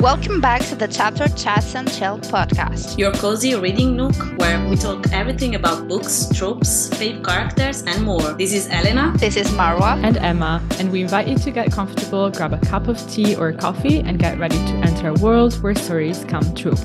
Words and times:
Welcome 0.00 0.40
back 0.40 0.62
to 0.62 0.74
the 0.74 0.88
Chapter 0.88 1.28
Chats 1.28 1.74
and 1.74 1.86
Chill 1.92 2.18
podcast, 2.20 2.96
your 2.96 3.12
cozy 3.12 3.54
reading 3.54 3.96
nook 3.96 4.16
where 4.38 4.66
we 4.66 4.74
talk 4.74 5.12
everything 5.12 5.56
about 5.56 5.88
books, 5.88 6.26
tropes, 6.34 6.88
fave 6.88 7.22
characters, 7.22 7.82
and 7.82 8.02
more. 8.02 8.32
This 8.32 8.54
is 8.54 8.66
Elena. 8.70 9.12
This 9.18 9.36
is 9.36 9.48
Maroua. 9.48 10.02
And 10.02 10.16
Emma. 10.16 10.66
And 10.78 10.90
we 10.90 11.02
invite 11.02 11.28
you 11.28 11.36
to 11.36 11.50
get 11.50 11.70
comfortable, 11.70 12.30
grab 12.30 12.54
a 12.54 12.58
cup 12.60 12.88
of 12.88 12.96
tea 13.10 13.36
or 13.36 13.52
coffee, 13.52 13.98
and 13.98 14.18
get 14.18 14.38
ready 14.38 14.56
to 14.56 14.72
enter 14.88 15.08
a 15.08 15.14
world 15.20 15.52
where 15.62 15.74
stories 15.74 16.24
come 16.24 16.54
true. 16.54 16.76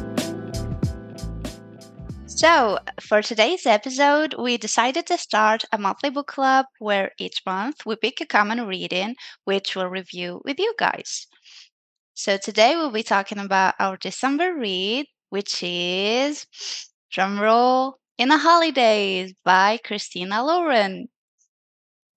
So, 2.26 2.80
for 3.00 3.22
today's 3.22 3.66
episode, 3.66 4.36
we 4.38 4.58
decided 4.58 5.06
to 5.08 5.18
start 5.18 5.64
a 5.72 5.78
monthly 5.78 6.10
book 6.10 6.28
club 6.28 6.66
where 6.80 7.12
each 7.18 7.44
month 7.46 7.86
we 7.86 7.96
pick 7.96 8.20
a 8.20 8.26
common 8.26 8.68
reading, 8.68 9.16
which 9.46 9.74
we'll 9.74 9.88
review 9.88 10.42
with 10.44 10.60
you 10.60 10.74
guys. 10.78 11.28
So 12.16 12.38
today 12.38 12.78
we'll 12.78 12.92
be 12.92 13.04
talking 13.04 13.38
about 13.40 13.76
our 13.78 13.98
December 13.98 14.56
read, 14.56 15.08
which 15.30 15.62
is 15.62 16.48
drumroll 17.14 17.96
in 18.18 18.30
the 18.30 18.38
Holidaze 18.38 19.34
by 19.44 19.80
Christina 19.84 20.42
Lauren. 20.44 21.10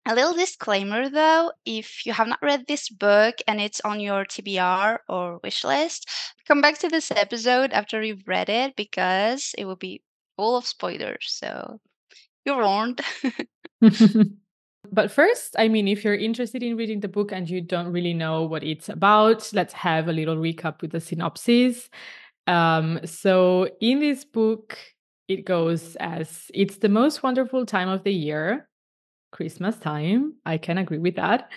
A 0.06 0.14
little 0.14 0.34
disclaimer 0.34 1.08
though, 1.10 1.52
if 1.66 2.06
you 2.06 2.12
have 2.12 2.28
not 2.28 2.40
read 2.40 2.66
this 2.66 2.88
book 2.88 3.38
and 3.48 3.60
it's 3.60 3.80
on 3.80 3.98
your 3.98 4.24
TBR 4.24 5.00
or 5.08 5.38
wish 5.42 5.64
list, 5.64 6.08
come 6.46 6.60
back 6.60 6.78
to 6.78 6.88
this 6.88 7.10
episode 7.10 7.72
after 7.72 8.00
you've 8.00 8.26
read 8.28 8.48
it 8.48 8.76
because 8.76 9.52
it 9.58 9.64
will 9.64 9.76
be 9.76 10.02
full 10.36 10.56
of 10.56 10.66
spoilers. 10.66 11.26
So 11.28 11.80
you're 12.44 12.62
warned. 12.62 13.00
But 14.92 15.10
first, 15.10 15.54
I 15.58 15.68
mean, 15.68 15.88
if 15.88 16.04
you're 16.04 16.14
interested 16.14 16.62
in 16.62 16.76
reading 16.76 17.00
the 17.00 17.08
book 17.08 17.32
and 17.32 17.48
you 17.48 17.60
don't 17.60 17.92
really 17.92 18.14
know 18.14 18.42
what 18.42 18.64
it's 18.64 18.88
about, 18.88 19.50
let's 19.52 19.72
have 19.72 20.08
a 20.08 20.12
little 20.12 20.36
recap 20.36 20.82
with 20.82 20.92
the 20.92 21.00
synopsis. 21.00 21.88
Um, 22.46 23.00
so, 23.04 23.68
in 23.80 24.00
this 24.00 24.24
book, 24.24 24.78
it 25.28 25.44
goes 25.44 25.96
as 25.96 26.50
it's 26.54 26.78
the 26.78 26.88
most 26.88 27.22
wonderful 27.22 27.66
time 27.66 27.88
of 27.88 28.04
the 28.04 28.12
year, 28.12 28.68
Christmas 29.32 29.76
time. 29.76 30.34
I 30.46 30.58
can 30.58 30.78
agree 30.78 30.98
with 30.98 31.16
that, 31.16 31.50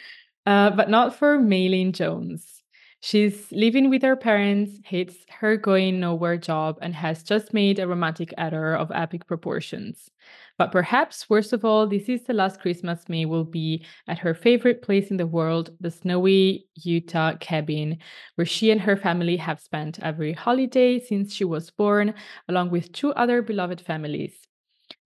uh, 0.46 0.72
but 0.72 0.90
not 0.90 1.16
for 1.16 1.40
Maelyn 1.40 1.94
Jones. 1.94 2.61
She's 3.02 3.52
living 3.52 3.90
with 3.90 4.04
her 4.04 4.16
parents, 4.16 4.80
hates 4.86 5.26
her 5.30 5.58
going 5.58 6.00
nowhere 6.00 6.38
job, 6.38 6.78
and 6.82 6.94
has 6.96 7.24
just 7.24 7.52
made 7.54 7.80
a 7.80 7.88
romantic 7.88 8.32
error 8.38 8.76
of 8.76 8.92
epic 8.94 9.26
proportions. 9.26 10.10
But 10.58 10.72
perhaps 10.72 11.28
worst 11.30 11.52
of 11.52 11.66
all, 11.66 11.88
this 11.88 12.08
is 12.08 12.24
the 12.24 12.34
last 12.34 12.62
Christmas 12.62 13.10
May 13.10 13.26
will 13.26 13.44
be 13.44 13.84
at 14.08 14.20
her 14.20 14.36
favorite 14.36 14.84
place 14.84 15.10
in 15.10 15.18
the 15.18 15.26
world, 15.28 15.72
the 15.80 15.90
snowy 15.92 16.68
Utah 16.76 17.36
cabin, 17.38 17.98
where 18.36 18.46
she 18.46 18.70
and 18.72 18.82
her 18.82 18.96
family 18.96 19.38
have 19.38 19.60
spent 19.60 20.00
every 20.00 20.34
holiday 20.34 21.00
since 21.00 21.34
she 21.34 21.44
was 21.44 21.72
born, 21.72 22.14
along 22.48 22.70
with 22.70 22.92
two 22.94 23.12
other 23.14 23.42
beloved 23.42 23.82
families. 23.82 24.48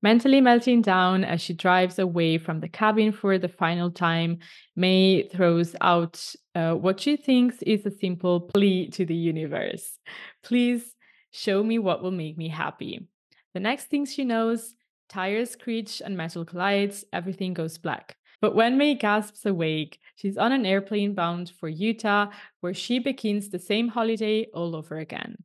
Mentally 0.02 0.42
melting 0.42 0.82
down 0.82 1.24
as 1.24 1.42
she 1.42 1.54
drives 1.54 1.98
away 1.98 2.38
from 2.38 2.60
the 2.60 2.68
cabin 2.68 3.12
for 3.12 3.38
the 3.38 3.48
final 3.48 3.90
time, 3.90 4.40
May 4.76 5.28
throws 5.30 5.76
out 5.82 6.24
uh, 6.54 6.74
what 6.74 7.00
she 7.00 7.16
thinks 7.16 7.62
is 7.64 7.86
a 7.86 7.92
simple 7.92 8.42
plea 8.42 8.90
to 8.92 9.06
the 9.06 9.16
universe 9.16 9.98
Please 10.44 10.96
show 11.32 11.64
me 11.64 11.80
what 11.80 12.04
will 12.04 12.12
make 12.12 12.38
me 12.38 12.50
happy. 12.50 13.08
The 13.54 13.60
next 13.60 13.86
thing 13.86 14.06
she 14.06 14.26
knows, 14.26 14.76
tires 15.10 15.52
screech 15.52 16.02
and 16.06 16.16
metal 16.16 16.46
collides, 16.46 17.04
everything 17.12 17.54
goes 17.54 17.78
black. 17.78 18.16
But 18.42 18.54
when 18.54 18.78
May 18.78 18.96
gasps 18.96 19.46
awake, 19.46 20.00
she's 20.16 20.38
on 20.38 20.52
an 20.52 20.66
airplane 20.66 21.16
bound 21.16 21.52
for 21.60 21.68
Utah, 21.68 22.30
where 22.60 22.74
she 22.74 23.00
begins 23.00 23.50
the 23.50 23.60
same 23.60 23.88
holiday 23.88 24.46
all 24.54 24.76
over 24.76 24.98
again 24.98 25.38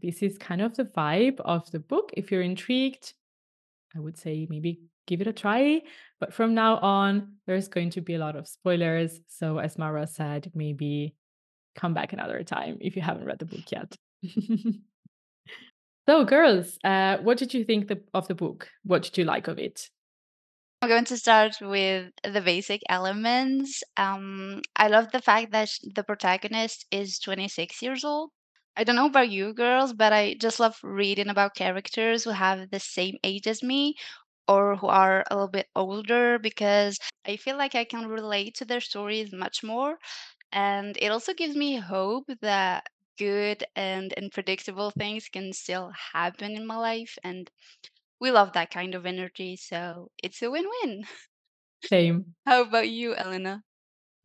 this 0.00 0.22
is 0.22 0.38
kind 0.38 0.60
of 0.60 0.76
the 0.76 0.84
vibe 0.84 1.40
of 1.40 1.70
the 1.70 1.78
book. 1.78 2.10
If 2.16 2.30
you're 2.30 2.42
intrigued, 2.42 3.14
I 3.96 4.00
would 4.00 4.18
say 4.18 4.46
maybe 4.50 4.80
give 5.06 5.20
it 5.20 5.26
a 5.26 5.32
try. 5.32 5.80
But 6.20 6.34
from 6.34 6.54
now 6.54 6.78
on, 6.78 7.34
there's 7.46 7.68
going 7.68 7.90
to 7.90 8.00
be 8.00 8.14
a 8.14 8.18
lot 8.18 8.36
of 8.36 8.48
spoilers. 8.48 9.20
So, 9.28 9.58
as 9.58 9.76
Maroua 9.76 10.08
said, 10.08 10.50
maybe 10.54 11.14
come 11.74 11.94
back 11.94 12.12
another 12.12 12.42
time 12.42 12.78
if 12.80 12.96
you 12.96 13.02
haven't 13.02 13.24
read 13.24 13.38
the 13.38 13.46
book 13.46 13.70
yet. 13.70 13.96
so, 16.08 16.24
girls, 16.24 16.78
uh, 16.84 17.18
what 17.18 17.38
did 17.38 17.54
you 17.54 17.64
think 17.64 17.88
the, 17.88 18.02
of 18.12 18.28
the 18.28 18.34
book? 18.34 18.68
What 18.84 19.02
did 19.02 19.18
you 19.18 19.24
like 19.24 19.48
of 19.48 19.58
it? 19.58 19.88
I'm 20.82 20.90
going 20.90 21.06
to 21.06 21.16
start 21.16 21.56
with 21.60 22.12
the 22.22 22.42
basic 22.42 22.82
elements. 22.88 23.82
Um, 23.96 24.60
I 24.76 24.88
love 24.88 25.10
the 25.10 25.22
fact 25.22 25.52
that 25.52 25.70
the 25.94 26.04
protagonist 26.04 26.84
is 26.90 27.18
26 27.18 27.80
years 27.80 28.04
old. 28.04 28.30
I 28.76 28.84
don't 28.84 28.96
know 28.96 29.06
about 29.06 29.30
you 29.30 29.52
girls, 29.54 29.92
but 29.92 30.12
I 30.12 30.34
just 30.34 30.60
love 30.60 30.78
reading 30.82 31.28
about 31.28 31.54
characters 31.54 32.24
who 32.24 32.30
have 32.30 32.70
the 32.70 32.80
same 32.80 33.16
age 33.24 33.46
as 33.46 33.62
me 33.62 33.94
or 34.48 34.76
who 34.76 34.86
are 34.88 35.24
a 35.30 35.34
little 35.34 35.48
bit 35.48 35.68
older 35.76 36.38
because 36.38 36.98
I 37.26 37.36
feel 37.36 37.56
like 37.56 37.74
I 37.74 37.84
can 37.84 38.06
relate 38.08 38.54
to 38.56 38.64
their 38.64 38.80
stories 38.80 39.32
much 39.32 39.62
more. 39.64 39.98
And 40.52 40.96
it 41.00 41.08
also 41.10 41.34
gives 41.34 41.56
me 41.56 41.76
hope 41.78 42.26
that 42.42 42.86
good 43.18 43.64
and 43.76 44.12
unpredictable 44.14 44.90
things 44.92 45.28
can 45.28 45.52
still 45.52 45.92
happen 46.12 46.52
in 46.56 46.66
my 46.66 46.76
life. 46.76 47.18
And 47.24 47.50
we 48.20 48.30
love 48.32 48.52
that 48.54 48.70
kind 48.70 48.94
of 48.94 49.06
energy. 49.06 49.56
So 49.56 50.10
it's 50.22 50.42
a 50.42 50.50
win 50.50 50.66
win. 50.82 51.04
Same. 51.80 52.34
How 52.46 52.62
about 52.62 52.88
you, 52.88 53.14
Elena? 53.16 53.62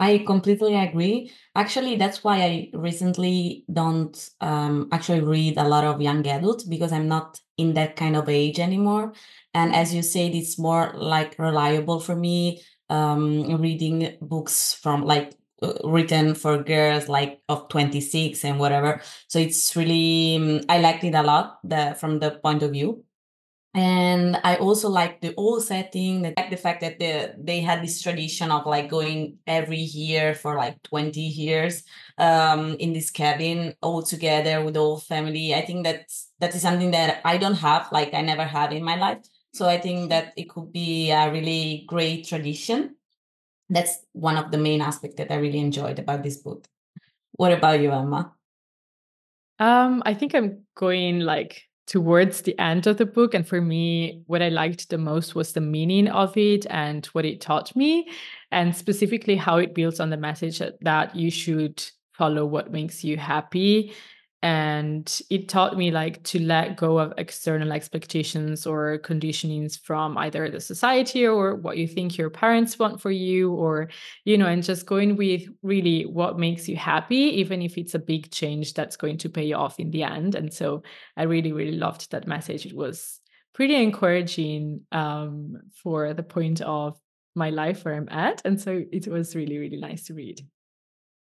I 0.01 0.23
completely 0.25 0.75
agree. 0.75 1.31
Actually, 1.55 1.95
that's 1.95 2.23
why 2.23 2.41
I 2.41 2.69
recently 2.73 3.65
don't 3.71 4.17
um, 4.41 4.89
actually 4.91 5.21
read 5.21 5.57
a 5.57 5.67
lot 5.67 5.83
of 5.83 6.01
young 6.01 6.25
adults 6.27 6.63
because 6.63 6.91
I'm 6.91 7.07
not 7.07 7.39
in 7.57 7.75
that 7.75 7.95
kind 7.97 8.15
of 8.15 8.27
age 8.27 8.59
anymore. 8.59 9.13
And 9.53 9.75
as 9.75 9.93
you 9.93 10.01
said, 10.01 10.33
it's 10.33 10.57
more 10.57 10.93
like 10.95 11.37
reliable 11.37 11.99
for 11.99 12.15
me 12.15 12.63
um, 12.89 13.61
reading 13.61 14.17
books 14.21 14.73
from 14.73 15.03
like 15.05 15.35
uh, 15.61 15.73
written 15.83 16.33
for 16.33 16.63
girls 16.63 17.07
like 17.07 17.39
of 17.47 17.69
26 17.69 18.43
and 18.43 18.59
whatever. 18.59 19.01
So 19.27 19.37
it's 19.37 19.75
really, 19.75 20.35
um, 20.37 20.61
I 20.67 20.79
liked 20.79 21.03
it 21.03 21.13
a 21.13 21.21
lot 21.21 21.59
the, 21.63 21.95
from 21.99 22.17
the 22.19 22.31
point 22.31 22.63
of 22.63 22.71
view 22.71 23.05
and 23.73 24.37
i 24.43 24.55
also 24.57 24.89
like 24.89 25.21
the 25.21 25.33
old 25.35 25.63
setting 25.63 26.23
like 26.23 26.49
the 26.49 26.57
fact 26.57 26.81
that 26.81 26.99
the, 26.99 27.33
they 27.37 27.61
had 27.61 27.81
this 27.81 28.01
tradition 28.01 28.51
of 28.51 28.65
like 28.65 28.89
going 28.89 29.37
every 29.47 29.79
year 29.79 30.35
for 30.35 30.57
like 30.57 30.81
20 30.83 31.21
years 31.21 31.83
um, 32.17 32.75
in 32.79 32.91
this 32.91 33.09
cabin 33.09 33.73
all 33.81 34.03
together 34.03 34.63
with 34.63 34.75
whole 34.75 34.99
family. 34.99 35.55
I 35.55 35.65
think 35.65 35.85
that's 35.85 36.29
that 36.39 36.53
is 36.53 36.61
something 36.61 36.91
that 36.91 37.21
i 37.23 37.37
don't 37.37 37.55
have 37.55 37.89
like 37.91 38.13
i 38.13 38.21
never 38.21 38.43
had 38.43 38.73
in 38.73 38.83
my 38.83 38.97
life. 38.97 39.19
So 39.53 39.67
i 39.67 39.77
think 39.79 40.09
that 40.09 40.33
it 40.35 40.49
could 40.49 40.73
be 40.73 41.11
a 41.11 41.31
really 41.31 41.85
great 41.87 42.27
tradition. 42.27 42.95
That's 43.69 43.99
one 44.11 44.35
of 44.35 44.51
the 44.51 44.57
main 44.57 44.81
aspects 44.81 45.15
that 45.15 45.31
i 45.31 45.35
really 45.35 45.59
enjoyed 45.59 45.97
about 45.97 46.23
this 46.23 46.37
book. 46.37 46.67
What 47.33 47.53
about 47.53 47.79
you 47.79 47.91
emma 47.91 48.33
um 49.59 50.01
i 50.05 50.13
think 50.13 50.33
i'm 50.33 50.65
going 50.75 51.21
like 51.21 51.63
towards 51.87 52.41
the 52.41 52.57
end 52.59 52.87
of 52.87 52.97
the 52.97 53.05
book. 53.05 53.33
And 53.33 53.47
for 53.47 53.61
me, 53.61 54.23
what 54.27 54.41
I 54.41 54.49
liked 54.49 54.89
the 54.89 54.97
most 54.97 55.35
was 55.35 55.53
the 55.53 55.61
meaning 55.61 56.07
of 56.07 56.35
it 56.37 56.65
and 56.69 57.05
what 57.07 57.25
it 57.25 57.41
taught 57.41 57.75
me, 57.75 58.09
and 58.51 58.75
specifically 58.75 59.35
how 59.35 59.57
it 59.57 59.75
builds 59.75 59.99
on 59.99 60.09
the 60.09 60.17
message 60.17 60.61
that 60.81 61.15
you 61.15 61.31
should 61.31 61.83
follow 62.13 62.45
what 62.45 62.71
makes 62.71 63.03
you 63.03 63.17
happy 63.17 63.93
and 64.43 65.21
it 65.29 65.47
taught 65.47 65.77
me 65.77 65.91
like 65.91 66.23
to 66.23 66.39
let 66.39 66.75
go 66.75 66.97
of 66.97 67.13
external 67.17 67.71
expectations 67.71 68.65
or 68.65 68.97
conditionings 68.99 69.79
from 69.79 70.17
either 70.17 70.49
the 70.49 70.59
society 70.59 71.27
or 71.27 71.55
what 71.55 71.77
you 71.77 71.87
think 71.87 72.17
your 72.17 72.31
parents 72.31 72.79
want 72.79 72.99
for 72.99 73.11
you 73.11 73.51
or 73.51 73.89
you 74.25 74.37
know 74.37 74.47
and 74.47 74.63
just 74.63 74.87
going 74.87 75.15
with 75.15 75.43
really 75.61 76.03
what 76.07 76.39
makes 76.39 76.67
you 76.67 76.75
happy 76.75 77.15
even 77.15 77.61
if 77.61 77.77
it's 77.77 77.93
a 77.93 77.99
big 77.99 78.31
change 78.31 78.73
that's 78.73 78.97
going 78.97 79.17
to 79.17 79.29
pay 79.29 79.53
off 79.53 79.79
in 79.79 79.91
the 79.91 80.03
end. 80.03 80.33
And 80.33 80.51
so 80.51 80.81
i 81.17 81.23
really 81.23 81.51
really 81.51 81.77
loved 81.77 82.09
that 82.11 82.27
message. 82.27 82.65
It 82.65 82.75
was 82.75 83.19
pretty 83.53 83.75
encouraging 83.75 84.81
um, 84.91 85.57
for 85.83 86.13
the 86.15 86.23
point 86.23 86.61
of 86.61 86.97
my 87.35 87.51
life 87.51 87.85
where 87.85 87.93
i'm 87.93 88.09
at. 88.09 88.41
And 88.43 88.59
so 88.59 88.83
it 88.91 89.07
was 89.07 89.35
really 89.35 89.59
really 89.59 89.77
nice 89.77 90.05
to 90.05 90.15
read 90.15 90.41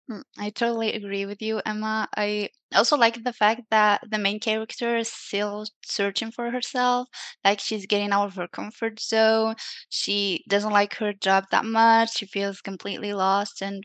Mm, 0.09 0.23
I 0.37 0.49
totally 0.51 0.93
agree 0.93 1.25
with 1.25 1.41
you, 1.41 1.61
Emma. 1.65 2.07
I 2.15 2.49
also 2.73 2.95
like 2.97 3.23
the 3.23 3.33
fact 3.33 3.61
that 3.71 4.01
the 4.09 4.17
main 4.17 4.39
character 4.39 4.95
is 4.97 5.11
still 5.11 5.65
searching 5.85 6.31
for 6.31 6.49
herself. 6.51 7.07
Like 7.43 7.59
she's 7.59 7.85
getting 7.85 8.11
out 8.11 8.27
of 8.27 8.35
her 8.35 8.47
comfort 8.47 8.99
zone. 8.99 9.55
She 9.89 10.43
doesn't 10.47 10.71
like 10.71 10.95
her 10.95 11.13
job 11.13 11.45
that 11.51 11.65
much. 11.65 12.17
She 12.17 12.25
feels 12.25 12.61
completely 12.61 13.13
lost. 13.13 13.61
And 13.61 13.83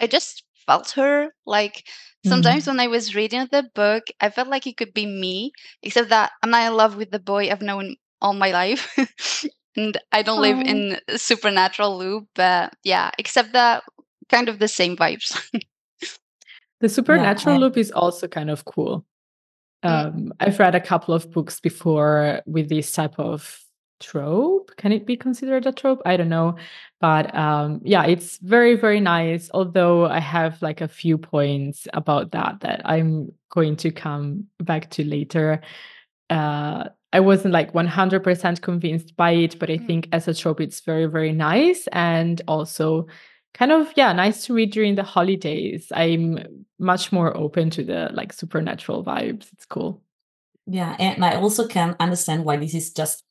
I 0.00 0.06
just 0.06 0.44
felt 0.66 0.92
her. 0.92 1.34
Like 1.46 1.84
sometimes 2.24 2.64
Mm. 2.64 2.68
when 2.68 2.80
I 2.80 2.86
was 2.88 3.14
reading 3.14 3.46
the 3.50 3.64
book, 3.74 4.04
I 4.20 4.30
felt 4.30 4.48
like 4.48 4.66
it 4.66 4.76
could 4.78 4.94
be 4.94 5.06
me, 5.06 5.52
except 5.82 6.10
that 6.10 6.32
I'm 6.42 6.50
not 6.50 6.66
in 6.66 6.76
love 6.76 6.96
with 6.96 7.10
the 7.10 7.20
boy 7.20 7.50
I've 7.50 7.62
known 7.62 7.96
all 8.22 8.34
my 8.34 8.50
life. 8.52 8.96
and 9.76 9.96
I 10.12 10.22
don't 10.22 10.40
live 10.40 10.58
Oh. 10.58 10.62
in 10.64 11.00
a 11.08 11.18
supernatural 11.18 11.98
loop. 11.98 12.28
But 12.34 12.74
yeah, 12.84 13.10
except 13.18 13.52
that 13.52 13.82
kind 14.28 14.48
of 14.48 14.58
the 14.58 14.68
same 14.68 14.96
vibes. 14.96 15.36
The 16.80 16.88
supernatural 16.88 17.56
yeah, 17.56 17.60
loop 17.60 17.76
is 17.76 17.90
also 17.90 18.28
kind 18.28 18.50
of 18.50 18.64
cool. 18.64 19.04
Um, 19.82 20.32
I've 20.40 20.58
read 20.58 20.74
a 20.74 20.80
couple 20.80 21.14
of 21.14 21.30
books 21.30 21.60
before 21.60 22.42
with 22.46 22.68
this 22.68 22.92
type 22.92 23.18
of 23.18 23.60
trope. 24.00 24.72
Can 24.76 24.92
it 24.92 25.06
be 25.06 25.16
considered 25.16 25.66
a 25.66 25.72
trope? 25.72 26.02
I 26.04 26.16
don't 26.16 26.28
know. 26.28 26.56
But 27.00 27.34
um, 27.34 27.80
yeah, 27.84 28.04
it's 28.04 28.38
very, 28.38 28.74
very 28.74 29.00
nice. 29.00 29.50
Although 29.54 30.06
I 30.06 30.20
have 30.20 30.60
like 30.62 30.80
a 30.80 30.88
few 30.88 31.18
points 31.18 31.86
about 31.92 32.32
that 32.32 32.60
that 32.60 32.82
I'm 32.84 33.32
going 33.50 33.76
to 33.76 33.90
come 33.90 34.46
back 34.60 34.90
to 34.90 35.04
later. 35.04 35.60
Uh, 36.30 36.88
I 37.12 37.20
wasn't 37.20 37.54
like 37.54 37.72
100% 37.72 38.60
convinced 38.60 39.16
by 39.16 39.30
it, 39.30 39.58
but 39.58 39.70
I 39.70 39.78
mm. 39.78 39.86
think 39.86 40.08
as 40.12 40.28
a 40.28 40.34
trope, 40.34 40.60
it's 40.60 40.80
very, 40.80 41.06
very 41.06 41.32
nice. 41.32 41.86
And 41.92 42.42
also, 42.46 43.06
kind 43.54 43.72
of, 43.72 43.92
yeah, 43.96 44.12
nice 44.12 44.44
to 44.46 44.54
read 44.54 44.72
during 44.72 44.94
the 44.94 45.02
holidays. 45.02 45.90
I'm 45.94 46.66
much 46.78 47.12
more 47.12 47.36
open 47.36 47.70
to 47.70 47.84
the 47.84 48.10
like 48.12 48.32
supernatural 48.32 49.04
vibes. 49.04 49.52
It's 49.52 49.66
cool. 49.66 50.02
Yeah. 50.66 50.96
And 50.98 51.24
I 51.24 51.36
also 51.36 51.66
can 51.66 51.96
understand 51.98 52.44
why 52.44 52.56
this 52.56 52.74
is 52.74 52.92
just 52.92 53.24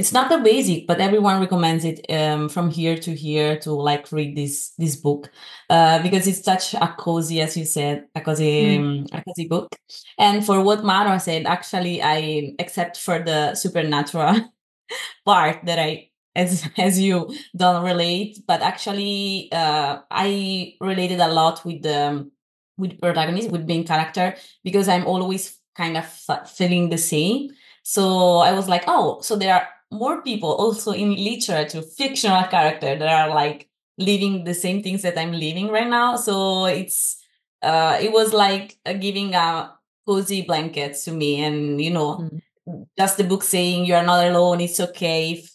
it's 0.00 0.12
not 0.12 0.30
the 0.30 0.38
basic 0.38 0.86
but 0.86 0.98
everyone 0.98 1.40
recommends 1.40 1.84
it 1.84 2.00
um, 2.10 2.48
from 2.48 2.70
here 2.70 2.96
to 2.96 3.14
here 3.14 3.58
to 3.58 3.72
like 3.72 4.10
read 4.12 4.34
this 4.34 4.72
this 4.78 4.96
book 4.96 5.30
uh, 5.68 6.02
because 6.02 6.26
it's 6.26 6.42
such 6.42 6.74
a 6.74 6.94
cozy 6.98 7.40
as 7.42 7.56
you 7.56 7.66
said 7.66 8.06
a 8.14 8.20
cozy 8.20 8.78
mm. 8.78 9.06
a 9.12 9.22
cozy 9.22 9.46
book 9.46 9.76
and 10.18 10.44
for 10.46 10.62
what 10.62 10.80
Maroua 10.80 11.20
said 11.20 11.44
actually 11.44 12.02
I 12.02 12.54
except 12.58 12.98
for 12.98 13.18
the 13.18 13.54
supernatural 13.54 14.36
part 15.26 15.64
that 15.66 15.78
I 15.78 16.09
as 16.34 16.68
as 16.78 17.00
you 17.00 17.32
don't 17.56 17.84
relate 17.84 18.38
but 18.46 18.62
actually 18.62 19.48
uh, 19.52 20.00
I 20.10 20.74
related 20.80 21.20
a 21.20 21.28
lot 21.28 21.64
with 21.64 21.82
the 21.82 22.30
with 22.76 23.00
protagonist 23.00 23.50
with 23.50 23.66
main 23.66 23.86
character 23.86 24.36
because 24.64 24.88
I'm 24.88 25.06
always 25.06 25.58
kind 25.76 25.96
of 25.96 26.06
feeling 26.48 26.88
the 26.90 26.98
same 26.98 27.50
so 27.82 28.38
I 28.38 28.52
was 28.52 28.68
like, 28.68 28.84
oh, 28.86 29.20
so 29.20 29.36
there 29.36 29.54
are 29.54 29.68
more 29.90 30.22
people 30.22 30.52
also 30.52 30.92
in 30.92 31.16
literature, 31.16 31.82
fictional 31.82 32.44
character 32.44 32.96
that 32.96 33.08
are 33.08 33.34
like 33.34 33.68
living 33.98 34.44
the 34.44 34.54
same 34.54 34.82
things 34.82 35.02
that 35.02 35.18
I'm 35.18 35.32
living 35.32 35.68
right 35.68 35.88
now. 35.88 36.16
So 36.16 36.66
it's 36.66 37.16
uh 37.62 37.98
it 38.00 38.12
was 38.12 38.32
like 38.32 38.78
uh, 38.86 38.94
giving 38.94 39.34
a 39.34 39.74
cozy 40.06 40.42
blanket 40.42 40.96
to 41.04 41.12
me 41.12 41.42
and 41.42 41.80
you 41.80 41.90
know 41.90 42.30
mm. 42.66 42.86
just 42.96 43.18
the 43.18 43.24
book 43.24 43.42
saying 43.42 43.84
you're 43.84 44.02
not 44.02 44.24
alone 44.24 44.62
it's 44.62 44.80
okay 44.80 45.32
if 45.32 45.54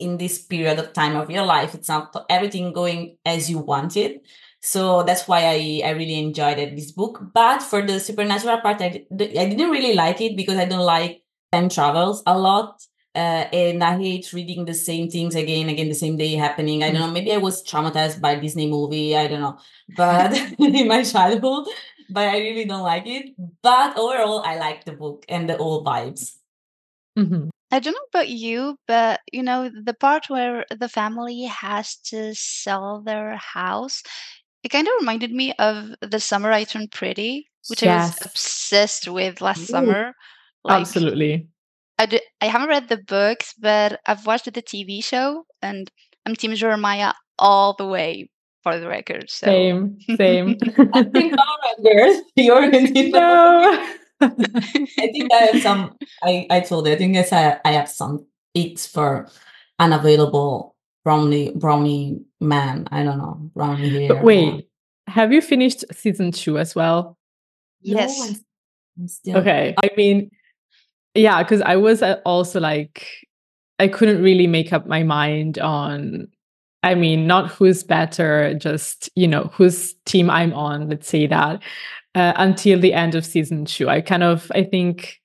in 0.00 0.16
this 0.18 0.38
period 0.38 0.78
of 0.78 0.92
time 0.92 1.16
of 1.16 1.30
your 1.30 1.44
life 1.44 1.74
it's 1.74 1.88
not 1.88 2.14
everything 2.28 2.72
going 2.72 3.16
as 3.24 3.50
you 3.50 3.58
want 3.58 3.96
it 3.96 4.22
so 4.62 5.02
that's 5.02 5.26
why 5.28 5.40
i 5.44 5.82
i 5.84 5.90
really 5.90 6.18
enjoyed 6.18 6.58
it, 6.58 6.76
this 6.76 6.92
book 6.92 7.20
but 7.34 7.62
for 7.62 7.82
the 7.82 7.98
supernatural 8.00 8.60
part 8.60 8.80
I, 8.80 9.04
I 9.10 9.46
didn't 9.50 9.70
really 9.70 9.94
like 9.94 10.20
it 10.20 10.36
because 10.36 10.56
i 10.56 10.64
don't 10.64 10.86
like 10.86 11.22
time 11.52 11.68
travels 11.68 12.22
a 12.26 12.38
lot 12.38 12.80
uh, 13.14 13.44
and 13.52 13.82
I 13.82 13.98
hate 13.98 14.32
reading 14.32 14.64
the 14.64 14.74
same 14.74 15.10
things 15.10 15.34
again, 15.34 15.68
again, 15.68 15.88
the 15.88 15.94
same 15.94 16.16
day 16.16 16.34
happening. 16.34 16.84
I 16.84 16.90
don't 16.90 17.00
know. 17.00 17.10
Maybe 17.10 17.32
I 17.32 17.38
was 17.38 17.62
traumatized 17.64 18.20
by 18.20 18.36
Disney 18.36 18.68
movie. 18.68 19.16
I 19.16 19.26
don't 19.26 19.40
know, 19.40 19.58
but 19.96 20.32
in 20.58 20.86
my 20.86 21.02
childhood, 21.02 21.66
but 22.08 22.28
I 22.28 22.38
really 22.38 22.66
don't 22.66 22.82
like 22.82 23.06
it. 23.06 23.34
But 23.62 23.98
overall, 23.98 24.42
I 24.44 24.58
like 24.58 24.84
the 24.84 24.92
book 24.92 25.24
and 25.28 25.48
the 25.48 25.56
old 25.56 25.84
vibes. 25.86 26.36
Mm-hmm. 27.18 27.48
I 27.72 27.78
don't 27.78 27.92
know 27.92 28.08
about 28.12 28.28
you, 28.28 28.76
but 28.86 29.20
you 29.32 29.42
know 29.42 29.70
the 29.70 29.94
part 29.94 30.28
where 30.28 30.64
the 30.70 30.88
family 30.88 31.44
has 31.44 31.96
to 32.06 32.34
sell 32.34 33.02
their 33.02 33.36
house. 33.36 34.02
It 34.62 34.70
kind 34.70 34.86
of 34.86 34.92
reminded 35.00 35.32
me 35.32 35.54
of 35.58 35.90
the 36.02 36.20
summer 36.20 36.52
I 36.52 36.64
turned 36.64 36.90
pretty, 36.92 37.48
which 37.68 37.82
yes. 37.82 38.02
I 38.02 38.06
was 38.06 38.26
obsessed 38.26 39.08
with 39.08 39.40
last 39.40 39.62
Ooh, 39.62 39.66
summer. 39.66 40.12
Like, 40.64 40.80
absolutely 40.80 41.48
I, 42.00 42.06
do, 42.06 42.18
I 42.40 42.46
haven't 42.46 42.68
read 42.68 42.88
the 42.88 42.96
books, 42.96 43.54
but 43.58 44.00
I've 44.06 44.26
watched 44.26 44.46
the 44.46 44.62
TV 44.62 45.04
show, 45.04 45.44
and 45.60 45.90
I'm 46.24 46.34
Team 46.34 46.54
Jeremiah 46.54 47.12
all 47.38 47.74
the 47.74 47.86
way 47.86 48.30
for 48.62 48.78
the 48.78 48.88
record. 48.88 49.28
So. 49.28 49.46
Same, 49.46 49.98
same. 50.16 50.56
I 50.94 51.02
think 51.02 51.34
Conrad 51.36 52.22
You're 52.36 53.10
no. 53.10 53.94
I 54.20 55.08
think 55.12 55.32
I 55.32 55.48
have 55.52 55.62
some. 55.62 55.96
I 56.22 56.46
I 56.50 56.60
told 56.60 56.86
you. 56.86 56.92
I 56.92 56.96
think 56.96 57.16
I 57.16 57.60
I 57.64 57.72
have 57.72 57.88
some 57.88 58.26
eats 58.54 58.86
for 58.86 59.28
unavailable 59.78 60.76
brownie 61.04 61.52
brownie 61.54 62.20
man. 62.40 62.86
I 62.90 63.02
don't 63.02 63.18
know 63.18 63.50
brownie 63.54 63.88
hair. 63.88 64.14
But 64.14 64.24
wait, 64.24 64.68
have 65.06 65.32
you 65.32 65.40
finished 65.40 65.84
season 65.92 66.32
two 66.32 66.58
as 66.58 66.74
well? 66.74 67.16
Yes. 67.82 68.18
No, 68.18 68.24
I'm, 68.24 68.36
I'm 68.98 69.08
still... 69.08 69.36
Okay. 69.38 69.74
I 69.82 69.90
mean, 69.96 70.30
yeah, 71.14 71.42
because 71.42 71.62
I 71.62 71.76
was 71.76 72.02
uh, 72.02 72.20
also 72.26 72.60
like, 72.60 73.06
I 73.78 73.88
couldn't 73.88 74.22
really 74.22 74.46
make 74.46 74.72
up 74.72 74.86
my 74.86 75.02
mind 75.02 75.58
on, 75.58 76.28
I 76.82 76.94
mean, 76.94 77.26
not 77.26 77.50
who's 77.50 77.82
better, 77.82 78.54
just, 78.54 79.08
you 79.16 79.26
know, 79.26 79.50
whose 79.54 79.94
team 80.04 80.28
I'm 80.28 80.52
on, 80.52 80.90
let's 80.90 81.08
say 81.08 81.26
that, 81.26 81.62
uh, 82.14 82.32
until 82.36 82.80
the 82.80 82.92
end 82.92 83.14
of 83.14 83.24
season 83.24 83.64
two. 83.64 83.88
I 83.88 84.00
kind 84.00 84.22
of, 84.22 84.50
I 84.54 84.64
think 84.64 85.20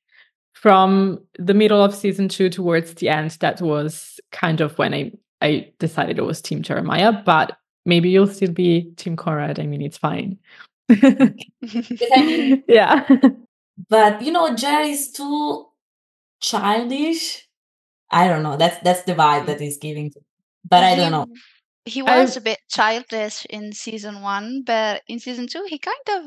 from 0.53 1.19
the 1.37 1.53
middle 1.53 1.81
of 1.81 1.95
season 1.95 2.27
two 2.27 2.49
towards 2.49 2.95
the 2.95 3.09
end, 3.09 3.31
that 3.41 3.61
was 3.61 4.19
kind 4.31 4.61
of 4.61 4.77
when 4.77 4.93
I, 4.93 5.11
I 5.41 5.71
decided 5.79 6.17
it 6.17 6.23
was 6.23 6.41
Team 6.41 6.61
Jeremiah, 6.61 7.13
but 7.25 7.57
maybe 7.85 8.09
you'll 8.09 8.27
still 8.27 8.51
be 8.51 8.91
Team 8.95 9.15
Conrad. 9.15 9.59
I 9.59 9.67
mean, 9.67 9.81
it's 9.81 9.97
fine. 9.97 10.37
yeah. 12.67 13.07
But 13.89 14.21
you 14.21 14.31
know, 14.31 14.55
Jere's 14.55 15.11
too 15.11 15.65
childish. 16.41 17.47
I 18.11 18.27
don't 18.27 18.43
know. 18.43 18.57
That's 18.57 18.81
that's 18.83 19.03
the 19.03 19.13
vibe 19.13 19.47
that 19.47 19.59
he's 19.59 19.77
giving. 19.77 20.11
To, 20.11 20.19
but 20.67 20.83
he, 20.83 20.89
I 20.89 20.95
don't 20.95 21.11
know. 21.11 21.27
He 21.85 22.01
was 22.01 22.37
I, 22.37 22.39
a 22.39 22.43
bit 22.43 22.59
childish 22.69 23.45
in 23.49 23.73
season 23.73 24.21
one, 24.21 24.63
but 24.65 25.01
in 25.07 25.19
season 25.19 25.47
two, 25.47 25.65
he 25.67 25.77
kind 25.77 25.97
of 26.09 26.23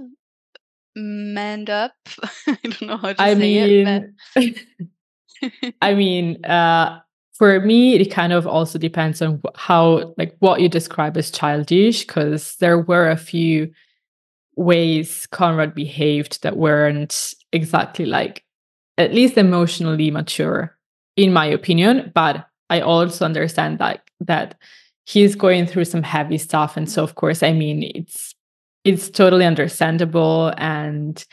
manned 0.99 1.71
up. 1.71 1.93
I 2.47 2.59
don't 2.63 2.83
know 2.83 2.97
how 2.97 3.13
to 3.13 3.23
I 3.23 3.35
say 3.35 3.41
mean, 3.41 3.87
it. 3.87 4.11
But... 4.35 4.55
I 5.83 5.95
mean, 5.95 6.45
uh, 6.45 7.01
for 7.35 7.61
me, 7.61 7.95
it 7.95 8.11
kind 8.11 8.33
of 8.33 8.47
also 8.47 8.79
depends 8.79 9.23
on 9.23 9.41
how, 9.55 10.15
like, 10.19 10.35
what 10.41 10.61
you 10.61 10.69
describe 10.69 11.17
as 11.17 11.31
childish, 11.31 12.05
because 12.07 12.57
there 12.57 12.79
were 12.79 13.09
a 13.09 13.17
few 13.17 13.71
ways 14.57 15.27
Conrad 15.31 15.75
behaved 15.75 16.43
that 16.43 16.57
weren't 16.57 17.33
exactly 17.53 18.05
like 18.05 18.45
at 18.97 19.15
least 19.15 19.39
emotionally 19.39 20.11
mature, 20.11 20.77
in 21.17 21.33
my 21.33 21.47
opinion. 21.47 22.11
But 22.13 22.47
I 22.69 22.81
also 22.81 23.25
understand 23.25 23.79
that 23.79 24.01
that 24.21 24.57
he's 25.07 25.37
going 25.37 25.67
through 25.67 25.85
some 25.85 26.03
heavy 26.03 26.39
stuff, 26.39 26.77
and 26.77 26.91
so 26.91 27.05
of 27.05 27.15
course, 27.15 27.45
I 27.45 27.53
mean, 27.53 27.85
it's 27.95 28.28
it's 28.85 29.11
totally 29.11 29.45
understandable 29.45 30.53
and 30.57 31.25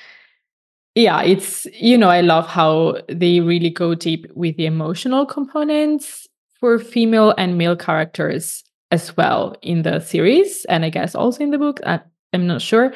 yeah 0.95 1.21
it's 1.21 1.65
you 1.73 1.97
know 1.97 2.09
i 2.09 2.21
love 2.21 2.47
how 2.47 2.97
they 3.09 3.39
really 3.39 3.69
go 3.69 3.95
deep 3.95 4.25
with 4.35 4.55
the 4.57 4.65
emotional 4.65 5.25
components 5.25 6.27
for 6.59 6.79
female 6.79 7.33
and 7.37 7.57
male 7.57 7.75
characters 7.75 8.63
as 8.91 9.15
well 9.17 9.55
in 9.61 9.81
the 9.81 9.99
series 9.99 10.65
and 10.65 10.85
i 10.85 10.89
guess 10.89 11.15
also 11.15 11.43
in 11.43 11.51
the 11.51 11.57
book 11.57 11.79
i'm 11.85 12.47
not 12.47 12.61
sure 12.61 12.93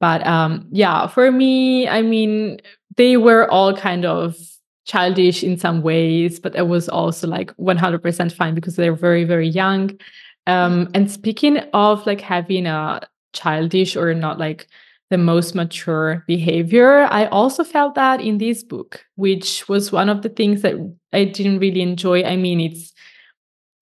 but 0.00 0.26
um 0.26 0.66
yeah 0.70 1.06
for 1.06 1.30
me 1.30 1.88
i 1.88 2.02
mean 2.02 2.58
they 2.96 3.16
were 3.16 3.50
all 3.50 3.74
kind 3.74 4.04
of 4.04 4.36
childish 4.84 5.42
in 5.42 5.58
some 5.58 5.82
ways, 5.82 6.40
but 6.40 6.54
it 6.56 6.66
was 6.66 6.88
also 6.88 7.26
like 7.26 7.54
100% 7.56 8.32
fine 8.32 8.54
because 8.54 8.76
they're 8.76 8.94
very, 8.94 9.24
very 9.24 9.48
young. 9.48 9.98
Um, 10.46 10.88
and 10.94 11.10
speaking 11.10 11.58
of 11.72 12.04
like 12.06 12.20
having 12.20 12.66
a 12.66 13.00
childish 13.32 13.96
or 13.96 14.14
not 14.14 14.38
like 14.38 14.68
the 15.10 15.18
most 15.18 15.54
mature 15.54 16.24
behavior, 16.26 17.00
I 17.10 17.26
also 17.26 17.64
felt 17.64 17.94
that 17.96 18.20
in 18.20 18.38
this 18.38 18.62
book, 18.62 19.04
which 19.16 19.68
was 19.68 19.92
one 19.92 20.08
of 20.08 20.22
the 20.22 20.30
things 20.30 20.62
that 20.62 20.74
I 21.12 21.24
didn't 21.24 21.58
really 21.58 21.82
enjoy. 21.82 22.24
I 22.24 22.36
mean, 22.36 22.60
it's, 22.60 22.92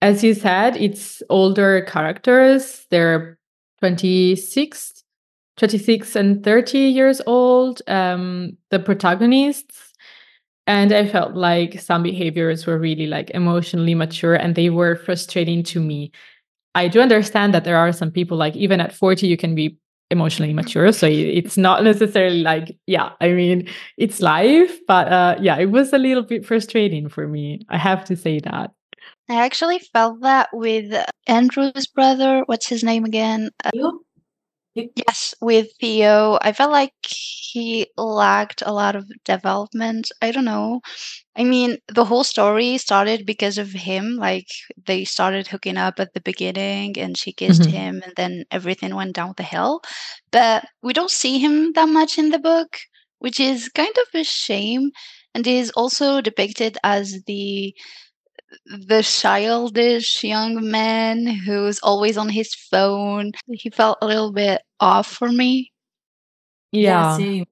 as 0.03 0.25
you 0.25 0.35
said, 0.35 0.77
it's 0.77 1.23
older 1.31 1.83
characters. 1.83 2.87
They're 2.91 3.39
26 3.79 5.01
26 5.61 6.17
and 6.17 6.43
30 6.43 6.79
years 6.79 7.21
old, 7.27 7.83
um, 7.87 8.57
the 8.71 8.79
protagonists. 8.79 9.93
And 10.67 10.91
I 10.91 11.07
felt 11.07 11.35
like 11.35 11.81
some 11.81 12.03
behaviors 12.03 12.67
were 12.67 12.79
really 12.79 13.07
like 13.07 13.31
emotionally 13.31 13.95
mature 13.95 14.35
and 14.35 14.55
they 14.55 14.71
were 14.71 14.97
frustrating 14.97 15.63
to 15.65 15.81
me. 15.81 16.13
I 16.75 16.89
do 16.89 17.01
understand 17.01 17.55
that 17.55 17.65
there 17.65 17.77
are 17.77 17.93
some 17.93 18.11
people 18.11 18.37
like 18.37 18.57
even 18.57 18.81
at 18.81 18.95
40 18.95 19.27
you 19.27 19.37
can 19.37 19.55
be 19.55 19.77
emotionally 20.11 20.53
mature 20.53 20.91
so 20.93 21.07
it's 21.07 21.57
not 21.57 21.85
necessarily 21.93 22.43
like 22.43 22.77
yeah 22.87 23.11
i 23.21 23.29
mean 23.29 23.69
it's 23.97 24.21
life 24.21 24.77
but 24.89 25.07
uh 25.07 25.37
yeah 25.41 25.57
it 25.57 25.71
was 25.71 25.93
a 25.93 25.99
little 25.99 26.25
bit 26.25 26.45
frustrating 26.45 27.09
for 27.09 27.29
me. 27.29 27.61
I 27.69 27.79
have 27.79 28.05
to 28.07 28.17
say 28.17 28.41
that. 28.41 28.73
I 29.29 29.35
actually 29.45 29.79
felt 29.93 30.21
that 30.23 30.49
with 30.53 30.93
andrew's 31.27 31.87
brother. 31.87 32.43
What's 32.47 32.69
his 32.69 32.83
name 32.83 33.05
again? 33.05 33.51
Uh, 33.65 33.71
Yes, 34.75 35.35
with 35.41 35.69
Theo, 35.81 36.39
I 36.43 36.53
felt 36.53 36.71
like 36.71 36.95
he 37.03 37.89
lacked 37.97 38.63
a 38.65 38.73
lot 38.73 38.95
of 38.95 39.11
development. 39.25 40.11
I 40.23 40.31
don't 40.31 40.45
know. 40.45 40.81
I 41.37 41.45
mean, 41.45 41.79
the 41.89 42.05
whole 42.05 42.25
story 42.25 42.79
started 42.79 43.27
because 43.27 43.59
of 43.59 43.73
him. 43.73 44.17
Like, 44.17 44.49
they 44.87 45.05
started 45.05 45.49
hooking 45.49 45.79
up 45.79 46.01
at 46.01 46.15
the 46.15 46.21
beginning 46.21 46.99
and 46.99 47.19
she 47.19 47.33
kissed 47.33 47.67
Mhm. 47.67 47.71
him, 47.71 48.03
and 48.05 48.15
then 48.17 48.45
everything 48.53 48.95
went 48.95 49.15
down 49.15 49.35
the 49.37 49.45
hill. 49.45 49.83
But 50.33 50.67
we 50.83 50.93
don't 50.93 51.11
see 51.11 51.39
him 51.41 51.73
that 51.75 51.89
much 51.89 52.19
in 52.19 52.31
the 52.31 52.39
book, 52.41 52.79
which 53.21 53.41
is 53.41 53.71
kind 53.71 53.97
of 53.99 54.21
a 54.21 54.25
shame. 54.25 54.91
And 55.35 55.47
he's 55.47 55.71
also 55.73 56.21
depicted 56.21 56.79
as 56.85 57.23
the 57.27 57.75
the 58.67 59.03
childish 59.03 60.25
young 60.25 60.71
man 60.71 61.27
who's 61.27 61.79
always 61.81 62.17
on 62.17 62.29
his 62.29 62.55
phone. 62.55 63.33
He 63.47 63.71
felt 63.71 63.99
a 64.03 64.07
little 64.07 64.33
bit 64.33 64.63
off 64.81 65.07
for 65.07 65.29
me. 65.31 65.73
Yeah, 66.73 67.03
Yeah. 67.03 67.17
same. 67.17 67.45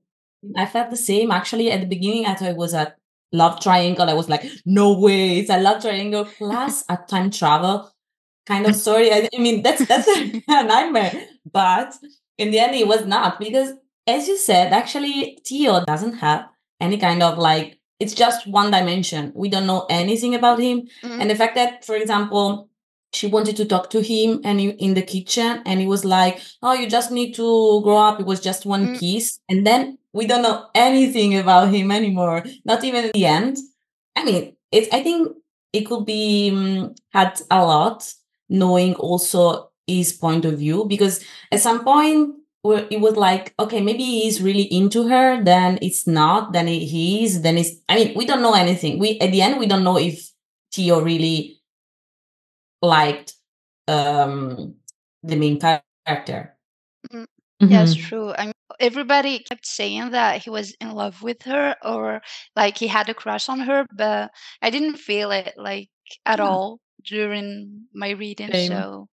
I 0.56 0.66
felt 0.66 0.90
the 0.90 0.96
same. 0.96 1.30
Actually, 1.30 1.70
at 1.70 1.80
the 1.80 1.86
beginning, 1.86 2.26
I 2.26 2.34
thought 2.34 2.50
it 2.50 2.56
was 2.56 2.74
a 2.74 2.94
love 3.32 3.60
triangle. 3.60 4.08
I 4.08 4.14
was 4.14 4.28
like, 4.28 4.44
no 4.64 4.98
way, 4.98 5.38
it's 5.38 5.50
a 5.50 5.60
love 5.60 5.82
triangle 5.82 6.24
plus 6.24 6.84
a 6.88 6.96
time 7.08 7.30
travel 7.30 7.90
kind 8.46 8.66
of 8.66 8.76
story. 8.76 9.12
I, 9.12 9.28
I 9.34 9.38
mean, 9.38 9.62
that's 9.62 9.86
that's 9.86 10.08
a 10.48 10.64
nightmare. 10.64 11.12
But 11.50 11.94
in 12.38 12.50
the 12.50 12.60
end, 12.60 12.74
it 12.76 12.88
was 12.88 13.06
not 13.06 13.38
because, 13.40 13.72
as 14.06 14.28
you 14.28 14.36
said, 14.38 14.72
actually, 14.72 15.38
Theo 15.46 15.84
doesn't 15.84 16.14
have 16.18 16.46
any 16.80 16.98
kind 16.98 17.22
of 17.22 17.38
like. 17.38 17.77
It's 18.00 18.14
just 18.14 18.46
one 18.46 18.70
dimension. 18.70 19.32
We 19.34 19.48
don't 19.48 19.66
know 19.66 19.86
anything 19.90 20.34
about 20.34 20.58
him, 20.60 20.88
Mhm. 21.02 21.20
and 21.20 21.30
the 21.30 21.34
fact 21.34 21.54
that, 21.56 21.84
for 21.84 21.96
example, 21.96 22.68
she 23.12 23.26
wanted 23.26 23.56
to 23.56 23.64
talk 23.64 23.90
to 23.90 24.00
him 24.02 24.40
and 24.44 24.60
he, 24.60 24.68
in 24.70 24.94
the 24.94 25.02
kitchen, 25.02 25.62
and 25.66 25.80
he 25.80 25.86
was 25.86 26.04
like, 26.04 26.40
"Oh, 26.62 26.74
you 26.74 26.86
just 26.88 27.10
need 27.10 27.34
to 27.34 27.80
grow 27.82 27.96
up." 27.98 28.20
It 28.20 28.26
was 28.26 28.40
just 28.40 28.66
one 28.66 28.88
Mm. 28.88 28.98
kiss, 29.00 29.38
and 29.48 29.66
then 29.66 29.98
we 30.12 30.26
don't 30.26 30.42
know 30.42 30.66
anything 30.74 31.36
about 31.36 31.72
him 31.74 31.90
anymore. 31.90 32.44
Not 32.64 32.84
even 32.84 33.06
at 33.06 33.12
the 33.14 33.26
end. 33.26 33.56
I 34.16 34.24
mean, 34.24 34.56
it's. 34.70 34.88
I 34.92 35.02
think 35.02 35.28
it 35.72 35.82
could 35.88 36.04
be 36.04 36.50
um, 36.50 36.94
had 37.12 37.40
a 37.50 37.64
lot 37.64 38.12
knowing 38.48 38.94
also 38.94 39.70
his 39.86 40.12
point 40.12 40.44
of 40.44 40.58
view 40.58 40.84
because 40.86 41.20
at 41.52 41.60
some 41.60 41.82
point 41.84 42.34
it 42.72 43.00
was 43.00 43.16
like 43.16 43.54
okay 43.58 43.80
maybe 43.80 44.04
he's 44.04 44.40
really 44.42 44.62
into 44.64 45.08
her 45.08 45.42
then 45.42 45.78
it's 45.82 46.06
not 46.06 46.52
then 46.52 46.66
he 46.66 46.84
he 46.86 47.24
is 47.24 47.42
then 47.42 47.58
it's 47.58 47.70
i 47.88 47.94
mean 47.94 48.14
we 48.16 48.24
don't 48.26 48.42
know 48.42 48.54
anything 48.54 48.98
we 48.98 49.18
at 49.20 49.30
the 49.32 49.40
end 49.42 49.58
we 49.58 49.66
don't 49.66 49.84
know 49.84 49.98
if 49.98 50.30
theo 50.72 51.00
really 51.00 51.60
liked 52.82 53.34
um 53.88 54.74
the 55.22 55.36
main 55.36 55.58
character 55.58 56.56
Yes, 57.60 57.94
Mhm. 57.94 58.08
true. 58.08 58.32
I 58.36 58.46
mean, 58.46 58.52
everybody 58.80 59.38
kept 59.40 59.66
saying 59.66 60.10
that 60.10 60.42
he 60.42 60.50
was 60.50 60.72
in 60.80 60.92
love 60.92 61.22
with 61.22 61.42
her 61.42 61.76
or 61.82 62.22
like 62.56 62.78
he 62.78 62.86
had 62.86 63.08
a 63.08 63.14
crush 63.14 63.48
on 63.48 63.60
her, 63.60 63.86
but 63.92 64.30
I 64.62 64.70
didn't 64.70 64.96
feel 64.96 65.30
it 65.32 65.54
like 65.56 65.90
at 66.24 66.38
Yeah. 66.38 66.46
all 66.46 66.80
during 67.04 67.86
my 67.92 68.10
reading. 68.10 68.52
Same. 68.52 68.68
So, 68.70 69.08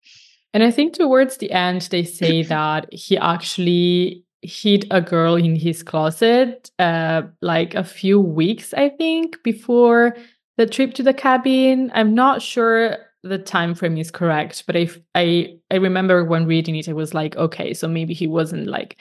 And 0.54 0.62
I 0.62 0.70
think 0.70 0.94
towards 0.94 1.38
the 1.38 1.50
end, 1.50 1.82
they 1.90 2.04
say 2.04 2.42
that 2.54 2.92
he 2.92 3.16
actually 3.16 4.24
hid 4.42 4.86
a 4.90 5.00
girl 5.00 5.36
in 5.36 5.56
his 5.56 5.82
closet, 5.82 6.70
uh, 6.78 7.22
like 7.40 7.74
a 7.74 7.84
few 7.84 8.20
weeks, 8.20 8.74
I 8.74 8.88
think, 8.88 9.42
before 9.42 10.16
the 10.56 10.66
trip 10.66 10.94
to 10.94 11.02
the 11.02 11.14
cabin. 11.14 11.90
I'm 11.94 12.14
not 12.14 12.42
sure 12.42 12.98
the 13.22 13.38
time 13.38 13.74
frame 13.74 13.96
is 13.96 14.10
correct, 14.10 14.64
but 14.66 14.76
I, 14.76 14.88
I, 15.14 15.56
I 15.70 15.76
remember 15.76 16.24
when 16.24 16.46
reading 16.46 16.74
it, 16.74 16.88
I 16.88 16.92
was 16.92 17.14
like, 17.14 17.36
okay, 17.36 17.72
so 17.72 17.86
maybe 17.86 18.14
he 18.14 18.26
wasn't 18.26 18.66
like 18.66 18.98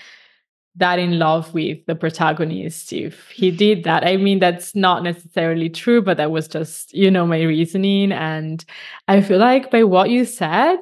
that 0.76 1.00
in 1.00 1.20
love 1.20 1.54
with 1.54 1.86
the 1.86 1.96
protagonist 1.96 2.94
if 2.94 3.30
he 3.30 3.52
did 3.52 3.84
that. 3.84 4.06
I 4.06 4.18
mean, 4.18 4.40
that's 4.40 4.74
not 4.76 5.04
necessarily 5.04 5.70
true, 5.70 6.02
but 6.02 6.18
that 6.18 6.32
was 6.32 6.48
just, 6.48 6.94
you 6.94 7.12
know, 7.12 7.26
my 7.26 7.42
reasoning. 7.42 8.12
And 8.12 8.64
I 9.08 9.22
feel 9.22 9.40
like 9.40 9.72
by 9.72 9.84
what 9.84 10.12
you 10.12 10.24
said, 10.24 10.80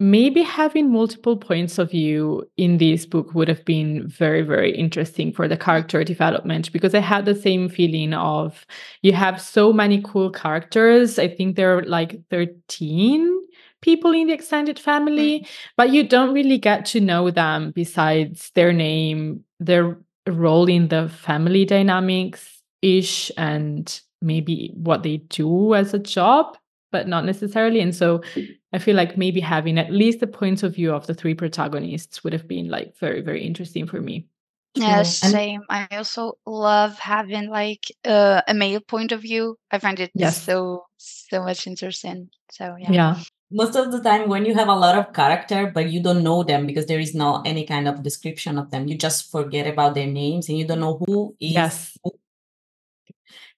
maybe 0.00 0.42
having 0.42 0.92
multiple 0.92 1.36
points 1.36 1.76
of 1.76 1.90
view 1.90 2.48
in 2.56 2.78
this 2.78 3.04
book 3.04 3.34
would 3.34 3.48
have 3.48 3.64
been 3.64 4.06
very 4.06 4.42
very 4.42 4.74
interesting 4.74 5.32
for 5.32 5.48
the 5.48 5.56
character 5.56 6.04
development 6.04 6.72
because 6.72 6.94
i 6.94 7.00
had 7.00 7.24
the 7.24 7.34
same 7.34 7.68
feeling 7.68 8.14
of 8.14 8.64
you 9.02 9.12
have 9.12 9.40
so 9.40 9.72
many 9.72 10.00
cool 10.02 10.30
characters. 10.30 11.18
I 11.18 11.28
think 11.28 11.56
there 11.56 11.76
are 11.76 11.82
like 11.82 12.20
13 12.30 13.40
people 13.80 14.12
in 14.12 14.28
the 14.28 14.32
extended 14.32 14.78
family 14.78 15.46
but 15.76 15.90
you 15.90 16.06
don't 16.06 16.34
really 16.34 16.58
get 16.58 16.84
to 16.86 17.00
know 17.00 17.30
them 17.30 17.72
besides 17.72 18.50
their 18.54 18.72
name 18.72 19.44
their 19.60 19.98
role 20.26 20.68
in 20.68 20.88
the 20.88 21.08
family 21.08 21.64
dynamics 21.64 22.62
ish 22.82 23.30
and 23.36 24.00
maybe 24.20 24.72
what 24.74 25.02
they 25.02 25.18
do 25.18 25.74
as 25.74 25.94
a 25.94 25.98
job 25.98 26.56
but 26.90 27.08
not 27.08 27.24
necessarily. 27.24 27.80
And 27.80 27.94
so 27.94 28.18
mm-hmm. 28.18 28.52
I 28.72 28.78
feel 28.78 28.96
like 28.96 29.16
maybe 29.16 29.40
having 29.40 29.78
at 29.78 29.90
least 29.92 30.20
the 30.20 30.26
point 30.26 30.62
of 30.62 30.74
view 30.74 30.92
of 30.92 31.06
the 31.06 31.14
three 31.14 31.34
protagonists 31.34 32.22
would 32.22 32.32
have 32.34 32.46
been 32.46 32.68
like 32.68 32.96
very, 32.98 33.22
very 33.22 33.42
interesting 33.42 33.86
for 33.86 34.00
me. 34.00 34.26
yeah, 34.74 34.98
And 34.98 35.06
same. 35.06 35.62
I 35.70 35.86
also 35.92 36.34
love 36.44 36.98
having 36.98 37.48
like 37.48 37.84
uh, 38.04 38.42
a 38.46 38.52
male 38.54 38.80
point 38.80 39.12
of 39.12 39.22
view. 39.22 39.56
I 39.70 39.78
find 39.78 39.98
it 39.98 40.10
Yes. 40.14 40.42
so, 40.42 40.84
so 40.98 41.42
much 41.42 41.66
interesting. 41.66 42.28
So, 42.50 42.76
yeah. 42.78 42.92
Yeah. 42.92 43.20
most 43.50 43.74
of 43.76 43.90
the 43.90 44.02
time 44.02 44.28
when 44.28 44.44
you 44.44 44.54
have 44.54 44.68
a 44.68 44.74
lot 44.74 44.94
of 44.98 45.14
character 45.14 45.70
but 45.74 45.88
you 45.90 46.02
don't 46.02 46.22
know 46.22 46.42
them 46.42 46.66
because 46.66 46.84
there 46.84 47.00
is 47.00 47.14
no 47.14 47.40
any 47.46 47.64
kind 47.64 47.88
of 47.88 48.02
description 48.02 48.58
of 48.58 48.70
them 48.70 48.86
you 48.86 48.94
just 48.94 49.30
forget 49.32 49.66
about 49.66 49.94
their 49.94 50.06
names 50.06 50.50
and 50.50 50.58
you 50.58 50.66
don't 50.66 50.80
know 50.80 50.98
who 51.06 51.34
is 51.40 51.52
Yes. 51.52 51.96
who. 52.04 52.10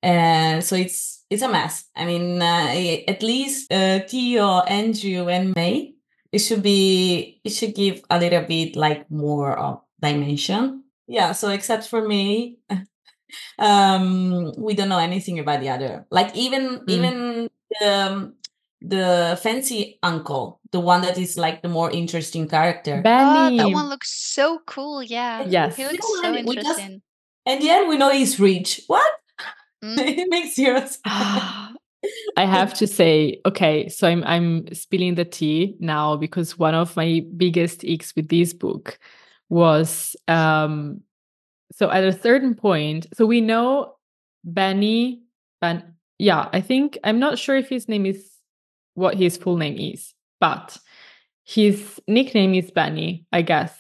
and 0.03 0.63
so 0.65 0.77
it's 0.77 1.20
it's 1.31 1.43
a 1.43 1.49
mess 1.49 1.85
i 1.97 2.05
mean 2.05 2.43
uh, 2.43 2.69
at 3.09 3.23
least 3.23 3.71
uh, 3.73 4.01
theo 4.09 4.61
andrew 4.67 5.29
and 5.29 5.55
may 5.55 5.95
it 6.33 6.39
should 6.41 6.63
be 6.63 7.41
it 7.45 7.51
should 7.51 7.75
give 7.75 8.03
a 8.11 8.19
little 8.19 8.43
bit 8.43 8.77
like 8.77 9.11
more 9.11 9.57
of 9.59 9.81
dimension 10.03 10.85
yeah 11.07 11.33
so 11.33 11.49
except 11.51 11.87
for 11.89 12.07
me 12.07 12.59
um 13.59 14.53
we 14.59 14.75
don't 14.75 14.89
know 14.89 14.99
anything 14.99 15.39
about 15.39 15.61
the 15.61 15.69
other 15.69 16.07
like 16.11 16.35
even 16.37 16.81
Mm. 16.81 16.91
even 16.91 17.15
the 17.81 18.33
the 18.83 19.39
fancy 19.43 19.99
uncle 20.03 20.61
the 20.73 20.81
one 20.81 21.03
that 21.03 21.19
is 21.19 21.37
like 21.37 21.63
the 21.63 21.69
more 21.69 21.91
interesting 21.91 22.49
character 22.49 23.03
Oh, 23.05 23.57
that 23.57 23.71
one 23.71 23.89
looks 23.89 24.11
so 24.11 24.61
cool. 24.67 25.03
Yeah. 25.03 25.45
Yes. 25.47 25.77
He 25.77 25.85
looks 25.85 26.07
so 26.07 26.23
know, 26.23 26.33
just- 26.43 26.49
interesting. 26.57 27.03
and 27.47 27.61
the 27.63 27.71
end 27.71 27.89
we 27.89 27.97
know 27.99 28.11
he's 28.11 28.39
rich 28.41 28.83
what 28.87 29.05
Mm. 29.85 29.99
it 30.19 30.29
makes 30.29 30.55
zero 30.55 30.81
sense. 30.81 30.99
I 31.05 31.75
have 32.37 32.75
to 32.75 32.87
say, 32.87 33.41
okay, 33.47 33.89
so 33.89 34.09
I'm 34.09 34.25
I'm 34.25 34.73
spilling 34.75 35.15
the 35.15 35.25
tea 35.25 35.77
now 35.81 36.17
because 36.17 36.59
one 36.59 36.75
of 36.75 36.97
my 36.97 37.23
biggest 37.37 37.85
icks 37.85 38.15
with 38.17 38.29
this 38.29 38.53
book 38.53 38.99
was 39.49 40.17
um 40.29 41.01
so 41.73 41.91
at 41.91 42.05
a 42.05 42.13
certain 42.13 42.55
point, 42.55 43.07
so 43.15 43.27
we 43.27 43.41
know 43.41 43.95
Benny 44.45 45.23
Ben 45.61 45.95
yeah, 46.19 46.49
I 46.53 46.61
think 46.61 46.99
I'm 47.05 47.19
not 47.19 47.39
sure 47.39 47.57
if 47.57 47.69
his 47.69 47.89
name 47.89 48.07
is 48.07 48.31
what 48.95 49.15
his 49.17 49.37
full 49.37 49.57
name 49.57 49.79
is, 49.79 50.15
but 50.41 50.77
his 51.45 52.01
nickname 52.09 52.55
is 52.55 52.71
Benny, 52.71 53.27
I 53.33 53.43
guess. 53.43 53.75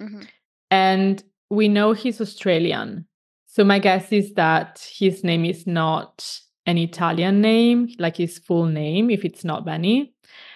Mhm. 0.00 0.26
And 0.70 1.22
we 1.50 1.68
know 1.68 1.92
he's 1.92 2.20
Australian. 2.20 3.06
So 3.54 3.62
my 3.62 3.78
guess 3.78 4.10
is 4.10 4.32
that 4.32 4.84
his 4.92 5.22
name 5.22 5.44
is 5.44 5.64
not 5.64 6.28
an 6.66 6.76
Italian 6.76 7.40
name, 7.40 7.88
like 8.00 8.16
his 8.16 8.36
full 8.36 8.66
name, 8.66 9.10
if 9.10 9.24
it's 9.24 9.44
not 9.44 9.64
Benny. 9.64 10.12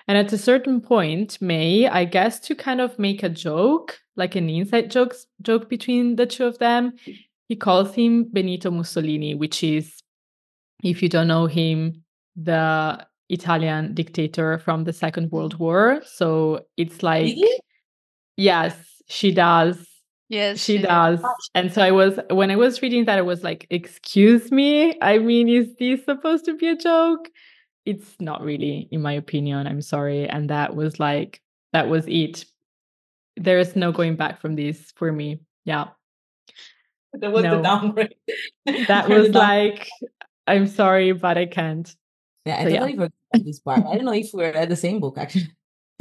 And 0.08 0.18
at 0.18 0.32
a 0.32 0.38
certain 0.38 0.80
point, 0.80 1.40
May, 1.40 1.86
I 1.86 2.04
guess 2.04 2.40
to 2.40 2.56
kind 2.56 2.80
of 2.80 2.98
make 2.98 3.22
a 3.22 3.28
joke, 3.28 4.00
like 4.16 4.34
an 4.34 4.50
inside 4.50 4.90
joke, 4.90 5.14
joke 5.42 5.68
between 5.68 6.16
the 6.16 6.26
two 6.26 6.44
of 6.44 6.58
them, 6.58 6.94
he 7.46 7.54
calls 7.54 7.94
him 7.94 8.24
Benito 8.32 8.68
Mussolini, 8.72 9.36
which 9.36 9.62
is, 9.62 10.02
if 10.82 11.00
you 11.00 11.08
don't 11.08 11.28
know 11.28 11.46
him, 11.46 12.02
the 12.34 13.06
Italian 13.28 13.94
dictator 13.94 14.58
from 14.58 14.82
the 14.82 14.92
Second 14.92 15.30
World 15.30 15.56
War. 15.60 16.02
So 16.04 16.64
it's 16.76 17.04
like, 17.04 17.26
Really? 17.26 17.60
yes, 18.36 18.76
she 19.06 19.32
does 19.32 19.87
Yes. 20.28 20.62
she 20.62 20.78
did. 20.78 20.86
does. 20.86 21.20
And 21.54 21.72
so 21.72 21.80
i 21.82 21.90
was 21.90 22.18
when 22.30 22.50
i 22.50 22.56
was 22.56 22.82
reading 22.82 23.06
that 23.06 23.18
i 23.18 23.22
was 23.22 23.42
like 23.42 23.66
excuse 23.70 24.50
me? 24.52 24.94
I 25.00 25.18
mean 25.18 25.48
is 25.48 25.74
this 25.78 26.04
supposed 26.04 26.44
to 26.46 26.56
be 26.56 26.68
a 26.68 26.76
joke? 26.76 27.28
It's 27.86 28.14
not 28.20 28.42
really 28.42 28.88
in 28.90 29.00
my 29.02 29.12
opinion 29.12 29.66
i'm 29.66 29.80
sorry. 29.82 30.28
And 30.28 30.50
that 30.50 30.76
was 30.76 31.00
like 31.00 31.40
that 31.72 31.88
was 31.88 32.04
it. 32.06 32.44
There 33.36 33.58
is 33.58 33.76
no 33.76 33.92
going 33.92 34.16
back 34.16 34.40
from 34.40 34.56
this 34.56 34.92
for 34.96 35.10
me. 35.12 35.40
Yeah. 35.64 35.88
That 37.14 37.32
was 37.32 37.42
No. 37.42 37.56
the 37.56 37.62
downgrade. 37.62 38.14
That 38.88 39.08
was 39.08 39.30
down- 39.30 39.42
like 39.42 39.88
i'm 40.46 40.66
sorry 40.66 41.12
but 41.12 41.38
i 41.38 41.46
can't. 41.46 41.88
Yeah 42.44 42.56
i 42.60 42.62
so 42.64 42.68
yeah. 42.68 42.80
totally 42.80 42.96
forgot 42.96 43.12
about 43.34 43.44
this 43.46 43.60
part. 43.60 43.78
I 43.86 43.94
don't 43.96 44.04
know 44.04 44.12
if 44.12 44.30
we're 44.34 44.52
at 44.52 44.68
the 44.68 44.76
same 44.76 45.00
book 45.00 45.16
actually. 45.18 45.48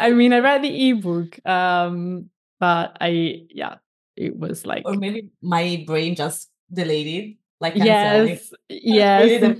I 0.00 0.10
mean, 0.12 0.32
I 0.32 0.38
read 0.38 0.62
the 0.62 0.90
ebook, 0.90 1.44
um, 1.46 2.30
but 2.60 2.96
I 3.00 3.46
yeah, 3.50 3.76
it 4.16 4.36
was 4.38 4.64
like 4.66 4.86
or 4.86 4.94
maybe 4.94 5.30
my 5.42 5.82
brain 5.86 6.14
just 6.14 6.50
deleted. 6.72 7.36
Like 7.60 7.74
yes, 7.76 8.52
yes. 8.68 9.58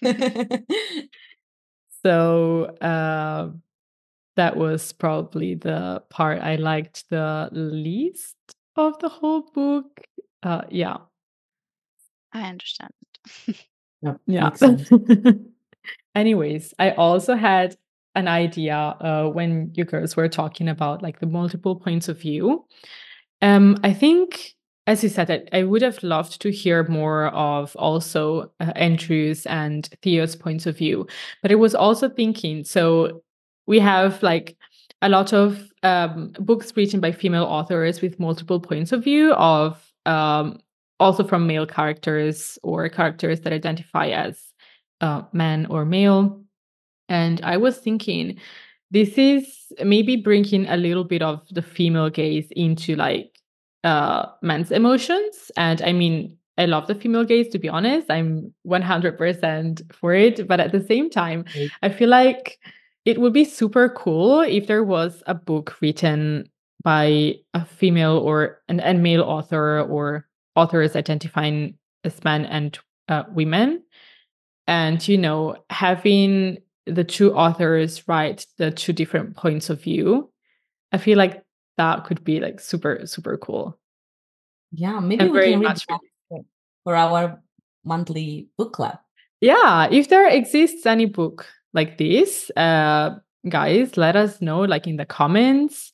so 2.02 2.64
uh, 2.80 3.50
that 4.36 4.56
was 4.56 4.92
probably 4.92 5.54
the 5.54 6.02
part 6.08 6.40
I 6.40 6.56
liked 6.56 7.04
the 7.10 7.48
least 7.52 8.36
of 8.76 8.98
the 9.00 9.08
whole 9.08 9.42
book. 9.54 10.00
Uh, 10.42 10.62
yeah, 10.70 10.96
I 12.32 12.42
understand. 12.48 12.92
Yep, 14.02 14.20
yeah. 14.26 14.50
Anyways, 16.14 16.74
I 16.78 16.90
also 16.90 17.34
had 17.34 17.76
an 18.14 18.28
idea 18.28 18.76
uh, 18.76 19.28
when 19.28 19.70
you 19.74 19.84
girls 19.84 20.16
were 20.16 20.28
talking 20.28 20.68
about 20.68 21.02
like 21.02 21.20
the 21.20 21.26
multiple 21.26 21.76
points 21.76 22.08
of 22.08 22.20
view. 22.20 22.64
Um, 23.40 23.78
I 23.82 23.92
think, 23.92 24.54
as 24.86 25.02
you 25.02 25.08
said, 25.08 25.30
I, 25.30 25.58
I 25.60 25.62
would 25.64 25.82
have 25.82 26.02
loved 26.02 26.40
to 26.42 26.50
hear 26.50 26.86
more 26.88 27.26
of 27.28 27.74
also 27.76 28.52
uh, 28.60 28.72
Andrew's 28.76 29.46
and 29.46 29.88
Theo's 30.02 30.36
points 30.36 30.66
of 30.66 30.76
view. 30.76 31.06
But 31.40 31.50
I 31.50 31.56
was 31.56 31.74
also 31.74 32.08
thinking, 32.08 32.64
so 32.64 33.22
we 33.66 33.80
have 33.80 34.22
like 34.22 34.56
a 35.00 35.08
lot 35.08 35.32
of 35.32 35.70
um, 35.82 36.32
books 36.38 36.72
written 36.76 37.00
by 37.00 37.12
female 37.12 37.44
authors 37.44 38.00
with 38.00 38.20
multiple 38.20 38.60
points 38.60 38.92
of 38.92 39.02
view 39.02 39.32
of 39.34 39.92
um, 40.06 40.58
also 41.00 41.24
from 41.24 41.46
male 41.46 41.66
characters 41.66 42.58
or 42.62 42.88
characters 42.88 43.40
that 43.40 43.52
identify 43.52 44.06
as 44.08 44.40
uh, 45.00 45.22
man 45.32 45.66
or 45.66 45.84
male. 45.84 46.40
And 47.12 47.42
I 47.44 47.58
was 47.58 47.76
thinking, 47.76 48.38
this 48.90 49.18
is 49.18 49.70
maybe 49.84 50.16
bringing 50.16 50.66
a 50.66 50.78
little 50.78 51.04
bit 51.04 51.20
of 51.20 51.46
the 51.50 51.60
female 51.60 52.08
gaze 52.08 52.48
into 52.52 52.96
like 52.96 53.38
uh, 53.84 54.26
men's 54.40 54.70
emotions. 54.70 55.50
And 55.58 55.82
I 55.82 55.92
mean, 55.92 56.38
I 56.56 56.64
love 56.64 56.86
the 56.86 56.94
female 56.94 57.24
gaze, 57.24 57.48
to 57.50 57.58
be 57.58 57.68
honest. 57.68 58.10
I'm 58.10 58.54
100% 58.66 59.94
for 59.94 60.14
it. 60.14 60.48
But 60.48 60.58
at 60.58 60.72
the 60.72 60.82
same 60.82 61.10
time, 61.10 61.44
I 61.82 61.90
feel 61.90 62.08
like 62.08 62.58
it 63.04 63.20
would 63.20 63.34
be 63.34 63.44
super 63.44 63.90
cool 63.90 64.40
if 64.40 64.66
there 64.66 64.84
was 64.84 65.22
a 65.26 65.34
book 65.34 65.76
written 65.82 66.48
by 66.82 67.34
a 67.52 67.64
female 67.66 68.16
or 68.16 68.62
an, 68.68 68.80
a 68.80 68.94
male 68.94 69.22
author 69.22 69.82
or 69.82 70.26
authors 70.56 70.96
identifying 70.96 71.74
as 72.04 72.24
men 72.24 72.46
and 72.46 72.78
uh, 73.08 73.24
women 73.28 73.82
and 74.66 75.06
you 75.08 75.18
know 75.18 75.56
having 75.70 76.58
the 76.86 77.04
two 77.04 77.32
authors 77.34 78.06
write 78.08 78.46
the 78.58 78.70
two 78.70 78.92
different 78.92 79.36
points 79.36 79.70
of 79.70 79.80
view 79.82 80.30
i 80.92 80.98
feel 80.98 81.16
like 81.16 81.42
that 81.78 82.04
could 82.04 82.22
be 82.24 82.38
like 82.40 82.60
super 82.60 83.06
super 83.06 83.38
cool. 83.38 83.78
Yeah, 84.72 85.00
maybe 85.00 85.24
And 85.24 85.32
we 85.32 85.52
can 85.52 85.60
read 85.60 85.82
for 86.84 86.96
our 86.96 87.40
monthly 87.84 88.48
book 88.58 88.72
club. 88.74 88.98
yeah 89.40 89.88
if 89.90 90.08
there 90.08 90.28
exists 90.28 90.86
any 90.86 91.06
book 91.06 91.46
like 91.72 91.98
this 91.98 92.50
uh 92.56 93.16
guys 93.48 93.96
let 93.96 94.16
us 94.16 94.40
know 94.40 94.60
like 94.60 94.86
in 94.86 94.96
the 94.96 95.06
comments. 95.06 95.92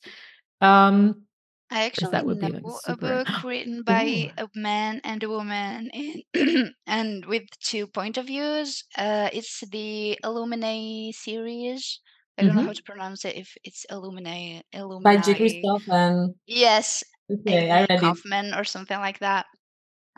Um 0.61 1.23
I 1.71 1.85
actually 1.85 2.21
would 2.21 2.37
know 2.41 2.49
like, 2.49 2.81
a 2.85 2.97
book 2.97 3.43
written 3.43 3.83
by 3.85 4.31
a 4.37 4.47
man 4.55 5.01
and 5.03 5.23
a 5.23 5.29
woman, 5.29 5.89
and, 5.93 6.73
and 6.87 7.25
with 7.25 7.43
two 7.59 7.87
point 7.87 8.17
of 8.17 8.27
views. 8.27 8.83
Uh, 8.97 9.29
it's 9.33 9.61
the 9.71 10.17
Illuminae 10.23 11.13
series. 11.13 11.99
I 12.37 12.43
don't 12.43 12.55
know 12.55 12.61
Mhm. 12.61 12.65
how 12.67 12.73
to 12.73 12.83
pronounce 12.83 13.25
it. 13.25 13.35
If 13.35 13.55
it's 13.63 13.85
Illuminae, 13.91 14.63
Illuminae. 14.73 15.03
By 15.03 15.17
J. 15.17 15.33
Illuminae. 15.63 16.33
Yes, 16.47 17.03
okay, 17.31 17.71
I 17.71 17.81
read 17.89 18.03
it. 18.03 18.17
Or 18.55 18.63
something 18.63 18.99
like 18.99 19.19
that. 19.19 19.45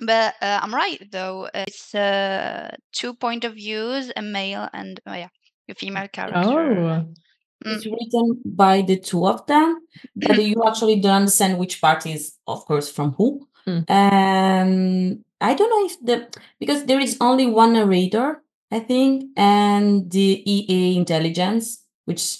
But 0.02 0.36
uh, 0.42 0.60
I'm 0.64 0.74
right 0.76 1.00
though. 1.12 1.50
It's 1.54 1.96
uh, 1.96 2.76
two 2.94 3.14
point 3.16 3.44
of 3.46 3.56
views: 3.56 4.12
a 4.16 4.22
male 4.22 4.70
and 4.74 5.00
oh 5.08 5.14
yeah, 5.14 5.30
a 5.70 5.76
female 5.76 6.08
character. 6.10 6.72
oh 6.76 7.14
It's 7.66 7.86
written 7.86 8.42
by 8.46 8.82
the 8.82 8.98
two 8.98 9.28
of 9.28 9.46
them, 9.46 9.82
but 10.16 10.44
you 10.44 10.64
actually 10.66 11.00
don't 11.00 11.24
understand 11.24 11.60
which 11.60 11.80
part 11.82 12.06
is, 12.06 12.38
of 12.48 12.66
course, 12.66 12.90
from 12.90 13.14
who. 13.14 13.48
Mm. 13.68 13.90
And 13.90 15.24
I 15.40 15.54
don't 15.54 15.70
know 15.70 15.86
if 15.86 16.00
the 16.02 16.40
because 16.60 16.86
there 16.86 17.00
is 17.00 17.18
only 17.22 17.48
one 17.48 17.74
narrator, 17.74 18.42
I 18.72 18.80
think, 18.80 19.26
and 19.38 20.10
the 20.10 20.44
EA 20.46 20.98
intelligence, 20.98 21.84
which 22.06 22.40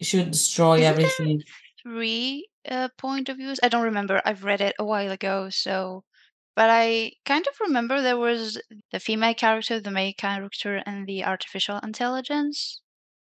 should 0.00 0.30
destroy 0.30 0.80
Isn't 0.80 0.86
everything. 0.86 1.42
three 1.82 2.48
uh, 2.68 2.88
point 2.98 3.28
of 3.28 3.38
views. 3.38 3.60
I 3.62 3.68
don't 3.68 3.84
remember. 3.84 4.20
I've 4.24 4.44
read 4.44 4.60
it 4.60 4.74
a 4.78 4.84
while 4.84 5.10
ago, 5.10 5.48
so 5.50 6.04
but 6.56 6.68
I 6.68 7.12
kind 7.24 7.46
of 7.46 7.54
remember 7.60 8.02
there 8.02 8.18
was 8.18 8.60
the 8.92 9.00
female 9.00 9.34
character, 9.34 9.80
the 9.80 9.90
male 9.90 10.12
character, 10.16 10.82
and 10.84 11.06
the 11.06 11.24
artificial 11.24 11.78
intelligence. 11.78 12.82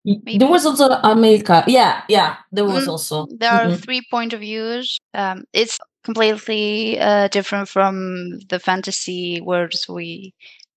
Maybe. 0.08 0.38
There 0.38 0.48
was 0.48 0.66
also 0.66 0.88
America. 1.04 1.64
Yeah, 1.68 2.02
yeah, 2.08 2.38
there 2.52 2.64
was 2.66 2.86
Mm, 2.86 2.92
also. 2.92 3.28
There 3.40 3.52
are 3.52 3.68
Mhm. 3.68 3.82
three 3.84 4.02
point 4.10 4.34
of 4.34 4.40
views. 4.40 4.98
Um, 5.14 5.44
it's 5.52 5.78
completely 6.04 6.98
uh, 7.00 7.28
different 7.28 7.68
from 7.68 8.40
the 8.50 8.60
fantasy 8.60 9.42
words 9.42 9.86
we 9.90 10.34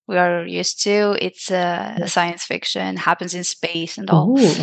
we 0.08 0.18
are 0.18 0.44
used 0.44 0.82
to. 0.82 1.16
It's 1.24 1.50
uh, 1.52 2.06
science 2.08 2.42
fiction, 2.44 2.96
happens 2.96 3.32
in 3.34 3.44
space 3.44 3.96
and 3.98 4.10
all. 4.10 4.28
Ooh. 4.36 4.54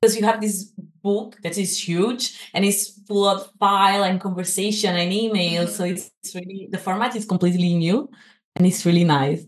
because 0.00 0.16
you 0.16 0.24
have 0.24 0.40
this 0.40 0.64
book 1.02 1.36
that 1.42 1.56
is 1.56 1.78
huge 1.88 2.34
and 2.54 2.64
it's 2.64 3.00
full 3.06 3.24
of 3.28 3.48
file 3.60 4.02
and 4.02 4.20
conversation 4.20 4.96
and 4.96 5.12
email 5.12 5.64
Mhm. 5.66 5.68
so 5.70 5.84
it's, 5.84 6.10
it's 6.24 6.34
really 6.34 6.68
the 6.72 6.78
format 6.78 7.14
is 7.14 7.24
completely 7.24 7.74
new 7.76 8.08
and 8.56 8.66
it's 8.66 8.84
really 8.84 9.04
nice 9.04 9.46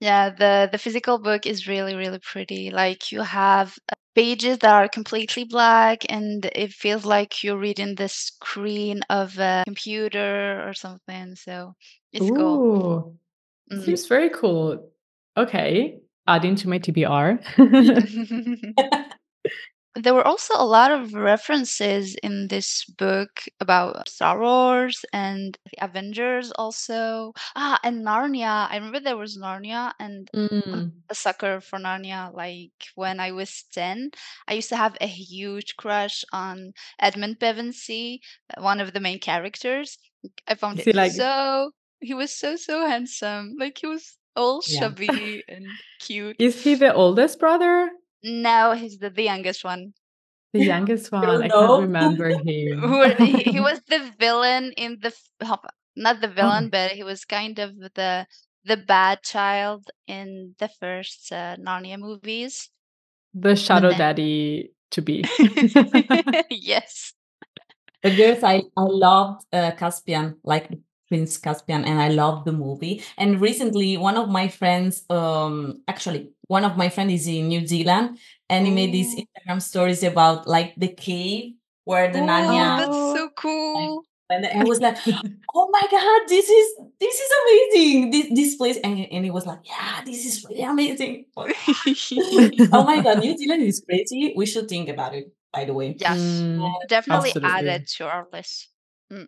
Yeah, 0.00 0.30
the 0.30 0.68
the 0.72 0.78
physical 0.78 1.18
book 1.18 1.46
is 1.46 1.68
really 1.68 1.94
really 1.94 2.18
pretty. 2.20 2.70
Like 2.70 3.12
you 3.12 3.20
have 3.20 3.78
uh, 3.90 3.94
pages 4.14 4.58
that 4.58 4.72
are 4.72 4.88
completely 4.88 5.44
black, 5.44 6.04
and 6.08 6.44
it 6.54 6.72
feels 6.72 7.04
like 7.04 7.44
you're 7.44 7.58
reading 7.58 7.94
the 7.96 8.08
screen 8.08 9.02
of 9.10 9.38
a 9.38 9.62
computer 9.66 10.66
or 10.66 10.72
something. 10.74 11.34
So 11.36 11.74
it's 12.12 12.30
cool. 12.30 13.14
Mm. 13.70 13.84
Seems 13.84 14.06
very 14.06 14.30
cool. 14.30 14.90
Okay. 15.36 16.00
Adding 16.26 16.56
to 16.56 16.68
my 16.68 16.78
TBR. 16.78 17.38
There 19.96 20.14
were 20.14 20.26
also 20.26 20.54
a 20.56 20.64
lot 20.64 20.92
of 20.92 21.14
references 21.14 22.14
in 22.22 22.46
this 22.46 22.84
book 22.84 23.42
about 23.58 24.08
Star 24.08 24.40
Wars 24.40 25.04
and 25.12 25.58
the 25.66 25.84
Avengers 25.84 26.52
also. 26.52 27.32
Ah, 27.56 27.78
and 27.82 28.06
Narnia. 28.06 28.68
I 28.70 28.76
remember 28.76 29.00
there 29.00 29.16
was 29.16 29.36
Narnia 29.36 29.92
and 29.98 30.30
Mm. 30.32 30.92
a 31.08 31.14
sucker 31.14 31.60
for 31.60 31.80
Narnia. 31.80 32.32
Like 32.32 32.70
when 32.94 33.18
I 33.18 33.32
was 33.32 33.64
10, 33.72 34.12
I 34.46 34.54
used 34.54 34.68
to 34.68 34.76
have 34.76 34.96
a 35.00 35.08
huge 35.08 35.76
crush 35.76 36.24
on 36.32 36.72
Edmund 37.00 37.40
Pevensie, 37.40 38.20
one 38.58 38.80
of 38.80 38.92
the 38.92 39.00
main 39.00 39.18
characters. 39.18 39.98
I 40.46 40.54
found 40.54 40.78
Is 40.78 40.86
it 40.86 40.94
like- 40.94 41.12
so 41.12 41.72
he 42.00 42.14
was 42.14 42.30
so 42.32 42.54
so 42.56 42.86
handsome. 42.86 43.56
Like 43.58 43.78
he 43.78 43.88
was 43.88 44.16
all 44.36 44.62
Yeah. 44.68 44.80
chubby 44.80 45.42
and 45.48 45.66
cute. 45.98 46.36
Is 46.38 46.62
he 46.62 46.76
the 46.76 46.94
oldest 46.94 47.40
brother? 47.40 47.90
No, 48.22 48.72
he's 48.72 48.98
the, 48.98 49.10
the 49.10 49.22
youngest 49.24 49.64
one. 49.64 49.94
The 50.52 50.64
youngest 50.64 51.10
one? 51.12 51.24
I 51.42 51.48
can't 51.48 51.82
remember 51.82 52.28
him. 52.30 52.82
He, 53.18 53.42
he 53.54 53.60
was 53.68 53.80
the 53.88 54.10
villain 54.18 54.72
in 54.76 54.98
the 55.00 55.12
not 55.96 56.20
the 56.20 56.28
villain, 56.28 56.66
Oh. 56.66 56.70
but 56.70 56.92
he 56.92 57.02
was 57.04 57.24
kind 57.24 57.58
of 57.58 57.76
the 57.94 58.26
the 58.64 58.76
bad 58.76 59.22
child 59.22 59.90
in 60.06 60.54
the 60.58 60.68
first 60.80 61.32
uh, 61.32 61.56
Narnia 61.56 61.98
movies. 61.98 62.68
the 63.34 63.54
shadow 63.56 63.90
then- 63.90 63.98
daddy 63.98 64.72
to 64.90 65.00
be. 65.02 65.24
yes. 66.50 67.12
but 68.02 68.16
girls 68.16 68.42
i 68.42 68.56
i 68.76 68.82
loved 69.06 69.44
uh, 69.52 69.70
caspian 69.76 70.36
like 70.44 70.68
prince 71.08 71.36
caspian 71.38 71.84
and 71.84 72.00
i 72.00 72.08
loved 72.08 72.44
the 72.46 72.52
movie 72.52 73.02
and 73.18 73.40
recently 73.40 73.96
one 73.96 74.16
of 74.16 74.28
my 74.28 74.48
friends 74.48 75.04
um 75.10 75.82
actually 75.88 76.30
one 76.50 76.64
of 76.66 76.76
my 76.76 76.88
friends 76.90 77.12
is 77.14 77.26
in 77.30 77.46
new 77.48 77.62
zealand 77.66 78.18
and 78.50 78.66
he 78.66 78.72
made 78.74 78.92
these 78.92 79.14
instagram 79.14 79.62
stories 79.62 80.02
about 80.02 80.46
like 80.48 80.74
the 80.76 80.88
cave 80.90 81.54
where 81.84 82.10
the 82.12 82.18
Oh, 82.20 82.26
Narnia 82.30 82.78
that's 82.82 83.00
so 83.18 83.30
cool. 83.36 84.02
and 84.30 84.46
I 84.46 84.62
was 84.62 84.78
like, 84.80 84.96
"Oh 85.58 85.66
my 85.74 85.84
god, 85.90 86.20
this 86.28 86.46
is 86.48 86.66
this 87.02 87.16
is 87.24 87.30
amazing! 87.42 88.10
This 88.14 88.26
this 88.38 88.52
place." 88.60 88.78
And 88.86 88.94
and 89.14 89.24
he 89.26 89.30
was 89.38 89.42
like, 89.46 89.58
"Yeah, 89.66 90.04
this 90.06 90.22
is 90.24 90.44
really 90.46 90.62
amazing." 90.62 91.26
oh 91.36 92.84
my 92.84 93.00
god, 93.02 93.18
New 93.18 93.34
Zealand 93.36 93.62
is 93.66 93.82
crazy. 93.82 94.32
We 94.36 94.46
should 94.46 94.68
think 94.68 94.88
about 94.88 95.14
it. 95.18 95.32
By 95.52 95.64
the 95.64 95.74
way, 95.74 95.96
yes. 95.98 96.18
Mm, 96.20 96.62
Definitely 96.88 97.30
absolutely. 97.34 97.58
add 97.58 97.66
it 97.82 97.88
to 97.98 98.04
our 98.06 98.26
list. 98.32 98.68
Mm. 99.12 99.26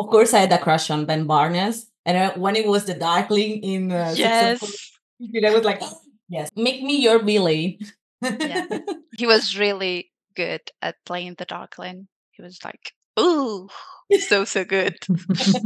of 0.00 0.06
course, 0.08 0.32
I 0.32 0.40
had 0.48 0.52
a 0.52 0.58
crush 0.58 0.88
on 0.88 1.04
Ben 1.04 1.26
Barnes, 1.26 1.84
and 2.06 2.16
uh, 2.16 2.32
when 2.40 2.56
it 2.56 2.66
was 2.66 2.86
the 2.88 2.94
Darkling 2.94 3.60
in 3.62 3.92
uh, 3.92 4.14
yes. 4.16 4.60
I 5.44 5.50
was 5.50 5.64
like, 5.64 5.82
"Yes, 6.28 6.50
make 6.56 6.82
me 6.82 6.96
your 7.00 7.22
Billy." 7.22 7.80
Yeah. 8.22 8.66
he 9.16 9.26
was 9.26 9.58
really 9.58 10.10
good 10.34 10.62
at 10.80 10.96
playing 11.04 11.34
the 11.38 11.44
Darkling. 11.44 12.08
He 12.32 12.42
was 12.42 12.58
like, 12.64 12.92
ooh, 13.18 13.68
so 14.28 14.44
so 14.44 14.64
good. 14.64 14.96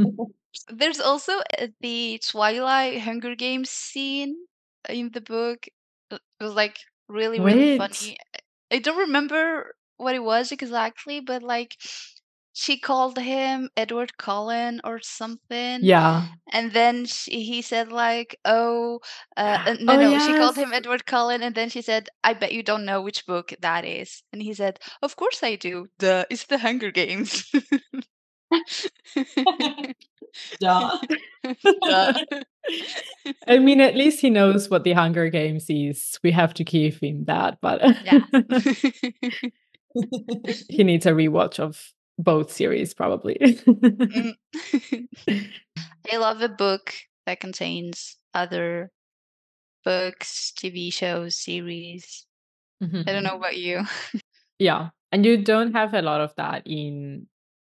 There's 0.69 0.99
also 0.99 1.39
uh, 1.57 1.67
the 1.81 2.19
Twilight 2.27 3.01
Hunger 3.01 3.35
Games 3.35 3.69
scene 3.69 4.35
in 4.89 5.11
the 5.13 5.21
book. 5.21 5.67
It 6.11 6.21
was 6.39 6.53
like 6.53 6.77
really 7.07 7.39
really 7.39 7.77
Wait. 7.77 7.77
funny. 7.77 8.17
I 8.71 8.79
don't 8.79 8.97
remember 8.97 9.75
what 9.97 10.15
it 10.15 10.23
was 10.23 10.51
exactly, 10.51 11.19
but 11.19 11.41
like 11.41 11.75
she 12.57 12.79
called 12.79 13.19
him 13.19 13.69
Edward 13.77 14.17
Cullen 14.17 14.81
or 14.83 14.99
something. 14.99 15.79
Yeah. 15.83 16.25
And 16.51 16.73
then 16.73 17.05
she, 17.05 17.43
he 17.43 17.61
said 17.61 17.91
like, 17.91 18.39
"Oh, 18.45 18.99
uh, 19.37 19.63
uh, 19.67 19.75
no, 19.79 19.93
Oh, 19.93 19.97
no." 19.97 20.19
She 20.19 20.33
called 20.33 20.55
him. 20.55 20.73
Edward 20.73 21.05
Cullen, 21.05 21.43
and 21.43 21.53
then 21.53 21.69
she 21.69 21.83
said, 21.83 22.09
"I 22.23 22.33
bet 22.33 22.53
you 22.53 22.63
don't 22.63 22.83
know 22.83 23.03
which 23.03 23.27
book 23.27 23.53
that 23.61 23.85
is." 23.85 24.23
And 24.33 24.41
he 24.41 24.55
said, 24.55 24.79
"Of 25.03 25.15
course 25.15 25.43
I 25.43 25.55
do. 25.55 25.85
The 25.99 26.25
it's 26.31 26.45
the 26.45 26.57
Hunger 26.57 26.89
Games." 26.89 27.45
Duh. 30.59 30.97
Duh. 31.85 32.13
I 33.47 33.59
mean, 33.59 33.81
at 33.81 33.95
least 33.95 34.21
he 34.21 34.31
knows 34.31 34.67
what 34.67 34.83
the 34.83 34.93
Hunger 34.93 35.29
Games 35.29 35.67
is. 35.69 36.17
We 36.23 36.31
have 36.31 36.55
to 36.55 36.63
give 36.63 36.97
him 36.97 37.25
that, 37.25 37.59
but 37.61 37.81
yeah. 38.03 38.21
he 40.69 40.83
needs 40.83 41.05
a 41.05 41.11
rewatch 41.11 41.59
of 41.59 41.93
both 42.17 42.51
series, 42.51 42.93
probably. 42.93 43.37
Mm. 44.13 44.35
I 46.11 46.17
love 46.17 46.41
a 46.41 46.49
book 46.49 46.93
that 47.25 47.39
contains 47.39 48.17
other 48.33 48.91
books, 49.85 50.53
TV 50.57 50.91
shows, 50.91 51.35
series. 51.37 52.25
I 53.07 53.13
don't 53.13 53.23
Mhm. 53.23 53.23
know 53.23 53.37
about 53.37 53.57
you. 53.57 53.83
Yeah, 54.59 54.89
and 55.11 55.25
you 55.25 55.43
don't 55.43 55.73
have 55.73 55.93
a 55.93 56.01
lot 56.01 56.21
of 56.21 56.33
that 56.35 56.63
in 56.65 57.27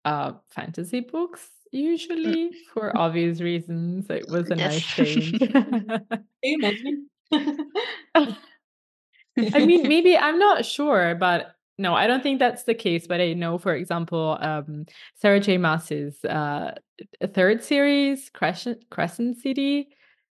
uh 0.05 0.33
fantasy 0.51 1.01
books 1.01 1.49
usually 1.71 2.53
for 2.75 2.97
obvious 2.97 3.41
reasons. 3.41 4.11
It 4.11 4.29
was 4.29 4.51
a 4.51 4.57
Yes. 4.57 4.57
nice 4.57 4.89
change. 4.89 5.41
Can 5.53 6.27
you 6.43 6.59
imagine? 6.59 7.09
I 9.55 9.61
mean, 9.61 9.89
maybe 9.89 10.17
I'm 10.17 10.39
not 10.39 10.65
sure, 10.65 11.15
but 11.15 11.55
no, 11.85 11.91
I 12.03 12.07
don't 12.07 12.23
think 12.23 12.39
that's 12.39 12.65
the 12.65 12.75
case. 12.87 13.05
But 13.07 13.21
I 13.21 13.33
know, 13.43 13.59
for 13.59 13.75
example, 13.75 14.39
um, 14.41 14.87
Sarah 15.21 15.41
J. 15.47 15.59
Maas's 15.59 16.25
uh, 16.25 16.73
third 17.37 17.59
series, 17.63 18.31
Crescent, 18.39 18.79
Crescent 18.95 19.37
City, 19.45 19.89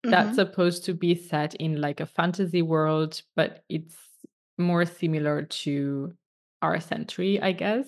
that's 0.04 0.32
Mhm. 0.32 0.36
supposed 0.42 0.86
to 0.86 0.94
be 0.94 1.16
set 1.16 1.56
in 1.56 1.82
like 1.82 2.00
a 2.00 2.06
fantasy 2.06 2.62
world, 2.62 3.12
but 3.36 3.64
it's 3.70 3.98
more 4.58 4.86
similar 4.86 5.44
to 5.64 6.14
our 6.62 6.80
century, 6.80 7.34
I 7.42 7.52
guess. 7.64 7.88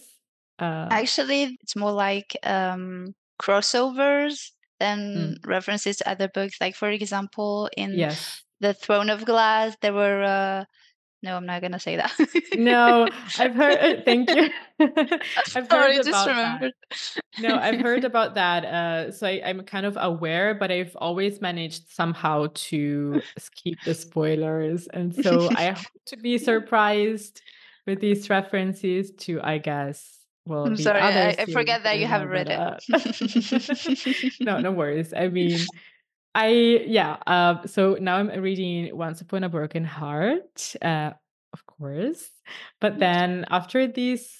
Uh, 0.59 0.87
Actually, 0.91 1.57
it's 1.61 1.75
more 1.75 1.91
like 2.07 2.35
um, 2.43 3.13
crossovers 3.41 4.51
than 4.79 5.37
references 5.45 5.97
to 5.97 6.09
other 6.09 6.29
books. 6.33 6.55
Like, 6.61 6.75
for 6.75 6.89
example, 6.89 7.69
in 7.77 7.93
yes. 7.93 8.43
The 8.61 8.73
Throne 8.73 9.09
of 9.09 9.23
Glass, 9.25 9.75
there 9.81 9.93
were. 9.93 10.23
Uh, 10.23 10.65
no, 11.21 11.35
I'm 11.35 11.45
not 11.45 11.61
gonna 11.61 11.79
say 11.79 11.97
that. 11.97 12.11
No, 12.55 13.07
I've 13.37 13.55
heard. 13.55 14.01
Thank 14.05 14.29
you. 14.29 14.49
I've 14.79 15.67
Sorry, 15.67 15.95
heard 15.95 16.05
just 16.05 16.09
about 16.09 16.59
that. 16.61 16.73
No, 17.39 17.55
I've 17.55 17.81
heard 17.81 18.03
about 18.11 18.35
that. 18.35 18.65
Uh, 18.65 19.11
so 19.11 19.27
I, 19.27 19.41
I'm 19.45 19.61
kind 19.61 19.85
of 19.85 19.97
aware, 19.99 20.55
but 20.55 20.71
I've 20.71 20.95
always 20.95 21.41
managed 21.41 21.89
somehow 21.89 22.47
to 22.53 23.21
skip 23.37 23.79
the 23.85 23.93
spoilers, 23.93 24.87
and 24.87 25.13
so 25.13 25.49
I 25.55 25.71
hope 25.71 25.85
to 26.07 26.17
be 26.17 26.37
surprised 26.37 27.41
with 27.85 27.99
these 27.99 28.29
references 28.29 29.11
to, 29.11 29.41
I 29.41 29.57
guess, 29.57 30.19
well, 30.45 30.65
I'm 30.65 30.75
the 30.75 30.83
sorry, 30.83 31.01
I, 31.01 31.29
I 31.37 31.45
forget 31.45 31.83
that 31.83 31.99
you 31.99 32.07
haven't 32.07 32.29
read 32.29 32.49
it. 32.49 32.57
uh, 32.57 32.77
no, 34.39 34.59
no 34.59 34.71
worries. 34.71 35.13
I 35.13 35.27
mean, 35.27 35.59
I 36.35 36.47
yeah. 36.85 37.17
Uh, 37.25 37.65
so 37.65 37.97
now 37.99 38.17
I'm 38.17 38.29
reading 38.41 38.95
Once 38.95 39.21
Upon 39.21 39.43
a 39.43 39.49
Broken 39.49 39.83
Heart, 39.83 40.75
uh, 40.81 41.11
of 41.53 41.65
course. 41.65 42.29
But 42.79 42.99
then 42.99 43.45
after 43.49 43.87
this 43.87 44.31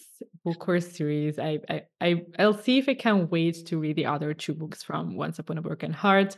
book 0.44 0.68
or 0.68 0.80
series, 0.80 1.40
I, 1.40 1.60
I 1.70 1.82
I 2.00 2.26
I'll 2.38 2.58
see 2.58 2.78
if 2.78 2.88
I 2.88 2.94
can 2.94 3.30
wait 3.30 3.66
to 3.68 3.80
read 3.80 3.96
the 3.96 4.06
other 4.06 4.34
two 4.34 4.54
books 4.54 4.84
from 4.84 5.16
Once 5.16 5.40
Upon 5.40 5.58
a 5.58 5.62
Broken 5.62 5.94
Heart. 5.94 6.38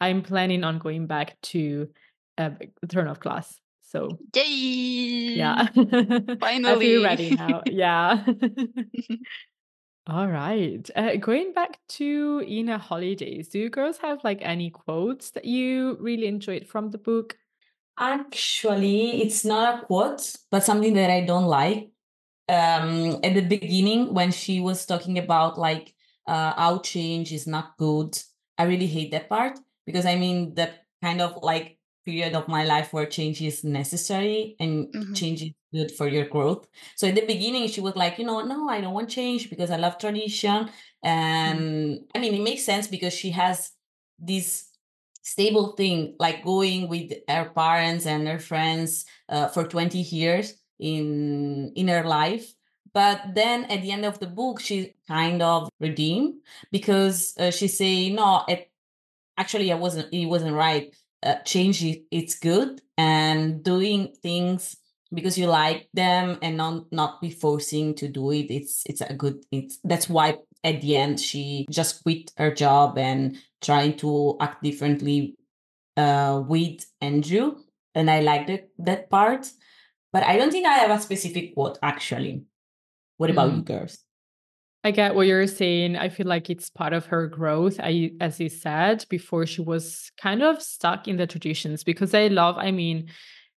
I'm 0.00 0.22
planning 0.22 0.64
on 0.64 0.78
going 0.78 1.06
back 1.06 1.40
to 1.42 1.88
uh, 2.38 2.50
Throne 2.88 3.08
of 3.08 3.20
Glass. 3.20 3.58
So 3.82 4.08
Yay! 4.34 5.34
yeah, 5.36 5.66
finally, 6.40 6.74
I 6.74 6.78
feel 6.78 7.04
ready 7.04 7.30
now. 7.34 7.62
Yeah. 7.66 8.24
All 10.06 10.26
right. 10.26 10.88
Uh, 10.96 11.16
going 11.16 11.52
back 11.52 11.78
to 11.90 12.40
In 12.46 12.68
a 12.68 12.78
Holidaze, 12.78 13.48
do 13.50 13.60
you 13.60 13.70
girls 13.70 13.98
have 13.98 14.24
like 14.24 14.40
any 14.42 14.70
quotes 14.70 15.30
that 15.30 15.44
you 15.44 15.96
really 16.00 16.26
enjoyed 16.26 16.66
from 16.66 16.90
the 16.90 16.98
book? 16.98 17.38
Actually, 17.98 19.22
it's 19.22 19.44
not 19.44 19.84
a 19.84 19.86
quote, 19.86 20.34
but 20.50 20.64
something 20.64 20.94
that 20.94 21.10
I 21.10 21.20
don't 21.24 21.44
like. 21.44 21.90
Um, 22.48 23.20
at 23.22 23.34
the 23.34 23.42
beginning, 23.42 24.14
when 24.14 24.32
she 24.32 24.60
was 24.60 24.86
talking 24.86 25.18
about 25.18 25.58
like 25.58 25.94
uh, 26.26 26.54
how 26.54 26.78
change 26.80 27.32
is 27.32 27.46
not 27.46 27.76
good, 27.78 28.18
I 28.58 28.64
really 28.64 28.88
hate 28.88 29.12
that 29.12 29.28
part 29.28 29.58
because 29.86 30.06
I 30.06 30.16
mean 30.16 30.54
that 30.54 30.86
kind 31.02 31.20
of 31.20 31.38
like 31.42 31.78
period 32.04 32.34
of 32.34 32.48
my 32.48 32.64
life 32.64 32.92
where 32.92 33.06
change 33.06 33.40
is 33.42 33.64
necessary 33.64 34.56
and 34.60 34.88
Mhm. 34.94 35.14
change 35.14 35.42
is 35.42 35.50
good 35.72 35.90
for 35.92 36.08
your 36.08 36.26
growth. 36.26 36.66
So 36.96 37.08
at 37.08 37.14
the 37.14 37.26
beginning, 37.26 37.68
she 37.68 37.80
was 37.80 37.96
like, 37.96 38.18
you 38.18 38.24
know, 38.24 38.42
no, 38.42 38.68
I 38.68 38.80
don't 38.80 38.94
want 38.94 39.10
change 39.10 39.48
because 39.50 39.70
I 39.70 39.76
love 39.76 39.98
tradition. 39.98 40.70
And 41.02 42.00
I 42.14 42.18
mean, 42.18 42.34
it 42.34 42.42
makes 42.42 42.64
sense 42.64 42.86
because 42.88 43.12
she 43.14 43.30
has 43.30 43.72
this 44.18 44.68
stable 45.22 45.72
thing 45.76 46.16
like 46.18 46.44
going 46.44 46.88
with 46.88 47.12
her 47.28 47.50
parents 47.54 48.06
and 48.06 48.26
her 48.26 48.38
friends 48.38 49.04
uh, 49.28 49.48
for 49.48 49.64
20 49.64 49.98
years 49.98 50.54
in 50.80 51.72
in 51.76 51.86
her 51.88 52.02
life 52.04 52.52
but 52.92 53.20
then 53.34 53.64
at 53.66 53.82
the 53.82 53.92
end 53.92 54.04
of 54.04 54.18
the 54.18 54.26
book 54.26 54.58
she 54.60 54.94
kind 55.06 55.40
of 55.40 55.68
redeemed 55.78 56.34
because 56.72 57.34
uh, 57.38 57.50
she 57.52 57.68
say 57.68 58.10
no 58.10 58.42
it 58.48 58.70
actually 59.38 59.72
i 59.72 59.74
wasn't 59.76 60.12
it 60.12 60.26
wasn't 60.26 60.54
right 60.54 60.94
uh, 61.22 61.36
change 61.44 61.84
it, 61.84 62.02
it's 62.10 62.38
good 62.38 62.80
and 62.98 63.62
doing 63.62 64.14
things 64.22 64.76
because 65.12 65.36
you 65.38 65.46
like 65.46 65.88
them 65.94 66.38
and 66.42 66.56
not 66.56 66.90
not 66.92 67.20
be 67.20 67.30
forcing 67.30 67.94
to 67.94 68.08
do 68.08 68.30
it 68.32 68.46
it's 68.50 68.82
it's 68.86 69.00
a 69.02 69.12
good 69.14 69.44
it's 69.52 69.78
that's 69.84 70.08
why 70.08 70.36
at 70.64 70.80
the 70.80 70.96
end 70.96 71.20
she 71.20 71.66
just 71.70 72.02
quit 72.02 72.30
her 72.36 72.52
job 72.52 72.96
and 72.98 73.36
trying 73.60 73.96
to 73.96 74.36
act 74.40 74.62
differently 74.62 75.36
uh, 75.96 76.42
with 76.46 76.86
Andrew, 77.00 77.56
and 77.94 78.10
I 78.10 78.20
like 78.20 78.48
it, 78.48 78.70
that 78.78 79.10
part. 79.10 79.50
But 80.12 80.24
I 80.24 80.36
don't 80.36 80.50
think 80.50 80.66
I 80.66 80.74
have 80.74 80.90
a 80.90 81.02
specific 81.02 81.54
quote 81.54 81.78
actually. 81.82 82.44
What 83.16 83.30
about 83.30 83.52
you 83.52 83.62
Mm. 83.62 83.64
girls? 83.64 83.98
I 84.84 84.90
get 84.90 85.14
what 85.14 85.28
you're 85.28 85.46
saying. 85.46 85.96
I 85.96 86.08
feel 86.08 86.26
like 86.26 86.50
it's 86.50 86.68
part 86.68 86.92
of 86.92 87.06
her 87.06 87.28
growth. 87.28 87.78
I, 87.80 88.12
as 88.20 88.40
you 88.40 88.48
said 88.48 89.04
before, 89.08 89.46
she 89.46 89.62
was 89.62 90.10
kind 90.20 90.42
of 90.42 90.60
stuck 90.60 91.06
in 91.06 91.16
the 91.16 91.26
traditions 91.26 91.84
because 91.84 92.14
I 92.14 92.26
love, 92.26 92.58
I 92.58 92.72
mean, 92.72 93.08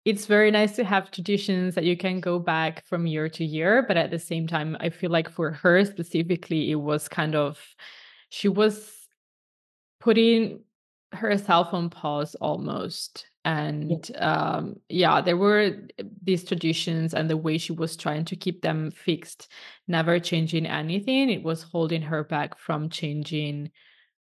it's 0.04 0.26
very 0.26 0.50
nice 0.50 0.76
to 0.76 0.84
have 0.84 1.10
traditions 1.10 1.76
that 1.76 1.84
you 1.84 1.96
can 1.96 2.20
go 2.20 2.38
back 2.38 2.84
from 2.84 3.06
year 3.06 3.30
to 3.30 3.44
year. 3.44 3.82
But 3.88 3.96
at 3.96 4.10
the 4.10 4.18
same 4.18 4.46
time, 4.46 4.76
I 4.80 4.90
feel 4.90 5.10
like 5.10 5.30
for 5.30 5.52
her 5.52 5.82
specifically, 5.86 6.70
it 6.70 6.74
was 6.74 7.08
kind 7.08 7.34
of, 7.34 7.58
she 8.28 8.48
was 8.48 8.92
putting 10.00 10.60
herself 11.14 11.72
on 11.72 11.90
pause 11.90 12.34
almost. 12.36 13.26
And 13.44 14.10
um, 14.18 14.76
yeah, 14.88 15.20
there 15.20 15.36
were 15.36 15.86
these 16.22 16.44
traditions 16.44 17.12
and 17.12 17.28
the 17.28 17.36
way 17.36 17.58
she 17.58 17.72
was 17.72 17.96
trying 17.96 18.24
to 18.26 18.36
keep 18.36 18.62
them 18.62 18.90
fixed, 18.90 19.50
never 19.86 20.18
changing 20.18 20.66
anything. 20.66 21.28
It 21.28 21.42
was 21.42 21.62
holding 21.62 22.02
her 22.02 22.24
back 22.24 22.58
from 22.58 22.88
changing 22.88 23.70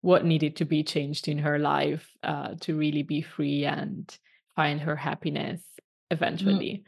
what 0.00 0.24
needed 0.24 0.56
to 0.56 0.64
be 0.64 0.82
changed 0.82 1.28
in 1.28 1.38
her 1.38 1.58
life 1.58 2.10
uh, 2.22 2.54
to 2.60 2.76
really 2.76 3.02
be 3.02 3.22
free 3.22 3.64
and 3.64 4.14
find 4.54 4.80
her 4.80 4.96
happiness 4.96 5.62
eventually. 6.10 6.84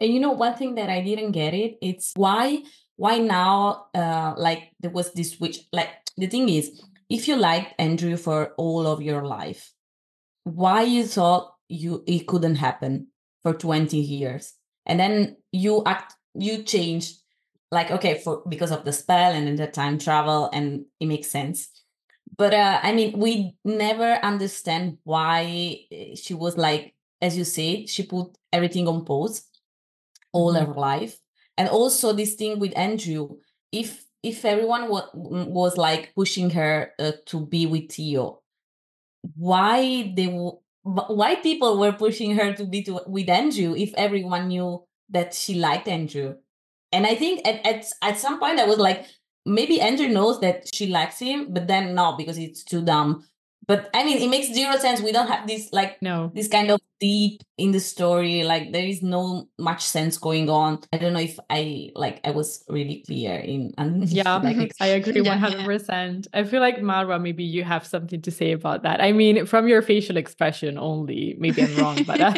And 0.00 0.12
you 0.12 0.20
know, 0.20 0.32
one 0.32 0.54
thing 0.54 0.74
that 0.76 0.88
I 0.88 1.02
didn't 1.02 1.32
get 1.32 1.54
it, 1.54 1.78
it's 1.82 2.12
why 2.16 2.62
why 2.96 3.18
now 3.18 3.86
uh 3.94 4.34
like 4.36 4.72
there 4.80 4.90
was 4.90 5.12
this 5.12 5.32
switch. 5.32 5.60
Like 5.72 5.88
the 6.16 6.26
thing 6.26 6.48
is, 6.48 6.82
if 7.10 7.28
you 7.28 7.36
liked 7.36 7.74
Andrew 7.78 8.16
for 8.16 8.54
all 8.56 8.86
of 8.86 9.02
your 9.02 9.24
life, 9.26 9.72
why 10.44 10.82
you 10.82 11.04
thought 11.04 11.52
you 11.68 12.02
it 12.06 12.26
couldn't 12.26 12.56
happen 12.56 13.08
for 13.42 13.54
20 13.54 13.96
years 13.98 14.54
and 14.86 14.98
then 14.98 15.36
you 15.52 15.82
act 15.86 16.14
you 16.34 16.62
changed 16.62 17.16
like 17.70 17.90
okay 17.90 18.18
for 18.18 18.42
because 18.48 18.70
of 18.72 18.84
the 18.84 18.92
spell 18.92 19.32
and 19.32 19.46
then 19.46 19.56
the 19.56 19.66
time 19.66 19.98
travel 19.98 20.50
and 20.52 20.84
it 20.98 21.06
makes 21.06 21.28
sense 21.28 21.68
but 22.36 22.52
uh 22.52 22.80
i 22.82 22.92
mean 22.92 23.16
we 23.18 23.54
never 23.64 24.14
understand 24.24 24.98
why 25.04 25.78
eh, 25.92 26.14
she 26.16 26.34
was 26.34 26.56
like 26.56 26.94
as 27.22 27.36
you 27.36 27.44
said, 27.44 27.86
she 27.88 28.02
put 28.02 28.28
everything 28.50 28.88
on 28.88 29.04
pause 29.04 29.42
all 30.32 30.54
Mhm. 30.54 30.66
her 30.66 30.74
life. 30.74 31.18
And 31.56 31.68
also 31.68 32.12
this 32.12 32.34
thing 32.34 32.58
with 32.58 32.76
Andrew, 32.76 33.38
if 33.72 34.04
if 34.22 34.44
everyone 34.44 34.88
wa- 34.88 35.08
was 35.14 35.76
like 35.76 36.12
pushing 36.14 36.50
her 36.50 36.92
uh, 36.98 37.12
to 37.26 37.46
be 37.46 37.66
with 37.66 37.92
Theo, 37.92 38.40
why 39.36 40.12
they 40.16 40.26
w- 40.26 40.58
why 40.82 41.34
people 41.36 41.78
were 41.78 41.92
pushing 41.92 42.36
her 42.36 42.52
to 42.54 42.64
be 42.64 42.82
to, 42.84 43.00
with 43.06 43.28
Andrew 43.28 43.74
if 43.76 43.92
everyone 43.94 44.48
knew 44.48 44.82
that 45.10 45.34
she 45.34 45.54
liked 45.54 45.88
Andrew? 45.88 46.36
And 46.92 47.06
I 47.06 47.14
think 47.14 47.46
at, 47.46 47.64
at 47.66 47.86
at 48.02 48.18
some 48.18 48.38
point 48.40 48.58
I 48.60 48.66
was 48.66 48.78
like, 48.78 49.06
maybe 49.46 49.80
Andrew 49.80 50.08
knows 50.08 50.40
that 50.40 50.74
she 50.74 50.86
likes 50.88 51.18
him, 51.18 51.52
but 51.52 51.66
then 51.68 51.94
no, 51.94 52.14
because 52.16 52.38
it's 52.38 52.64
too 52.64 52.82
dumb. 52.82 53.24
But 53.66 53.90
I 53.94 54.04
mean, 54.04 54.18
it 54.18 54.28
makes 54.30 54.52
zero 54.52 54.76
sense. 54.78 55.00
We 55.00 55.12
don't 55.12 55.28
have 55.28 55.46
this 55.46 55.68
like 55.72 56.00
No. 56.02 56.32
this 56.34 56.48
kind 56.48 56.70
of 56.70 56.80
deep 57.00 57.42
in 57.58 57.72
the 57.72 57.80
story. 57.80 58.44
Like 58.44 58.72
there 58.72 58.84
is 58.86 59.02
no 59.02 59.48
much 59.58 59.82
sense 59.84 60.18
going 60.18 60.48
on. 60.50 60.80
I 60.92 60.98
don't 60.98 61.12
know 61.12 61.20
if 61.20 61.38
I 61.50 61.90
like 61.94 62.20
I 62.24 62.30
was 62.30 62.64
really 62.68 63.02
clear 63.06 63.34
in 63.36 63.72
and 63.78 64.08
Yeah, 64.08 64.36
like 64.42 64.72
I 64.80 64.88
agree 64.88 65.20
Yeah, 65.20 65.36
yeah. 65.46 65.66
100%. 65.66 66.28
I 66.34 66.44
feel 66.44 66.60
like 66.60 66.78
Maroua, 66.78 67.20
maybe 67.20 67.44
you 67.44 67.64
have 67.64 67.86
something 67.86 68.20
to 68.22 68.30
say 68.30 68.52
about 68.52 68.82
that. 68.82 69.00
I 69.00 69.12
mean, 69.12 69.46
from 69.46 69.68
your 69.68 69.82
facial 69.82 70.16
expression 70.16 70.78
only, 70.78 71.36
maybe 71.38 71.62
I'm 71.62 71.74
wrong, 71.76 72.04
but 72.04 72.20
uh, 72.20 72.32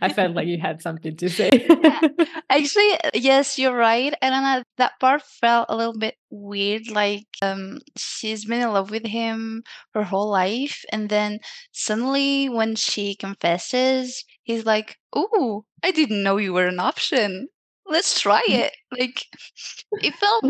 I 0.00 0.08
felt 0.08 0.34
like 0.34 0.46
you 0.46 0.58
had 0.58 0.82
something 0.82 1.16
to 1.16 1.28
say. 1.28 1.50
Yeah. 1.82 2.00
Actually, 2.50 2.98
yes, 3.14 3.58
you're 3.58 3.74
right, 3.76 4.14
Elena. 4.22 4.64
That 4.78 4.92
part 5.00 5.22
felt 5.22 5.66
a 5.68 5.76
little 5.76 5.96
bit 5.96 6.14
weird. 6.30 6.88
Like, 6.90 7.26
um, 7.42 7.78
she's 7.96 8.44
been 8.44 8.60
in 8.62 8.72
love 8.72 8.90
with 8.90 9.04
him 9.06 9.62
her 9.94 10.02
whole 10.02 10.30
life, 10.30 10.84
and 10.92 11.08
then 11.08 11.38
suddenly, 11.72 12.48
when 12.48 12.74
she 12.76 13.14
confesses, 13.14 13.95
he's 14.42 14.64
like, 14.66 14.98
"Oh, 15.12 15.64
I 15.82 15.90
didn't 15.92 16.22
know 16.22 16.36
you 16.38 16.52
were 16.52 16.66
an 16.66 16.80
option. 16.80 17.48
Let's 17.86 18.20
try 18.20 18.42
it." 18.46 18.72
Like, 18.92 19.26
it 20.02 20.14
felt 20.16 20.44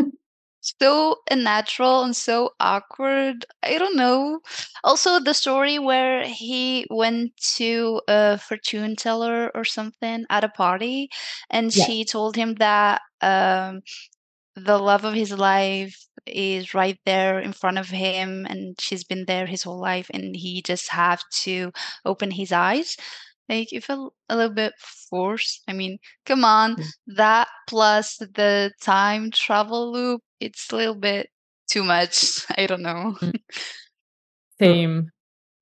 so 0.61 1.17
unnatural 1.31 2.03
and 2.03 2.15
so 2.15 2.51
awkward. 2.59 3.45
I 3.63 3.77
don't 3.77 3.95
know. 3.95 4.41
Also, 4.83 5.19
the 5.19 5.33
story 5.33 5.79
where 5.79 6.25
he 6.27 6.85
went 6.89 7.37
to 7.55 8.01
a 8.07 8.37
fortune 8.37 8.95
teller 8.95 9.51
or 9.55 9.63
something 9.65 10.25
at 10.29 10.43
a 10.43 10.49
party, 10.49 11.09
and 11.49 11.73
Yeah. 11.73 11.85
she 11.85 12.05
told 12.05 12.35
him 12.35 12.55
that 12.55 13.01
um, 13.21 13.81
the 14.55 14.77
love 14.77 15.05
of 15.05 15.13
his 15.13 15.31
life 15.31 16.07
is 16.25 16.73
right 16.73 16.99
there 17.05 17.39
in 17.39 17.53
front 17.53 17.77
of 17.77 17.89
him, 17.89 18.45
and 18.49 18.79
she's 18.79 19.03
been 19.03 19.25
there 19.25 19.45
his 19.45 19.63
whole 19.63 19.79
life, 19.79 20.09
and 20.13 20.35
he 20.35 20.61
just 20.61 20.89
have 20.89 21.23
to 21.31 21.71
open 22.05 22.31
his 22.31 22.51
eyes. 22.51 22.97
Like 23.49 23.71
it 23.71 23.83
felt 23.83 24.13
a 24.29 24.35
little 24.35 24.53
bit 24.53 24.73
forced. 25.09 25.63
I 25.67 25.73
mean, 25.73 25.99
come 26.25 26.43
on, 26.43 26.75
Mm. 26.75 26.93
that 27.17 27.47
plus 27.67 28.17
the 28.17 28.71
time 28.81 29.31
travel 29.31 29.91
loop, 29.91 30.21
it's 30.39 30.71
a 30.71 30.75
little 30.75 30.95
bit 30.95 31.29
too 31.69 31.83
much. 31.83 32.45
I 32.57 32.65
don't 32.67 32.81
know. 32.81 33.15
Mm. 33.21 33.33
Same. 34.59 35.11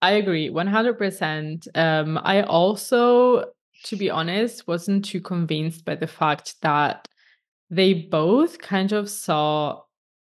I 0.02 0.12
agree 0.12 0.50
100%. 0.50 1.68
Um, 1.76 2.20
I 2.24 2.44
also, 2.44 3.46
to 3.84 3.96
be 3.96 4.10
honest, 4.10 4.68
wasn't 4.68 5.06
too 5.06 5.22
convinced 5.22 5.86
by 5.86 5.96
the 5.96 6.08
fact 6.08 6.56
that 6.62 7.08
they 7.70 7.94
both 7.94 8.60
kind 8.60 8.92
of 8.92 9.10
saw 9.10 9.82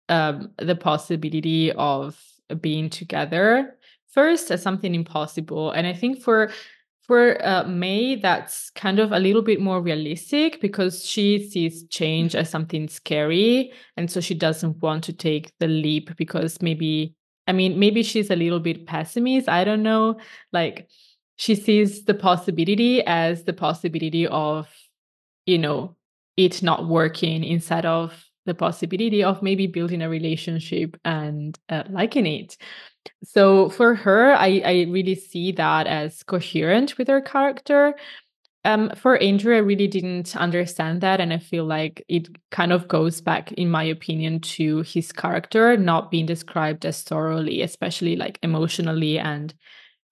um, 0.09 0.51
the 0.59 0.77
possibility 0.77 1.73
of 1.73 2.20
being 2.61 2.90
together 2.90 3.77
first 4.09 4.51
as 4.51 4.62
something 4.62 4.94
impossible. 4.94 5.70
And 5.70 5.87
I 5.87 5.92
think 5.92 6.20
for 6.20 6.51
for 7.11 7.44
uh, 7.44 7.64
May, 7.64 8.14
that's 8.14 8.70
kind 8.77 9.01
of 9.01 9.11
a 9.11 9.18
little 9.18 9.42
bit 9.42 9.61
more 9.61 9.83
realistic 9.83 10.61
because 10.61 11.05
she 11.05 11.44
sees 11.44 11.83
change 11.88 12.37
as 12.37 12.49
something 12.49 12.87
scary. 12.87 13.73
And 13.96 14.09
so 14.09 14.20
she 14.20 14.33
doesn't 14.33 14.81
want 14.81 15.03
to 15.05 15.12
take 15.12 15.51
the 15.59 15.66
leap 15.66 16.16
because 16.16 16.62
maybe, 16.62 17.16
I 17.49 17.53
mean, 17.53 17.81
maybe 17.81 18.05
she's 18.05 18.31
a 18.31 18.37
little 18.37 18.61
bit 18.61 18.87
pessimist. 18.87 19.49
I 19.49 19.64
don't 19.64 19.83
know. 19.83 20.20
Like 20.53 20.88
she 21.35 21.57
sees 21.57 22.05
the 22.05 22.14
possibility 22.14 23.03
as 23.05 23.42
the 23.42 23.55
possibility 23.55 24.29
of, 24.29 24.68
you 25.46 25.59
know, 25.59 25.96
it 26.37 26.62
not 26.62 26.87
working 26.87 27.42
instead 27.42 27.87
of 27.87 28.25
the 28.46 28.55
possibility 28.55 29.25
of 29.25 29.42
maybe 29.42 29.66
building 29.66 30.01
a 30.01 30.09
relationship 30.09 30.96
and 31.05 31.59
uh, 31.70 31.83
liking 31.90 32.27
it. 32.27 32.57
So 33.25 33.68
for 33.70 33.94
her, 33.94 34.33
I, 34.33 34.62
I 34.64 34.87
really 34.88 35.14
see 35.14 35.53
that 35.53 35.87
as 35.87 36.23
coherent 36.23 36.96
with 36.99 37.09
her 37.09 37.20
character. 37.20 37.94
Um, 38.64 38.90
for 38.96 39.16
Andrew, 39.16 39.55
I 39.55 39.59
really 39.59 39.88
didn't 39.88 40.37
understand 40.37 41.01
that. 41.01 41.20
And 41.20 41.33
I 41.33 41.38
feel 41.38 41.64
like 41.64 42.05
it 42.09 42.29
kind 42.51 42.73
of 42.73 42.88
goes 42.88 43.20
back, 43.20 43.53
in 43.53 43.70
my 43.70 43.85
opinion, 43.85 44.40
to 44.40 44.83
his 44.83 45.12
character 45.12 45.77
not 45.77 46.11
being 46.11 46.27
described 46.27 46.85
as 46.85 47.03
thoroughly, 47.03 47.62
especially 47.62 48.16
like 48.16 48.38
emotionally 48.42 49.18
and 49.18 49.55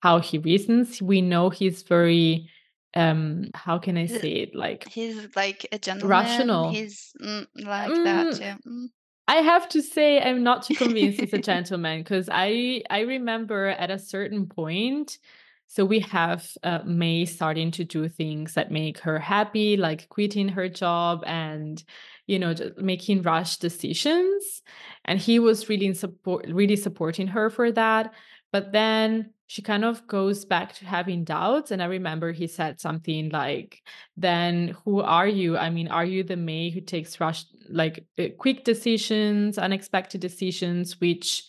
how 0.00 0.20
he 0.20 0.38
reasons. 0.38 1.02
We 1.02 1.20
know 1.20 1.50
he's 1.50 1.82
very 1.82 2.48
um 2.94 3.50
how 3.52 3.76
can 3.78 3.98
i 3.98 4.06
say 4.06 4.30
it 4.30 4.54
like 4.54 4.86
He's 4.90 5.28
like 5.36 5.66
a 5.70 5.78
gentleman. 5.78 6.08
Rational. 6.08 6.72
He's 6.72 7.12
mm, 7.20 7.46
like 7.56 7.94
that 8.04 8.26
Mm, 8.28 8.38
too. 8.38 8.70
Mm. 8.70 8.86
I 9.28 9.36
have 9.42 9.68
to 9.70 9.82
say 9.82 10.20
I'm 10.20 10.42
not 10.42 10.62
too 10.62 10.74
convinced 10.74 11.20
he's 11.20 11.34
a 11.34 11.38
gentleman 11.52 12.00
because 12.00 12.30
I 12.32 12.82
I 12.88 13.00
remember 13.00 13.66
at 13.68 13.90
a 13.90 13.98
certain 13.98 14.46
point, 14.46 15.18
so 15.66 15.84
we 15.84 16.00
have 16.00 16.50
uh, 16.62 16.80
May 16.86 17.26
starting 17.26 17.70
to 17.72 17.84
do 17.84 18.08
things 18.08 18.54
that 18.54 18.70
make 18.72 18.98
her 19.00 19.18
happy, 19.18 19.76
like 19.76 20.08
quitting 20.08 20.48
her 20.48 20.70
job 20.70 21.24
and 21.26 21.84
you 22.26 22.38
know 22.38 22.54
just 22.54 22.78
making 22.78 23.20
rash 23.22 23.58
decisions, 23.58 24.62
and 25.04 25.18
he 25.20 25.38
was 25.38 25.68
really 25.68 25.86
in 25.86 25.94
support, 25.94 26.46
really 26.48 26.76
supporting 26.76 27.26
her 27.28 27.50
for 27.50 27.70
that. 27.72 28.14
But 28.50 28.72
then 28.72 29.34
she 29.46 29.60
kind 29.62 29.84
of 29.84 30.06
goes 30.06 30.46
back 30.46 30.74
to 30.76 30.86
having 30.86 31.24
doubts, 31.24 31.70
and 31.70 31.82
I 31.82 31.86
remember 31.86 32.32
he 32.32 32.46
said 32.46 32.80
something 32.80 33.28
like, 33.28 33.82
then 34.16 34.76
who 34.84 35.00
are 35.00 35.28
you? 35.28 35.58
I 35.58 35.68
mean, 35.70 35.88
are 35.88 36.04
you 36.04 36.22
the 36.22 36.36
May 36.36 36.70
who 36.70 36.80
takes 36.80 37.20
rush 37.20 37.44
like 37.70 38.06
uh, 38.18 38.24
quick 38.38 38.64
decisions, 38.64 39.58
unexpected 39.58 40.20
decisions, 40.20 41.00
which 41.00 41.44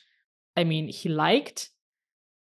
I 0.55 0.63
mean 0.63 0.87
he 0.87 1.09
liked, 1.09 1.69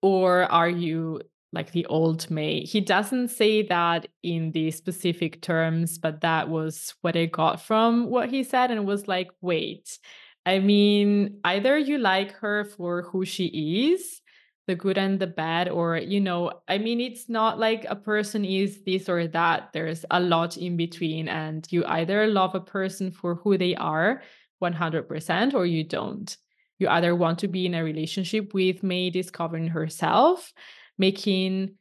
or 0.01 0.43
are 0.43 0.69
you 0.69 1.21
like 1.53 1.71
the 1.71 1.85
old 1.85 2.29
May? 2.29 2.61
He 2.61 2.81
doesn't 2.81 3.29
say 3.29 3.63
that 3.63 4.07
in 4.21 4.51
the 4.51 4.71
specific 4.71 5.41
terms, 5.41 5.97
but 5.97 6.21
that 6.21 6.49
was 6.49 6.93
what 7.01 7.15
I 7.15 7.25
got 7.25 7.61
from 7.61 8.09
what 8.09 8.29
he 8.29 8.43
said, 8.43 8.71
and 8.71 8.85
was 8.85 9.07
like, 9.07 9.29
wait, 9.41 9.97
I 10.45 10.59
mean, 10.59 11.39
either 11.43 11.77
you 11.77 11.97
like 11.97 12.31
her 12.33 12.65
for 12.65 13.03
who 13.03 13.25
she 13.25 13.91
is 13.93 14.21
the 14.67 14.75
good 14.75 14.97
and 14.97 15.19
the 15.19 15.27
bad 15.27 15.69
or 15.69 15.97
you 15.97 16.19
know 16.19 16.51
i 16.67 16.77
mean 16.77 16.99
it's 16.99 17.29
not 17.29 17.57
like 17.57 17.85
a 17.89 17.95
person 17.95 18.43
is 18.43 18.83
this 18.85 19.09
or 19.09 19.27
that. 19.27 19.69
There's 19.73 20.05
a 20.11 20.19
lot 20.19 20.57
in 20.57 20.77
between 20.77 21.27
and 21.27 21.65
you 21.71 21.85
either 21.85 22.27
love 22.27 22.53
a 22.53 22.59
person 22.59 23.11
for 23.11 23.35
who 23.35 23.57
they 23.57 23.75
are 23.75 24.21
100% 24.61 25.53
or 25.53 25.65
you 25.65 25.83
don't. 25.83 26.35
You 26.79 26.89
either 26.89 27.15
want 27.15 27.39
to 27.39 27.47
be 27.47 27.65
in 27.65 27.73
a 27.73 27.83
relationship 27.83 28.53
with 28.53 28.83
may 28.83 29.09
discovering 29.09 29.67
herself 29.67 30.51
making 30.97 31.75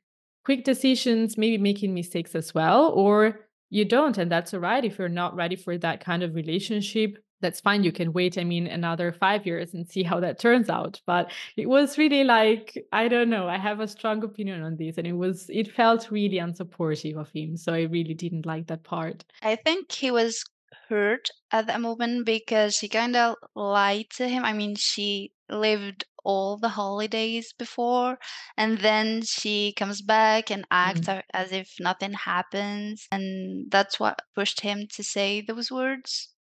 quick 0.44 0.64
decisions 0.64 1.36
maybe 1.36 1.58
making 1.58 1.92
mistakes 1.92 2.34
as 2.34 2.54
well 2.54 2.92
or 2.94 3.40
you 3.68 3.84
don't 3.84 4.16
and 4.16 4.30
that's 4.30 4.54
all 4.54 4.60
right 4.60 4.84
if 4.84 4.98
you're 4.98 5.08
not 5.08 5.34
ready 5.34 5.56
for 5.56 5.76
that 5.76 6.04
kind 6.04 6.22
of 6.22 6.34
relationship 6.36 7.18
that's 7.40 7.60
fine 7.60 7.82
you 7.82 7.92
can 7.92 8.12
wait 8.12 8.38
i 8.38 8.44
mean 8.44 8.66
another 8.66 9.12
5 9.12 9.46
years 9.46 9.74
and 9.74 9.88
see 9.88 10.02
how 10.02 10.20
that 10.20 10.38
turns 10.38 10.68
out 10.70 11.00
but 11.06 11.30
it 11.56 11.68
was 11.68 11.98
really 11.98 12.24
like 12.24 12.86
i 12.92 13.08
don't 13.08 13.30
know 13.30 13.48
i 13.48 13.58
have 13.58 13.80
a 13.80 13.88
strong 13.88 14.22
opinion 14.24 14.62
on 14.62 14.76
this 14.76 14.96
and 14.98 15.06
it 15.06 15.12
was 15.12 15.48
it 15.50 15.70
felt 15.72 16.10
really 16.10 16.38
unsupportive 16.38 17.16
of 17.16 17.30
him 17.32 17.56
so 17.56 17.72
i 17.72 17.82
really 17.82 18.14
didn't 18.14 18.46
like 18.46 18.66
that 18.66 18.82
part 18.84 19.24
I 19.42 19.56
think 19.56 19.92
he 19.92 20.10
was 20.10 20.44
hurt 20.88 21.30
at 21.50 21.66
that 21.68 21.80
moment 21.80 22.26
because 22.26 22.74
she 22.76 22.88
kind 22.88 23.16
of 23.16 23.36
lied 23.54 24.10
to 24.16 24.28
him. 24.28 24.44
I 24.44 24.52
mean, 24.52 24.74
she 24.76 25.32
lived 25.48 26.04
all 26.24 26.58
the 26.58 26.68
holidays 26.68 27.52
before, 27.54 28.18
and 28.56 28.78
then 28.78 29.22
she 29.22 29.72
comes 29.72 30.02
back 30.02 30.50
and 30.50 30.66
acts 30.70 31.06
Mm. 31.08 31.22
as 31.32 31.52
if 31.52 31.74
nothing 31.80 32.12
happens, 32.12 33.06
and 33.10 33.70
that's 33.70 33.98
what 33.98 34.20
pushed 34.34 34.60
him 34.60 34.86
to 34.94 35.02
say 35.02 35.40
those 35.40 35.70
words. 35.70 36.34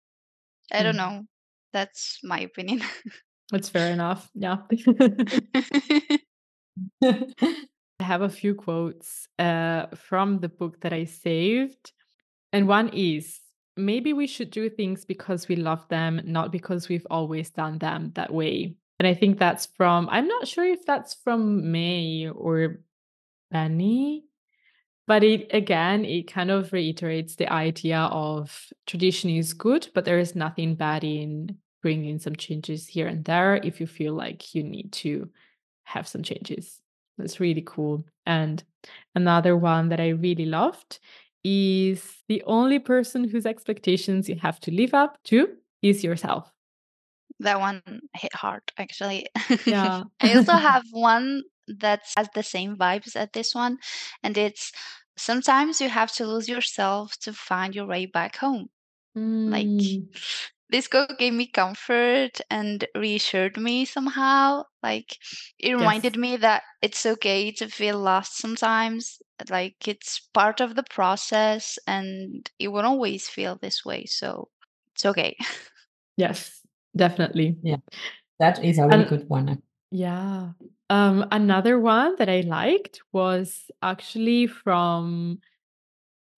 I 0.73 0.83
don't 0.83 0.95
Mm. 0.95 0.99
know. 0.99 1.27
That's 1.73 2.19
my 2.23 2.41
opinion. 2.41 2.81
that's 3.51 3.69
fair 3.69 3.91
enough 3.93 4.31
yeah 4.35 4.57
i 7.05 7.27
have 8.01 8.23
a 8.23 8.29
few 8.29 8.55
quotes 8.55 9.29
uh, 9.39 9.87
from 9.95 10.39
the 10.41 10.49
book 10.49 10.81
that 10.81 10.93
i 10.93 11.05
saved 11.05 11.93
and 12.53 12.67
one 12.67 12.89
is 12.95 13.41
maybe 13.77 14.13
we 14.13 14.27
should 14.27 14.51
do 14.51 14.71
things 14.71 15.05
because 15.05 15.47
we 15.49 15.57
love 15.57 15.87
them 15.89 16.21
not 16.25 16.51
because 16.53 16.89
we've 16.89 17.07
always 17.11 17.51
done 17.51 17.79
them 17.79 18.13
that 18.15 18.33
way 18.33 18.75
and 18.99 19.07
i 19.07 19.15
think 19.15 19.39
that's 19.39 19.67
from 19.77 20.09
i'm 20.11 20.27
not 20.27 20.49
sure 20.49 20.65
if 20.65 20.85
that's 20.87 21.15
from 21.23 21.71
may 21.71 22.29
or 22.31 22.81
benny 23.51 24.25
but 25.07 25.23
it 25.23 25.47
again 25.53 26.05
it 26.05 26.31
kind 26.31 26.51
of 26.51 26.73
reiterates 26.73 27.37
the 27.37 27.53
idea 27.53 27.99
of 27.99 28.73
tradition 28.87 29.31
is 29.31 29.53
good 29.53 29.89
but 29.95 30.05
there 30.05 30.19
is 30.19 30.35
nothing 30.35 30.75
bad 30.75 31.05
in 31.05 31.57
bringing 31.85 32.19
some 32.19 32.35
changes 32.35 32.87
here 32.87 33.07
and 33.07 33.27
there 33.27 33.57
if 33.57 33.79
you 33.79 33.87
feel 33.87 34.15
like 34.15 34.55
you 34.55 34.63
need 34.63 34.91
to 34.91 35.29
have 35.85 36.09
some 36.09 36.23
changes. 36.23 36.81
That's 37.19 37.41
really 37.41 37.63
cool. 37.65 38.07
And 38.25 38.65
another 39.15 39.55
one 39.55 39.91
that 39.91 40.01
i 40.01 40.09
really 40.09 40.47
loved 40.47 40.99
is 41.45 42.23
the 42.27 42.43
only 42.47 42.79
person 42.79 43.29
whose 43.29 43.45
expectations 43.45 44.31
you 44.31 44.37
have 44.37 44.59
to 44.61 44.71
live 44.71 44.95
up 44.95 45.23
to 45.25 45.49
is 45.83 46.03
yourself. 46.03 46.51
That 47.41 47.61
one 47.61 47.83
hit 48.17 48.35
hard 48.35 48.63
actually. 48.79 49.27
Yeah. 49.67 50.05
I 50.21 50.35
also 50.37 50.53
have 50.53 50.85
one 50.91 51.43
that 51.69 52.03
has 52.17 52.29
the 52.35 52.43
same 52.43 52.77
vibes 52.77 53.17
as 53.17 53.29
this 53.33 53.55
one 53.55 53.79
and 54.23 54.37
it's 54.39 54.73
sometimes 55.17 55.81
you 55.81 55.89
have 55.89 56.13
to 56.13 56.27
lose 56.27 56.49
yourself 56.49 57.17
to 57.19 57.33
find 57.33 57.75
your 57.75 57.87
way 57.87 58.07
back 58.07 58.37
home 58.37 58.69
like 59.47 59.73
Mm, 59.77 60.09
this 60.71 60.89
quote 60.89 61.19
gave 61.19 61.33
me 61.35 61.47
comfort 61.47 62.41
and 62.51 62.87
reassured 62.97 63.57
me 63.57 63.85
somehow 63.85 64.63
like 64.83 65.19
it 65.59 65.73
reminded 65.73 66.17
yes 66.17 66.19
me 66.19 66.37
that 66.37 66.63
it's 66.83 67.07
okay 67.07 67.51
to 67.53 67.69
feel 67.69 67.99
lost 67.99 68.37
sometimes 68.39 69.21
like 69.51 69.87
it's 69.89 70.21
part 70.35 70.61
of 70.61 70.75
the 70.75 70.85
process 70.91 71.79
and 71.87 72.51
it 72.59 72.69
won't 72.69 72.87
always 72.87 73.29
feel 73.29 73.57
this 73.57 73.85
way 73.85 74.05
so 74.07 74.49
it's 74.95 75.05
okay 75.05 75.37
yes 76.17 76.61
definitely 76.97 77.57
Yeah. 77.63 77.77
That 78.41 78.65
is 78.65 78.79
a 78.79 78.89
really 78.89 79.05
and 79.05 79.07
good 79.07 79.29
one. 79.29 79.63
Yeah. 79.95 80.53
Um, 80.91 81.25
another 81.31 81.79
one 81.79 82.17
that 82.17 82.29
I 82.29 82.41
liked 82.41 83.01
was 83.13 83.71
actually 83.81 84.47
from 84.49 85.41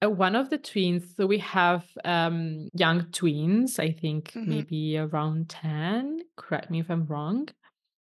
uh, 0.05 0.11
one 0.11 0.37
of 0.37 0.51
the 0.51 0.59
twins. 0.59 1.15
So 1.17 1.27
we 1.27 1.39
have 1.39 1.87
um, 2.05 2.69
young 2.75 3.11
twins, 3.13 3.79
I 3.79 3.93
think 3.93 4.35
Mhm. 4.35 4.47
maybe 4.47 4.99
around 4.99 5.49
10. 5.51 6.21
Correct 6.37 6.71
me 6.71 6.81
if 6.81 6.91
I'm 6.91 7.07
wrong. 7.07 7.49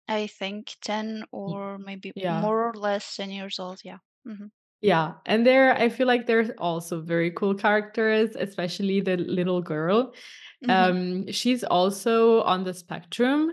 i 0.08 0.26
think 0.26 0.76
10 0.80 1.24
or 1.30 1.76
maybe 1.78 2.14
Yeah. 2.14 2.46
more 2.46 2.68
or 2.70 2.74
less 2.74 3.16
10 3.16 3.30
years 3.30 3.58
old 3.58 3.80
yeah 3.84 3.98
hmm 4.24 4.46
Yeah. 4.80 5.14
And 5.26 5.46
they're, 5.46 5.74
I 5.74 5.88
feel 5.88 6.06
like 6.06 6.26
they're 6.26 6.54
also 6.58 7.00
very 7.00 7.30
cool 7.30 7.54
characters, 7.54 8.36
especially 8.36 9.00
the 9.00 9.16
little 9.16 9.62
girl. 9.62 10.14
hmm 10.62 10.88
Um, 10.88 11.30
she's 11.32 11.64
also 11.64 12.42
on 12.42 12.64
the 12.64 12.74
spectrum. 12.74 13.52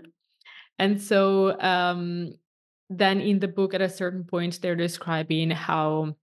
And 0.78 1.00
so 1.00 1.58
um, 1.60 2.32
then 2.90 3.20
in 3.20 3.38
the 3.38 3.48
book, 3.48 3.74
at 3.74 3.80
a 3.80 3.88
certain 3.88 4.24
point, 4.24 4.60
they're 4.60 4.76
describing 4.76 5.50
how 5.50 6.16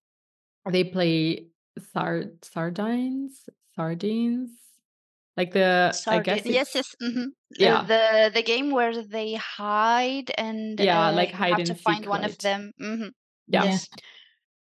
they 0.70 0.84
play 0.84 1.48
sard 1.94 2.44
sardines, 2.44 3.48
sardines, 3.76 4.52
like 5.38 5.52
the 5.54 5.92
I 6.08 6.20
Sardine. 6.20 6.36
guess 6.36 6.46
Yes, 6.46 6.76
it's 6.76 6.96
yes. 7.00 7.14
hmm 7.14 7.26
yeah, 7.58 7.84
the 7.86 8.32
the 8.34 8.44
game 8.44 8.72
where 8.72 9.02
they 9.04 9.34
hide 9.36 10.32
and 10.38 10.80
yeah, 10.80 11.10
uh, 11.10 11.14
like 11.14 11.30
you 11.32 11.38
hide 11.38 11.52
have 11.52 11.64
to 11.64 11.72
and 11.72 11.80
find 11.80 12.00
seek, 12.04 12.10
one 12.10 12.24
of 12.24 12.32
right? 12.32 12.40
them. 12.40 12.72
hmm 12.78 13.08
Yeah. 13.48 13.64
Yeah. 13.64 13.66
Yes. 13.66 13.88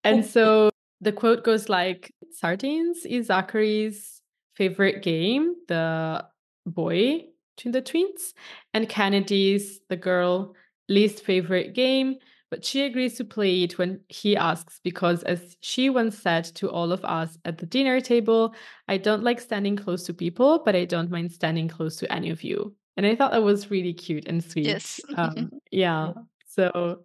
And 0.05 0.25
so 0.25 0.71
the 1.01 1.13
quote 1.13 1.45
goes 1.45 1.69
like 1.69 2.13
sardines 2.31 3.05
is 3.05 3.27
Zachary's 3.27 4.23
favorite 4.55 5.03
game, 5.03 5.55
the 5.69 6.25
boy 6.65 7.25
between 7.57 7.73
the 7.73 7.81
twins, 7.81 8.35
and 8.75 8.89
Kennedy's 8.89 9.81
the 9.89 9.97
girl 9.97 10.55
least 10.89 11.25
favorite 11.25 11.75
game, 11.75 12.17
but 12.51 12.65
she 12.65 12.83
agrees 12.83 13.17
to 13.17 13.25
play 13.25 13.65
it 13.65 13.77
when 13.79 14.01
he 14.09 14.37
asks 14.37 14.81
because 14.85 15.23
as 15.25 15.57
she 15.61 15.91
once 15.91 16.17
said 16.17 16.45
to 16.45 16.71
all 16.71 16.93
of 16.93 17.05
us 17.05 17.37
at 17.45 17.59
the 17.59 17.67
dinner 17.67 18.01
table, 18.01 18.55
I 18.87 18.99
don't 18.99 19.25
like 19.25 19.41
standing 19.41 19.77
close 19.77 20.05
to 20.05 20.15
people, 20.15 20.63
but 20.65 20.77
I 20.77 20.85
don't 20.85 21.11
mind 21.11 21.33
standing 21.33 21.69
close 21.69 21.97
to 21.97 22.13
any 22.13 22.31
of 22.31 22.45
you. 22.45 22.75
And 22.97 23.05
I 23.05 23.17
thought 23.17 23.33
that 23.33 23.43
was 23.43 23.71
really 23.71 23.93
cute 23.93 24.27
and 24.27 24.43
sweet. 24.43 24.67
Yes. 24.67 25.01
Um, 25.17 25.51
yeah. 25.71 26.13
So 26.47 27.03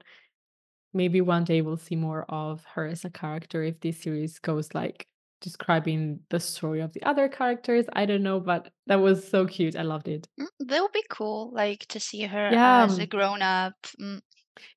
maybe 0.93 1.21
one 1.21 1.43
day 1.43 1.61
we'll 1.61 1.77
see 1.77 1.95
more 1.95 2.25
of 2.29 2.63
her 2.75 2.85
as 2.85 3.03
a 3.03 3.09
character 3.09 3.63
if 3.63 3.79
this 3.79 3.99
series 3.99 4.39
goes 4.39 4.73
like 4.73 5.07
describing 5.41 6.19
the 6.29 6.39
story 6.39 6.81
of 6.81 6.93
the 6.93 7.03
other 7.03 7.27
characters. 7.27 7.85
I 7.93 8.05
don't 8.05 8.23
know, 8.23 8.39
but 8.39 8.71
that 8.87 9.01
was 9.01 9.27
so 9.27 9.45
cute. 9.45 9.75
I 9.75 9.81
loved 9.83 10.07
it. 10.07 10.27
Mm, 10.39 10.47
That 10.67 10.81
would 10.81 10.91
be 10.93 11.03
cool, 11.09 11.51
like 11.53 11.85
to 11.87 11.99
see 11.99 12.23
her 12.23 12.49
Yeah. 12.51 12.85
as 12.85 12.99
a 12.99 13.05
grown 13.07 13.41
up. 13.41 13.73
Mm, 13.99 14.21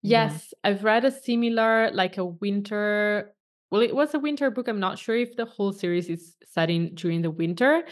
Yeah. 0.03 0.31
Yes, 0.31 0.55
I've 0.62 0.85
read 0.85 1.05
a 1.05 1.11
similar, 1.11 1.90
like 1.92 2.16
a 2.18 2.24
winter. 2.24 3.35
Well, 3.70 3.83
it 3.83 3.94
was 3.94 4.14
a 4.14 4.18
winter 4.18 4.50
book. 4.50 4.68
I'm 4.68 4.81
not 4.81 4.98
sure 4.98 5.16
if 5.16 5.37
the 5.37 5.44
whole 5.46 5.72
series 5.72 6.09
is 6.09 6.37
set 6.46 6.70
in 6.70 6.94
during 6.94 7.22
the 7.22 7.31
winter, 7.31 7.83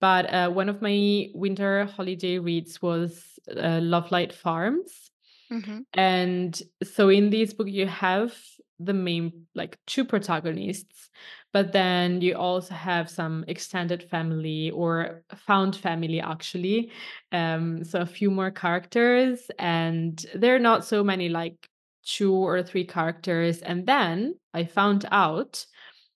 but 0.00 0.32
uh, 0.32 0.50
one 0.50 0.68
of 0.68 0.80
my 0.82 1.28
winter 1.34 1.84
holiday 1.86 2.38
reads 2.38 2.80
was 2.82 3.38
uh, 3.54 3.80
Lovelight 3.82 4.32
Farms. 4.32 5.10
mhm. 5.52 5.84
And 5.92 6.60
so 6.82 7.08
in 7.08 7.30
this 7.30 7.54
book, 7.54 7.68
you 7.68 7.86
have 7.86 8.34
the 8.78 8.92
main, 8.94 9.46
like 9.54 9.78
two 9.86 10.04
protagonists, 10.04 11.08
but 11.56 11.72
then 11.72 12.20
you 12.20 12.34
also 12.34 12.74
have 12.74 13.08
some 13.08 13.42
extended 13.48 14.02
family 14.10 14.70
or 14.72 15.22
found 15.34 15.74
family, 15.74 16.20
actually. 16.20 16.90
Um, 17.32 17.82
so 17.82 18.02
a 18.02 18.04
few 18.04 18.30
more 18.30 18.50
characters, 18.50 19.50
and 19.58 20.22
there 20.34 20.54
are 20.54 20.58
not 20.58 20.84
so 20.84 21.02
many, 21.02 21.30
like 21.30 21.66
two 22.04 22.34
or 22.34 22.62
three 22.62 22.84
characters. 22.84 23.62
And 23.62 23.86
then 23.86 24.34
I 24.52 24.64
found 24.64 25.06
out 25.10 25.64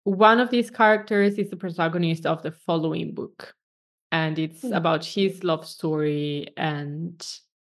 one 0.05 0.41
of 0.41 0.51
these 0.51 0.71
characters 0.71 1.39
is 1.39 1.49
the 1.49 1.57
protagonist 1.57 2.27
of 2.27 2.43
the 2.43 2.53
following 2.53 3.15
book 3.15 3.55
and 4.13 4.39
it's 4.39 4.61
Hmm. 4.61 4.75
about 4.75 5.07
his 5.07 5.43
love 5.43 5.67
story 5.67 6.49
and 6.59 7.17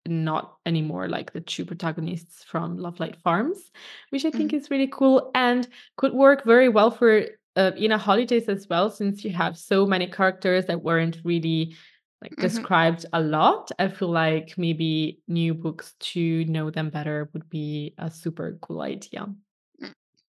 not 0.06 0.58
anymore 0.64 1.08
like 1.08 1.32
the 1.32 1.40
two 1.40 1.64
protagonists 1.64 2.44
from 2.44 2.76
Lovelight 2.76 3.16
Farms, 3.16 3.72
which 4.10 4.24
I 4.24 4.30
think 4.30 4.52
is 4.52 4.70
really 4.70 4.86
cool 4.86 5.32
and 5.34 5.66
could 5.96 6.12
work 6.12 6.44
very 6.44 6.68
well 6.68 6.92
for 6.92 7.26
uh, 7.56 7.72
In 7.76 7.92
a 7.92 7.98
Holidaze 7.98 8.48
as 8.48 8.68
well, 8.68 8.90
since 8.90 9.24
you 9.24 9.30
have 9.32 9.56
so 9.58 9.86
many 9.86 10.06
characters 10.08 10.66
that 10.66 10.82
weren't 10.82 11.20
really 11.24 11.74
like 12.22 12.38
Mhm. 12.38 12.66
described 12.78 13.06
a 13.12 13.20
lot. 13.22 13.70
I 13.78 13.88
feel 13.88 14.10
like 14.10 14.56
maybe 14.58 15.20
new 15.28 15.54
books 15.54 15.94
to 16.00 16.44
know 16.46 16.70
them 16.70 16.90
better 16.90 17.30
would 17.34 17.48
be 17.50 17.94
a 17.98 18.10
super 18.10 18.58
cool 18.62 18.80
idea. 18.82 19.26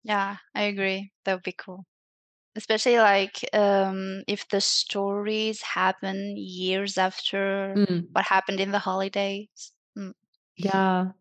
Yeah, 0.03 0.37
I 0.53 0.63
agree. 0.63 1.11
That 1.23 1.33
would 1.35 1.43
be 1.43 1.51
cool. 1.53 1.85
Especially 2.55 2.97
like 2.99 3.45
um, 3.53 4.23
if 4.27 4.47
the 4.49 4.61
stories 4.61 5.61
happen 5.61 6.37
years 6.37 6.97
after 6.97 7.77
Mm, 7.77 8.07
what 8.13 8.25
happened 8.25 8.59
in 8.61 8.71
the 8.71 8.79
holidays. 8.79 9.73
Mm. 9.97 10.13
yeah. 10.57 11.13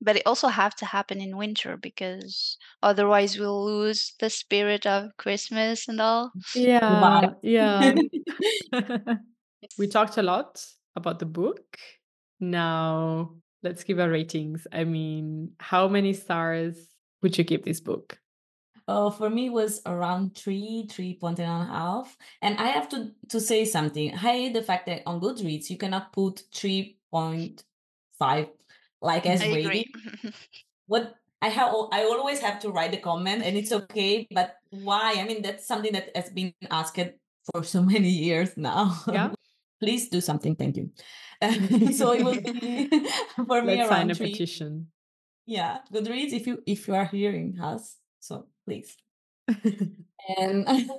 But 0.00 0.16
it 0.16 0.22
also 0.26 0.48
have 0.48 0.76
to 0.76 0.86
happen 0.86 1.20
in 1.20 1.36
winter 1.36 1.76
because 1.76 2.56
otherwise 2.82 3.38
we'll 3.38 3.64
lose 3.64 4.14
the 4.20 4.30
spirit 4.30 4.86
of 4.86 5.10
Christmas 5.16 5.88
and 5.88 6.00
all. 6.00 6.30
Yeah. 6.54 7.30
Yeah. 7.42 7.94
We 9.78 9.88
talked 9.88 10.16
a 10.18 10.22
lot 10.22 10.64
about 10.94 11.18
the 11.18 11.26
book. 11.26 11.78
Now 12.40 13.34
let's 13.62 13.84
give 13.84 13.98
our 13.98 14.08
ratings. 14.08 14.66
I 14.72 14.84
mean, 14.84 15.52
how 15.58 15.88
many 15.88 16.12
stars 16.12 16.88
would 17.22 17.36
you 17.36 17.44
give 17.44 17.64
this 17.64 17.80
book? 17.80 18.18
Oh, 18.86 19.10
for 19.10 19.28
me 19.28 19.46
it 19.46 19.52
was 19.52 19.82
around 19.84 20.34
three, 20.34 20.86
three 20.88 21.14
point 21.14 21.40
and 21.40 21.50
a 21.50 21.66
half. 21.66 22.16
And 22.40 22.56
I 22.58 22.68
have 22.68 22.88
to 22.90 23.12
to 23.28 23.40
say 23.40 23.64
something. 23.64 24.14
I 24.14 24.16
hate 24.16 24.54
the 24.54 24.62
fact 24.62 24.86
that 24.86 25.02
on 25.06 25.20
Goodreads 25.20 25.68
you 25.70 25.76
cannot 25.76 26.12
put 26.12 26.44
three 26.54 26.98
point 27.10 27.64
five 28.18 28.48
like 29.00 29.26
as 29.26 29.40
I 29.40 29.46
agree. 29.46 29.86
What 30.86 31.14
I 31.40 31.48
have 31.48 31.74
I 31.92 32.02
always 32.04 32.40
have 32.40 32.58
to 32.60 32.70
write 32.70 32.90
the 32.90 32.98
comment 32.98 33.42
and 33.44 33.56
it's 33.56 33.72
okay, 33.72 34.26
but 34.30 34.56
why? 34.70 35.14
I 35.18 35.24
mean 35.24 35.42
that's 35.42 35.66
something 35.66 35.92
that 35.92 36.10
has 36.14 36.30
been 36.30 36.52
asked 36.70 36.98
for 37.52 37.62
so 37.62 37.82
many 37.94 38.10
years 38.10 38.56
now. 38.56 38.98
Yeah. 39.06 39.30
Please 39.80 40.08
do 40.08 40.20
something, 40.20 40.56
thank 40.56 40.76
you. 40.76 40.90
so 41.92 42.10
it 42.12 42.24
will 42.24 42.40
be 42.40 42.90
for 43.46 43.62
me 43.62 43.78
Let's 43.78 43.88
sign 43.88 44.10
a 44.10 44.14
three. 44.14 44.32
petition. 44.32 44.88
Yeah, 45.46 45.78
Goodreads, 45.92 46.32
if 46.32 46.46
you 46.46 46.62
if 46.66 46.88
you 46.88 46.94
are 46.94 47.06
hearing 47.06 47.60
us, 47.60 47.96
so 48.18 48.46
please. 48.66 48.96
And 50.36 50.90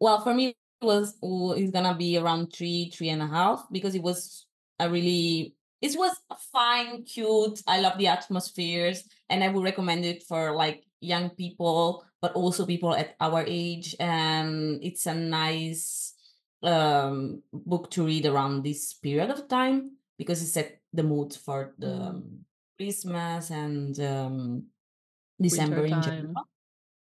well, 0.00 0.20
for 0.20 0.32
me, 0.32 0.54
it 0.80 0.84
was 0.84 1.16
oh, 1.20 1.52
it's 1.52 1.72
gonna 1.72 1.96
be 1.96 2.16
around 2.16 2.52
three, 2.54 2.90
three 2.94 3.08
and 3.08 3.20
a 3.20 3.26
half 3.26 3.66
because 3.72 3.94
it 3.96 4.02
was 4.02 4.46
a 4.78 4.88
really 4.88 5.55
it 5.80 5.94
was 5.98 6.16
fine, 6.52 7.04
cute. 7.04 7.60
I 7.66 7.80
love 7.80 7.98
the 7.98 8.08
atmospheres, 8.08 9.04
and 9.28 9.42
I 9.44 9.48
would 9.48 9.64
recommend 9.64 10.04
it 10.04 10.22
for 10.24 10.54
like 10.54 10.84
young 11.00 11.30
people, 11.30 12.04
but 12.20 12.32
also 12.32 12.66
people 12.66 12.94
at 12.94 13.14
our 13.20 13.44
age. 13.46 13.94
And 14.00 14.82
it's 14.82 15.06
a 15.06 15.14
nice 15.14 16.14
um 16.62 17.42
book 17.52 17.90
to 17.92 18.04
read 18.06 18.26
around 18.26 18.62
this 18.64 18.94
period 18.94 19.30
of 19.30 19.46
time 19.48 19.92
because 20.18 20.40
it 20.42 20.46
set 20.48 20.80
the 20.92 21.02
mood 21.02 21.34
for 21.34 21.74
the 21.78 21.86
Mm. 21.86 22.08
um, 22.08 22.44
Christmas 22.78 23.50
and 23.50 23.98
um 24.00 24.64
December 25.40 25.84
in 25.86 26.00
general. 26.02 26.48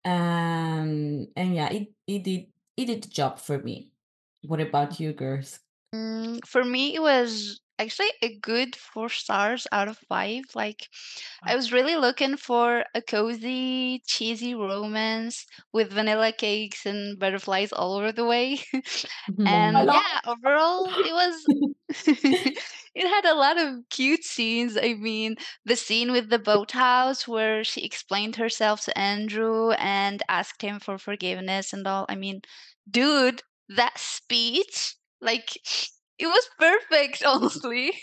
and 0.03 1.27
and 1.35 1.55
yeah, 1.55 1.69
it 1.69 1.93
it 2.07 2.23
did 2.23 2.47
it 2.77 2.85
did 2.85 3.03
the 3.03 3.09
job 3.09 3.39
for 3.39 3.59
me. 3.59 3.91
What 4.43 4.61
about 4.61 4.99
you, 4.99 5.13
girls? 5.13 5.59
Mm, 5.93 6.45
for 6.45 6.63
me, 6.63 6.95
it 6.95 7.01
was 7.01 7.61
actually 7.79 8.11
a 8.21 8.37
good 8.39 8.75
four 8.75 9.09
stars 9.09 9.67
out 9.71 9.87
of 9.87 9.97
five. 10.09 10.43
Like, 10.55 10.87
I 11.45 11.55
was 11.55 11.71
really 11.71 11.95
looking 11.95 12.37
for 12.37 12.85
a 12.95 13.01
cozy, 13.01 14.01
cheesy 14.07 14.55
romance 14.55 15.45
with 15.73 15.93
vanilla 15.93 16.31
cakes 16.33 16.85
and 16.85 17.19
butterflies 17.19 17.71
all 17.71 17.95
over 17.95 18.11
the 18.11 18.25
way. 18.25 18.59
and 19.45 19.83
yeah, 19.85 20.19
overall, 20.25 20.87
it 20.99 21.13
was. 21.13 21.47
it 22.95 23.07
had 23.07 23.25
a 23.25 23.35
lot 23.35 23.59
of 23.59 23.75
cute 23.89 24.23
scenes. 24.23 24.77
I 24.77 24.93
mean, 24.95 25.35
the 25.65 25.75
scene 25.75 26.11
with 26.11 26.29
the 26.29 26.39
boathouse 26.39 27.27
where 27.27 27.63
she 27.63 27.81
explained 27.85 28.35
herself 28.35 28.83
to 28.85 28.97
Andrew 28.97 29.71
and 29.71 30.21
asked 30.29 30.61
him 30.61 30.79
for 30.79 30.97
forgiveness 30.97 31.73
and 31.73 31.87
all. 31.87 32.05
I 32.09 32.15
mean, 32.15 32.41
dude, 32.89 33.41
that 33.69 33.97
speech 33.97 34.95
like 35.21 35.57
it 36.19 36.27
was 36.27 36.49
perfect, 36.59 37.23
honestly. 37.25 37.93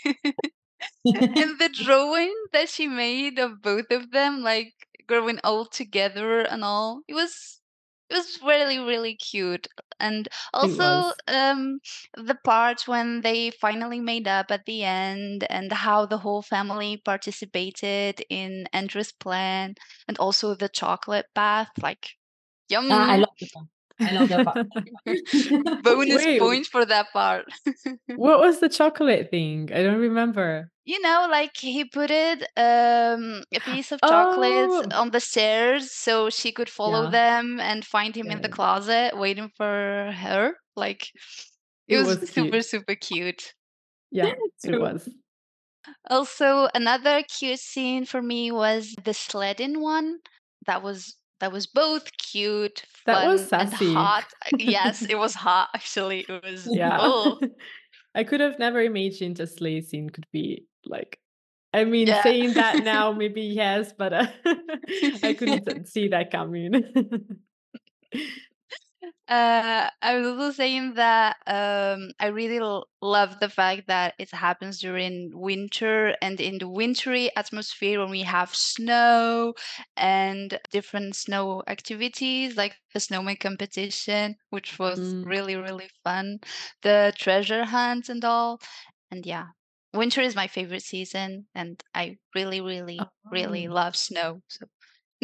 and 1.35 1.59
the 1.59 1.69
drawing 1.69 2.33
that 2.53 2.69
she 2.69 2.87
made 2.87 3.39
of 3.39 3.61
both 3.61 3.91
of 3.91 4.11
them, 4.11 4.41
like 4.41 4.73
growing 5.07 5.39
old 5.43 5.71
together 5.71 6.41
and 6.41 6.63
all, 6.63 7.01
it 7.07 7.13
was 7.13 7.61
it 8.09 8.15
was 8.15 8.39
really 8.43 8.79
really 8.79 9.15
cute. 9.15 9.67
And 9.99 10.27
also 10.53 11.13
um 11.27 11.79
the 12.15 12.35
part 12.43 12.87
when 12.87 13.21
they 13.21 13.51
finally 13.51 13.99
made 13.99 14.27
up 14.27 14.51
at 14.51 14.65
the 14.65 14.83
end 14.83 15.45
and 15.49 15.71
how 15.71 16.05
the 16.05 16.17
whole 16.19 16.41
family 16.41 16.97
participated 16.97 18.23
in 18.29 18.67
Andrew's 18.73 19.11
plan 19.11 19.75
and 20.07 20.17
also 20.17 20.53
the 20.55 20.69
chocolate 20.69 21.27
bath, 21.33 21.71
like 21.81 22.17
Ah, 22.89 23.05
I 23.09 23.17
love 23.17 23.29
part. 23.53 23.67
I 23.99 24.11
love 24.11 24.29
that 24.29 24.43
part. 24.43 24.67
Bonus 25.83 26.27
Wait, 26.27 26.39
points 26.39 26.69
for 26.69 26.85
that 26.85 27.07
part. 27.13 27.45
what 28.15 28.39
was 28.39 28.59
the 28.59 28.69
chocolate 28.69 29.29
thing? 29.31 29.71
I 29.73 29.83
don't 29.83 29.99
remember. 29.99 30.71
You 30.85 30.99
know, 31.01 31.27
like 31.29 31.57
he 31.57 31.83
put 31.85 32.11
it 32.11 32.43
um 32.57 33.43
a 33.53 33.59
piece 33.59 33.91
of 33.91 34.03
chocolate 34.05 34.71
Oh, 34.71 34.85
on 34.93 35.11
the 35.11 35.19
stairs 35.19 35.91
so 35.91 36.29
she 36.29 36.51
could 36.53 36.69
follow 36.69 37.05
yeah, 37.05 37.09
them 37.09 37.59
and 37.59 37.83
find 37.85 38.15
him 38.15 38.29
in 38.31 38.41
the 38.41 38.49
closet 38.49 39.17
waiting 39.17 39.49
for 39.49 40.11
her. 40.15 40.53
Like 40.75 41.11
it 41.87 41.97
It 41.97 41.99
was 41.99 42.19
was 42.19 42.29
super 42.31 42.61
super 42.61 42.95
cute. 42.95 43.53
Yeah, 44.11 44.35
it 44.63 44.75
was. 44.75 45.09
Also, 46.09 46.67
another 46.73 47.21
cute 47.23 47.59
scene 47.59 48.05
for 48.05 48.19
me 48.21 48.51
was 48.51 48.95
the 49.03 49.13
sledding 49.13 49.79
one. 49.81 50.19
That 50.65 50.81
was 50.81 51.15
that 51.45 51.51
was 51.51 51.67
both 51.67 52.11
cute, 52.17 52.85
That 53.05 53.27
was 53.27 53.47
fun, 53.47 53.67
and 53.67 53.73
hot. 53.95 54.25
Yes, 54.57 55.03
it 55.03 55.15
was 55.15 55.35
hot 55.35 55.69
actually. 55.75 56.25
It 56.27 56.43
was 56.43 56.67
Yeah. 56.67 56.97
oh 56.99 57.39
I 58.15 58.23
could 58.23 58.39
have 58.39 58.57
never 58.57 58.81
imagined 58.81 59.39
a 59.39 59.45
sleigh 59.45 59.81
scene 59.81 60.09
could 60.09 60.25
be 60.33 60.65
like 60.87 61.19
I 61.71 61.83
mean, 61.83 62.07
yeah. 62.07 62.23
saying 62.23 62.53
that 62.53 62.83
now, 62.83 63.11
maybe 63.21 63.41
yes, 63.41 63.93
but 63.95 64.11
uh, 64.11 64.27
I 65.21 65.35
couldn't 65.37 65.87
see 65.87 66.07
that 66.07 66.31
coming. 66.31 66.71
Uh, 69.27 69.89
I 70.01 70.17
was 70.17 70.27
also 70.27 70.51
saying 70.51 70.93
that 70.95 71.37
um, 71.47 72.11
I 72.19 72.27
really 72.27 72.57
l- 72.59 72.87
love 73.01 73.39
the 73.39 73.49
fact 73.49 73.87
that 73.87 74.13
it 74.19 74.31
happens 74.31 74.79
during 74.79 75.31
winter 75.33 76.15
and 76.21 76.39
in 76.39 76.59
the 76.59 76.69
wintry 76.69 77.29
atmosphere 77.35 77.99
when 77.99 78.11
we 78.11 78.21
have 78.21 78.53
snow 78.55 79.53
and 79.97 80.59
different 80.71 81.15
snow 81.15 81.63
activities 81.67 82.55
like 82.55 82.75
the 82.93 82.99
snowman 82.99 83.37
competition, 83.37 84.35
which 84.49 84.77
was 84.79 84.99
Mm. 84.99 85.25
really, 85.25 85.55
really 85.55 85.89
fun, 86.03 86.39
the 86.83 87.13
treasure 87.17 87.65
hunt 87.65 88.09
and 88.09 88.23
all. 88.23 88.59
And 89.11 89.25
yeah, 89.25 89.47
winter 89.93 90.21
is 90.21 90.35
my 90.35 90.47
favorite 90.47 90.83
season, 90.83 91.47
and 91.55 91.81
I 91.93 92.17
really, 92.35 92.61
really, 92.61 92.99
really 93.31 93.67
Oh. 93.67 93.73
love 93.73 93.95
snow. 93.95 94.41
So, 94.47 94.65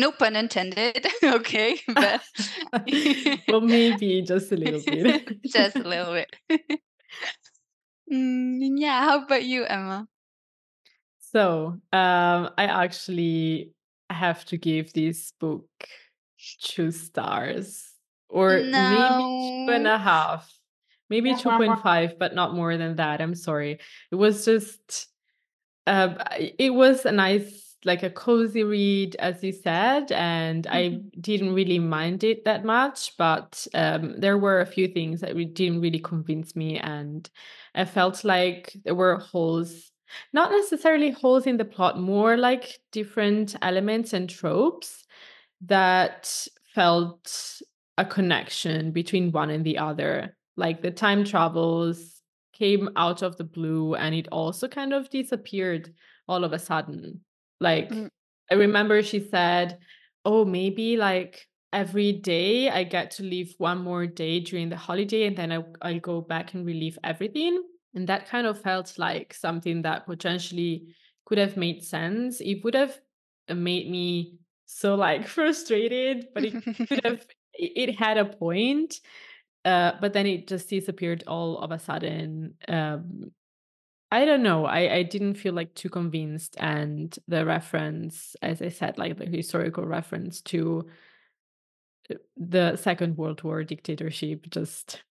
no 0.02 0.12
pun 0.12 0.36
intended, 0.36 1.06
okay, 1.24 1.80
but. 1.88 2.22
well, 3.48 3.62
maybe 3.62 4.24
just 4.24 4.52
a 4.52 4.58
little 4.58 4.82
bit. 4.82 5.30
Just 5.46 5.76
a 5.76 5.88
little 5.88 6.14
bit. 6.14 6.36
Mm, 8.12 8.80
yeah, 8.80 9.06
how 9.06 9.24
about 9.24 9.44
you, 9.46 9.64
Emma? 9.64 10.08
So, 11.20 11.78
um, 11.94 12.50
I 12.58 12.66
actually 12.66 13.72
have 14.10 14.44
to 14.46 14.58
give 14.58 14.92
this 14.92 15.32
book 15.40 15.70
two 16.62 16.92
stars, 16.92 17.88
or 18.28 18.50
maybe 18.58 18.74
two 19.68 19.72
and 19.72 19.84
No. 19.84 19.96
a 19.96 19.98
half, 19.98 20.52
maybe 21.10 21.34
2.5, 21.34 22.18
but 22.18 22.34
not 22.34 22.56
more 22.56 22.76
than 22.76 22.96
that. 22.98 23.22
I'm 23.22 23.36
sorry. 23.36 23.80
It 24.12 24.16
was 24.16 24.44
just, 24.46 25.08
uh, 25.88 26.16
it 26.60 26.74
was 26.74 27.06
a 27.06 27.12
nice, 27.12 27.71
like 27.86 28.04
a 28.04 28.10
cozy 28.10 28.64
read, 28.64 29.16
as 29.18 29.44
you 29.44 29.52
said, 29.52 30.12
and 30.12 30.68
I 30.68 30.82
Mhm. 30.90 31.22
didn't 31.22 31.54
really 31.54 31.80
mind 31.80 32.24
it 32.24 32.46
that 32.46 32.64
much, 32.66 33.16
but 33.18 33.68
um, 33.74 34.20
there 34.20 34.38
were 34.38 34.60
a 34.62 34.66
few 34.66 34.88
things 34.88 35.22
that 35.22 35.36
didn't 35.54 35.82
really 35.82 36.00
convince 36.00 36.56
me, 36.56 36.78
and 36.80 37.30
I 37.76 37.86
felt 37.86 38.24
like 38.24 38.74
there 38.86 38.96
were 38.96 39.18
holes 39.18 39.92
not 40.34 40.52
necessarily 40.52 41.10
holes 41.12 41.48
in 41.48 41.56
the 41.58 41.64
plot, 41.66 41.98
more 41.98 42.36
like 42.36 42.82
different 42.92 43.56
elements 43.62 44.12
and 44.12 44.30
tropes 44.30 45.06
that 45.62 46.48
felt 46.74 47.62
a 47.98 48.06
connection 48.06 48.92
between 48.92 49.32
one 49.32 49.50
and 49.50 49.66
the 49.66 49.78
other. 49.78 50.38
Like 50.58 50.82
the 50.82 50.92
time 50.92 51.24
travels 51.24 52.22
came 52.54 52.90
out 52.96 53.22
of 53.22 53.38
the 53.38 53.44
blue 53.44 53.96
and 53.96 54.14
it 54.16 54.28
also 54.32 54.68
kind 54.68 54.94
of 54.94 55.10
disappeared 55.10 55.94
all 56.28 56.44
of 56.44 56.54
a 56.54 56.60
sudden. 56.60 57.22
Like 57.62 57.90
Mm. 57.92 58.10
I 58.52 58.56
remember 58.56 59.04
she 59.04 59.22
said, 59.22 59.80
Oh, 60.26 60.46
maybe 60.46 60.98
like 60.98 61.48
every 61.74 62.12
day 62.14 62.70
I 62.70 62.84
get 62.84 63.12
to 63.12 63.24
leave 63.24 63.56
one 63.60 63.80
more 63.80 64.08
day 64.08 64.42
during 64.42 64.70
the 64.70 64.78
holiday 64.78 65.26
and 65.28 65.38
then 65.38 65.54
I, 65.54 65.64
I'll 65.82 66.00
go 66.02 66.22
back 66.22 66.54
and 66.54 66.66
relive 66.66 67.00
everything. 67.04 67.64
And 67.96 68.08
that 68.10 68.28
kind 68.28 68.48
of 68.48 68.62
felt 68.62 69.00
like 69.00 69.34
something 69.34 69.84
that 69.84 70.06
potentially 70.06 70.96
could 71.26 71.38
have 71.40 71.58
made 71.58 71.84
sense. 71.84 72.42
It 72.42 72.64
would 72.66 72.76
have 72.76 73.00
uh, 73.50 73.56
made 73.56 73.90
me 73.90 74.40
so 74.66 74.96
like 74.96 75.28
frustrated, 75.38 76.28
but 76.36 76.46
it 76.46 76.60
could 76.90 77.02
have 77.06 77.26
it 77.54 77.90
it 77.90 77.96
had 77.96 78.18
a 78.18 78.26
point. 78.26 79.00
Uh, 79.66 79.94
but 80.02 80.14
then 80.14 80.26
it 80.28 80.48
just 80.48 80.70
disappeared 80.70 81.24
all 81.28 81.60
of 81.60 81.72
a 81.72 81.80
sudden. 81.80 82.56
Um, 82.68 83.32
I 84.12 84.26
don't 84.26 84.44
know. 84.44 84.66
I, 84.66 84.94
I 84.96 85.04
didn't 85.04 85.36
feel 85.36 85.54
like 85.54 85.74
too 85.74 85.90
convinced. 85.90 86.56
And 86.60 87.18
the 87.28 87.46
reference, 87.46 88.36
as 88.42 88.62
I 88.62 88.70
said, 88.70 88.98
like 88.98 89.18
the 89.18 89.26
historical 89.26 89.86
reference 89.86 90.42
to 90.44 90.90
uh, 92.10 92.16
the 92.38 92.76
Second 92.76 93.18
World 93.18 93.44
War 93.44 93.64
dictatorship, 93.64 94.50
just 94.50 95.04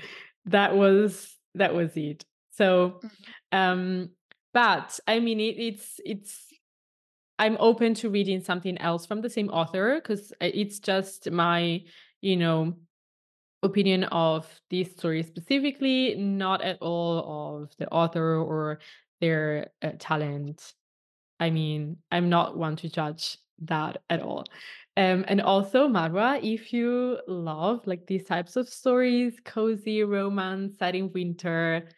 that 0.46 0.76
was 0.76 1.36
that 1.54 1.74
was 1.74 1.96
it. 1.96 2.24
So 2.52 3.00
Mhm. 3.02 3.10
um 3.52 4.10
but 4.52 4.98
I 5.06 5.20
mean 5.20 5.40
it, 5.40 5.58
it's 5.58 6.00
it's 6.04 6.48
I'm 7.38 7.56
open 7.60 7.94
to 7.94 8.10
reading 8.10 8.40
something 8.42 8.78
else 8.78 9.06
from 9.06 9.22
the 9.22 9.30
same 9.30 9.48
author 9.50 9.96
because 9.96 10.32
it's 10.40 10.78
just 10.78 11.30
my, 11.30 11.82
you 12.20 12.36
know, 12.36 12.74
opinion 13.64 14.04
of 14.04 14.46
this 14.70 14.92
story 14.92 15.22
specifically, 15.22 16.14
not 16.14 16.62
at 16.62 16.78
all 16.80 17.62
of 17.62 17.76
the 17.78 17.88
author 17.88 18.36
or 18.36 18.78
their 19.20 19.70
uh, 19.82 19.92
talent. 19.98 20.74
I 21.40 21.50
mean, 21.50 21.96
I'm 22.12 22.28
not 22.28 22.56
one 22.56 22.76
to 22.76 22.88
judge 22.88 23.38
that 23.62 24.02
at 24.10 24.22
all. 24.22 24.44
Um, 24.96 25.24
and 25.26 25.40
also, 25.40 25.88
Maroua, 25.88 26.40
if 26.42 26.72
you 26.72 27.18
love 27.26 27.86
like 27.86 28.06
these 28.06 28.24
types 28.24 28.56
of 28.56 28.68
stories, 28.68 29.40
cozy 29.44 30.04
romance 30.04 30.78
set 30.78 30.94
in 30.94 31.10
winter, 31.12 31.88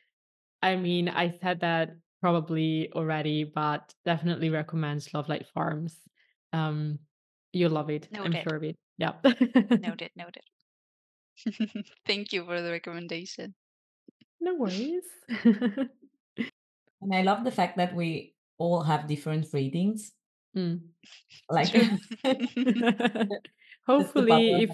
I 0.62 0.76
mean, 0.76 1.08
I 1.08 1.36
said 1.42 1.60
that 1.60 1.90
probably 2.22 2.90
already, 2.94 3.44
but 3.44 3.92
definitely 4.04 4.50
recommend 4.50 5.06
Lovelight 5.12 5.46
Farms. 5.52 5.94
Um, 6.52 6.98
you'll 7.52 7.72
love 7.72 7.90
it. 7.90 8.08
I'm 8.14 8.32
sure 8.32 8.56
of 8.56 8.64
it. 8.64 8.76
Yeah. 8.98 9.12
Noted. 9.24 10.10
Noted. 10.16 10.42
Thank 12.06 12.32
you 12.32 12.44
for 12.44 12.60
the 12.62 12.70
recommendation. 12.70 13.54
no 14.40 14.54
worries. 14.54 15.04
And 17.02 17.14
I 17.14 17.22
love 17.22 17.44
the 17.44 17.50
fact 17.50 17.76
that 17.76 17.94
we 17.94 18.34
all 18.58 18.82
have 18.82 19.06
different 19.06 19.46
readings. 19.52 20.12
Mm. 20.56 20.80
Like 21.50 21.70
True. 21.70 21.98
that's 22.24 22.54
the 22.54 23.40
hopefully, 23.86 24.62
if 24.62 24.70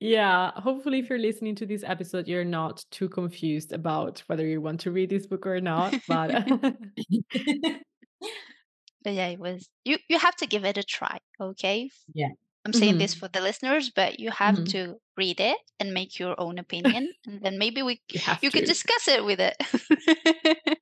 yeah, 0.00 0.50
hopefully, 0.56 0.98
if 0.98 1.08
you're 1.08 1.18
listening 1.18 1.54
to 1.56 1.66
this 1.66 1.84
episode, 1.84 2.26
you're 2.26 2.44
not 2.44 2.84
too 2.90 3.08
confused 3.08 3.72
about 3.72 4.22
whether 4.26 4.46
you 4.46 4.60
want 4.60 4.80
to 4.80 4.90
read 4.90 5.10
this 5.10 5.26
book 5.26 5.46
or 5.46 5.60
not. 5.60 5.94
But 6.08 6.44
But 9.02 9.14
yeah, 9.14 9.28
it 9.28 9.38
was 9.38 9.68
you. 9.84 9.98
You 10.08 10.18
have 10.18 10.36
to 10.36 10.46
give 10.46 10.64
it 10.64 10.76
a 10.76 10.82
try. 10.82 11.18
Okay. 11.40 11.90
yeah. 12.12 12.28
I'm 12.64 12.72
saying 12.72 12.94
Mhm. 12.96 12.98
this 12.98 13.14
for 13.14 13.28
the 13.28 13.40
listeners, 13.40 13.90
but 13.90 14.20
you 14.20 14.30
have 14.30 14.56
Mhm. 14.56 14.68
to 14.72 15.00
read 15.16 15.40
it 15.40 15.56
and 15.80 15.94
make 15.94 16.18
your 16.18 16.34
own 16.40 16.58
opinion, 16.64 17.12
and 17.26 17.40
then 17.42 17.58
maybe 17.58 17.82
we 17.82 18.00
You 18.12 18.20
you 18.42 18.50
could 18.50 18.64
discuss 18.66 19.08
it 19.08 19.24
with 19.24 19.40
it 19.40 19.56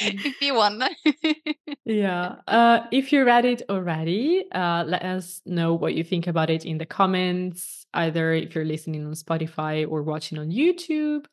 if 0.00 0.40
you 0.42 0.54
want. 0.54 0.82
Yeah. 1.84 2.36
Uh, 2.46 2.86
if 2.92 3.12
you 3.12 3.24
read 3.24 3.44
it 3.46 3.62
already, 3.70 4.44
uh, 4.52 4.84
let 4.86 5.02
us 5.02 5.40
know 5.46 5.72
what 5.74 5.94
you 5.94 6.04
think 6.04 6.26
about 6.26 6.50
it 6.50 6.66
in 6.66 6.76
the 6.78 6.84
comments, 6.86 7.86
either 7.94 8.32
if 8.34 8.54
you're 8.54 8.66
listening 8.66 9.06
on 9.06 9.14
Spotify 9.14 9.88
or 9.88 10.02
watching 10.02 10.38
on 10.38 10.50
YouTube. 10.50 11.24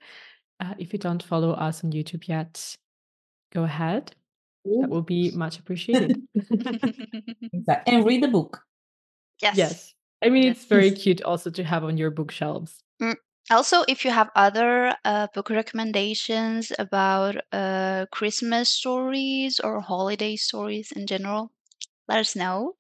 Uh, 0.62 0.74
if 0.80 0.94
you 0.94 1.00
don't 1.00 1.22
follow 1.22 1.52
us 1.52 1.84
on 1.84 1.92
YouTube 1.92 2.28
yet, 2.30 2.78
go 3.52 3.64
ahead. 3.66 4.16
That 4.64 4.90
will 4.90 5.02
be 5.04 5.32
much 5.32 5.60
appreciated. 5.60 6.18
Exactly. 7.54 7.94
And 7.94 8.06
read 8.06 8.24
the 8.24 8.30
book. 8.30 8.62
Yes. 9.42 9.58
yes. 9.58 9.94
I 10.24 10.30
mean, 10.30 10.44
Yes. 10.44 10.58
it's 10.58 10.66
very 10.66 10.92
cute 11.04 11.22
also 11.22 11.50
to 11.52 11.64
have 11.64 11.84
on 11.84 11.98
your 11.98 12.12
bookshelves. 12.12 12.82
Also, 13.52 13.84
if 13.88 14.04
you 14.04 14.10
have 14.10 14.32
other 14.36 14.96
uh, 15.06 15.28
book 15.36 15.52
recommendations 15.52 16.72
about 16.80 17.38
uh, 17.52 18.08
Christmas 18.12 18.70
stories 18.70 19.60
or 19.60 19.80
holiday 19.82 20.36
stories 20.36 20.92
in 20.92 21.06
general, 21.06 21.52
let 22.08 22.20
us 22.20 22.36
know. 22.36 22.74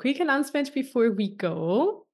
Quick 0.00 0.20
announcement 0.20 0.72
before 0.72 1.10
we 1.10 1.28
go. 1.28 2.06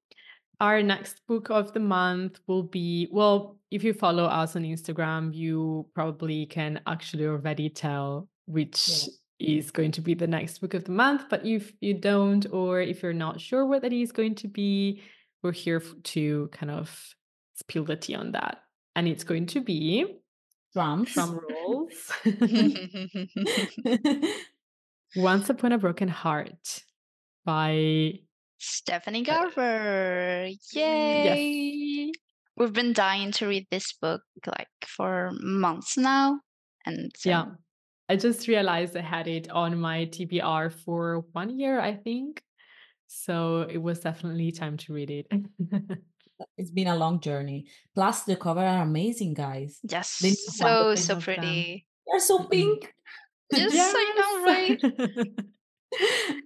Our 0.61 0.83
next 0.83 1.21
book 1.29 1.49
of 1.51 1.73
the 1.75 1.81
month 1.81 2.41
will 2.49 2.65
be 2.65 3.09
well, 3.11 3.59
if 3.71 3.85
you 3.85 3.95
follow 3.95 4.25
us 4.25 4.57
on 4.57 4.63
Instagram, 4.63 5.35
you 5.35 5.87
probably 5.95 6.47
can 6.47 6.81
actually 6.87 7.27
already 7.27 7.71
tell 7.71 8.29
which 8.47 9.09
is 9.43 9.71
going 9.71 9.93
to 9.93 10.01
be 10.01 10.15
the 10.15 10.27
next 10.27 10.59
book 10.59 10.75
of 10.75 10.85
the 10.85 10.93
month. 10.93 11.25
But 11.31 11.47
if 11.47 11.73
you 11.81 11.95
don't, 11.95 12.47
or 12.53 12.81
if 12.81 13.03
you're 13.03 13.13
not 13.13 13.41
sure 13.41 13.65
what 13.67 13.83
that 13.83 13.93
is 13.93 14.13
going 14.13 14.35
to 14.37 14.49
be, 14.49 15.03
we're 15.43 15.53
here 15.53 15.81
to 15.81 16.49
kind 16.53 16.71
of 16.71 17.15
spill 17.55 17.85
the 17.85 17.97
tea 17.97 18.15
on 18.15 18.33
that. 18.33 18.63
And 18.95 19.09
it's 19.09 19.25
going 19.25 19.47
to 19.47 19.61
be 19.61 20.07
Drums. 20.75 21.13
drum 21.13 21.41
rolls. 21.67 22.13
Once 25.17 25.51
Upon 25.51 25.73
a 25.73 25.79
Broken 25.79 26.09
Heart 26.09 26.83
by 27.45 28.13
Stephanie 28.59 29.27
uh, 29.29 29.51
Garber. 29.51 30.49
Yay! 30.73 31.25
Yes. 31.25 32.11
We've 32.57 32.73
been 32.73 32.93
dying 32.93 33.33
to 33.33 33.47
read 33.47 33.67
this 33.71 33.93
book 33.93 34.23
like 34.47 34.69
for 34.87 35.31
months 35.41 35.97
now. 35.99 36.41
And 36.87 37.11
so, 37.17 37.29
Yeah. 37.31 37.45
I 38.09 38.17
just 38.17 38.49
realized 38.49 38.97
I 38.97 39.01
had 39.01 39.27
it 39.29 39.51
on 39.51 39.79
my 39.79 40.07
TBR 40.07 40.71
for 40.71 41.25
one 41.33 41.59
year, 41.59 41.81
I 41.81 41.95
think. 41.95 42.43
So 43.07 43.63
it 43.63 43.79
was 43.79 44.01
definitely 44.01 44.53
time 44.53 44.77
to 44.79 44.93
read 44.93 45.11
it. 45.11 45.27
It's 46.59 46.73
been 46.73 46.89
a 46.89 46.97
long 46.97 47.21
journey. 47.21 47.67
Plus, 47.95 48.25
the 48.25 48.35
cover 48.35 48.61
are 48.61 48.83
amazing, 48.83 49.35
guys. 49.35 49.79
yes, 49.85 50.19
They 50.21 50.31
need 50.31 50.37
to 50.47 50.53
find 50.53 50.77
so, 50.77 50.95
so 50.97 51.15
thing 51.15 51.15
them. 51.17 51.21
pretty. 51.21 51.87
They're 52.07 52.19
so 52.21 52.39
Mhm. 52.41 52.51
pink. 52.51 52.95
Yes, 53.53 53.95
I 53.97 54.05
know, 54.19 54.45
right? 54.45 54.83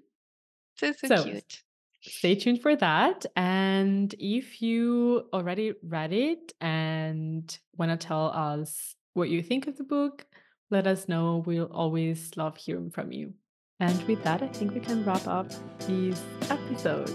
So, 0.77 0.93
so, 0.93 1.09
So, 1.09 1.23
cute. 1.25 1.63
Stay 2.03 2.35
tuned 2.35 2.61
for 2.61 2.77
that. 2.77 3.25
And 3.35 4.15
if 4.19 4.61
you 4.61 5.29
already 5.33 5.73
read 5.83 6.13
it 6.13 6.53
and 6.61 7.59
want 7.79 7.91
to 7.99 8.07
tell 8.07 8.27
us 8.27 8.95
what 9.15 9.31
you 9.31 9.43
think 9.43 9.67
of 9.67 9.77
the 9.79 9.85
book, 9.85 10.27
let 10.71 10.87
us 10.87 11.09
know. 11.09 11.43
We'll 11.47 11.71
always 11.73 12.31
love 12.37 12.57
hearing 12.57 12.91
from 12.91 13.13
you. 13.13 13.35
And 13.79 14.03
with 14.07 14.23
that, 14.25 14.43
I 14.43 14.49
think 14.49 14.75
we 14.75 14.81
can 14.81 15.05
wrap 15.05 15.27
up 15.27 15.49
this 15.81 16.23
episode. 16.51 17.11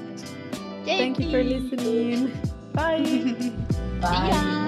Yay! 0.86 0.98
Thank 0.98 1.20
you 1.20 1.32
for 1.32 1.44
listening. 1.44 2.32
Bye. 2.74 3.02
Bye. 4.02 4.30
ya. 4.30 4.68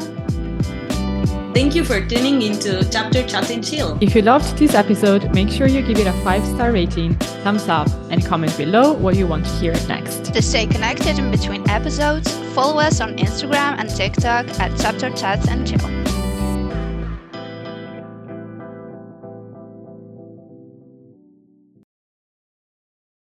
Thank 1.54 1.76
you 1.76 1.86
for 1.86 2.02
tuning 2.02 2.42
into 2.42 2.84
Chapter 2.90 3.22
Chat 3.28 3.52
and 3.52 3.64
Chill. 3.64 3.96
If 4.02 4.16
you 4.16 4.24
loved 4.24 4.58
this 4.58 4.74
episode, 4.74 5.34
make 5.36 5.50
sure 5.50 5.68
you 5.68 5.84
give 5.84 6.00
it 6.00 6.08
a 6.08 6.14
five 6.24 6.44
star 6.44 6.72
rating, 6.72 7.14
thumbs 7.44 7.70
up, 7.70 7.88
and 8.10 8.26
comment 8.26 8.58
below 8.58 8.94
what 8.94 9.16
you 9.16 9.28
want 9.28 9.46
to 9.46 9.52
hear 9.52 9.74
next. 9.88 10.34
To 10.34 10.42
stay 10.42 10.66
connected 10.66 11.20
in 11.20 11.30
between 11.30 11.70
episodes, 11.70 12.32
follow 12.56 12.80
us 12.80 13.00
on 13.00 13.18
Instagram 13.18 13.78
and 13.78 13.88
TikTok 13.88 14.48
at 14.60 14.76
Chapter 14.80 15.12
Chats 15.12 15.48
and 15.48 15.68
Chill. 15.68 16.03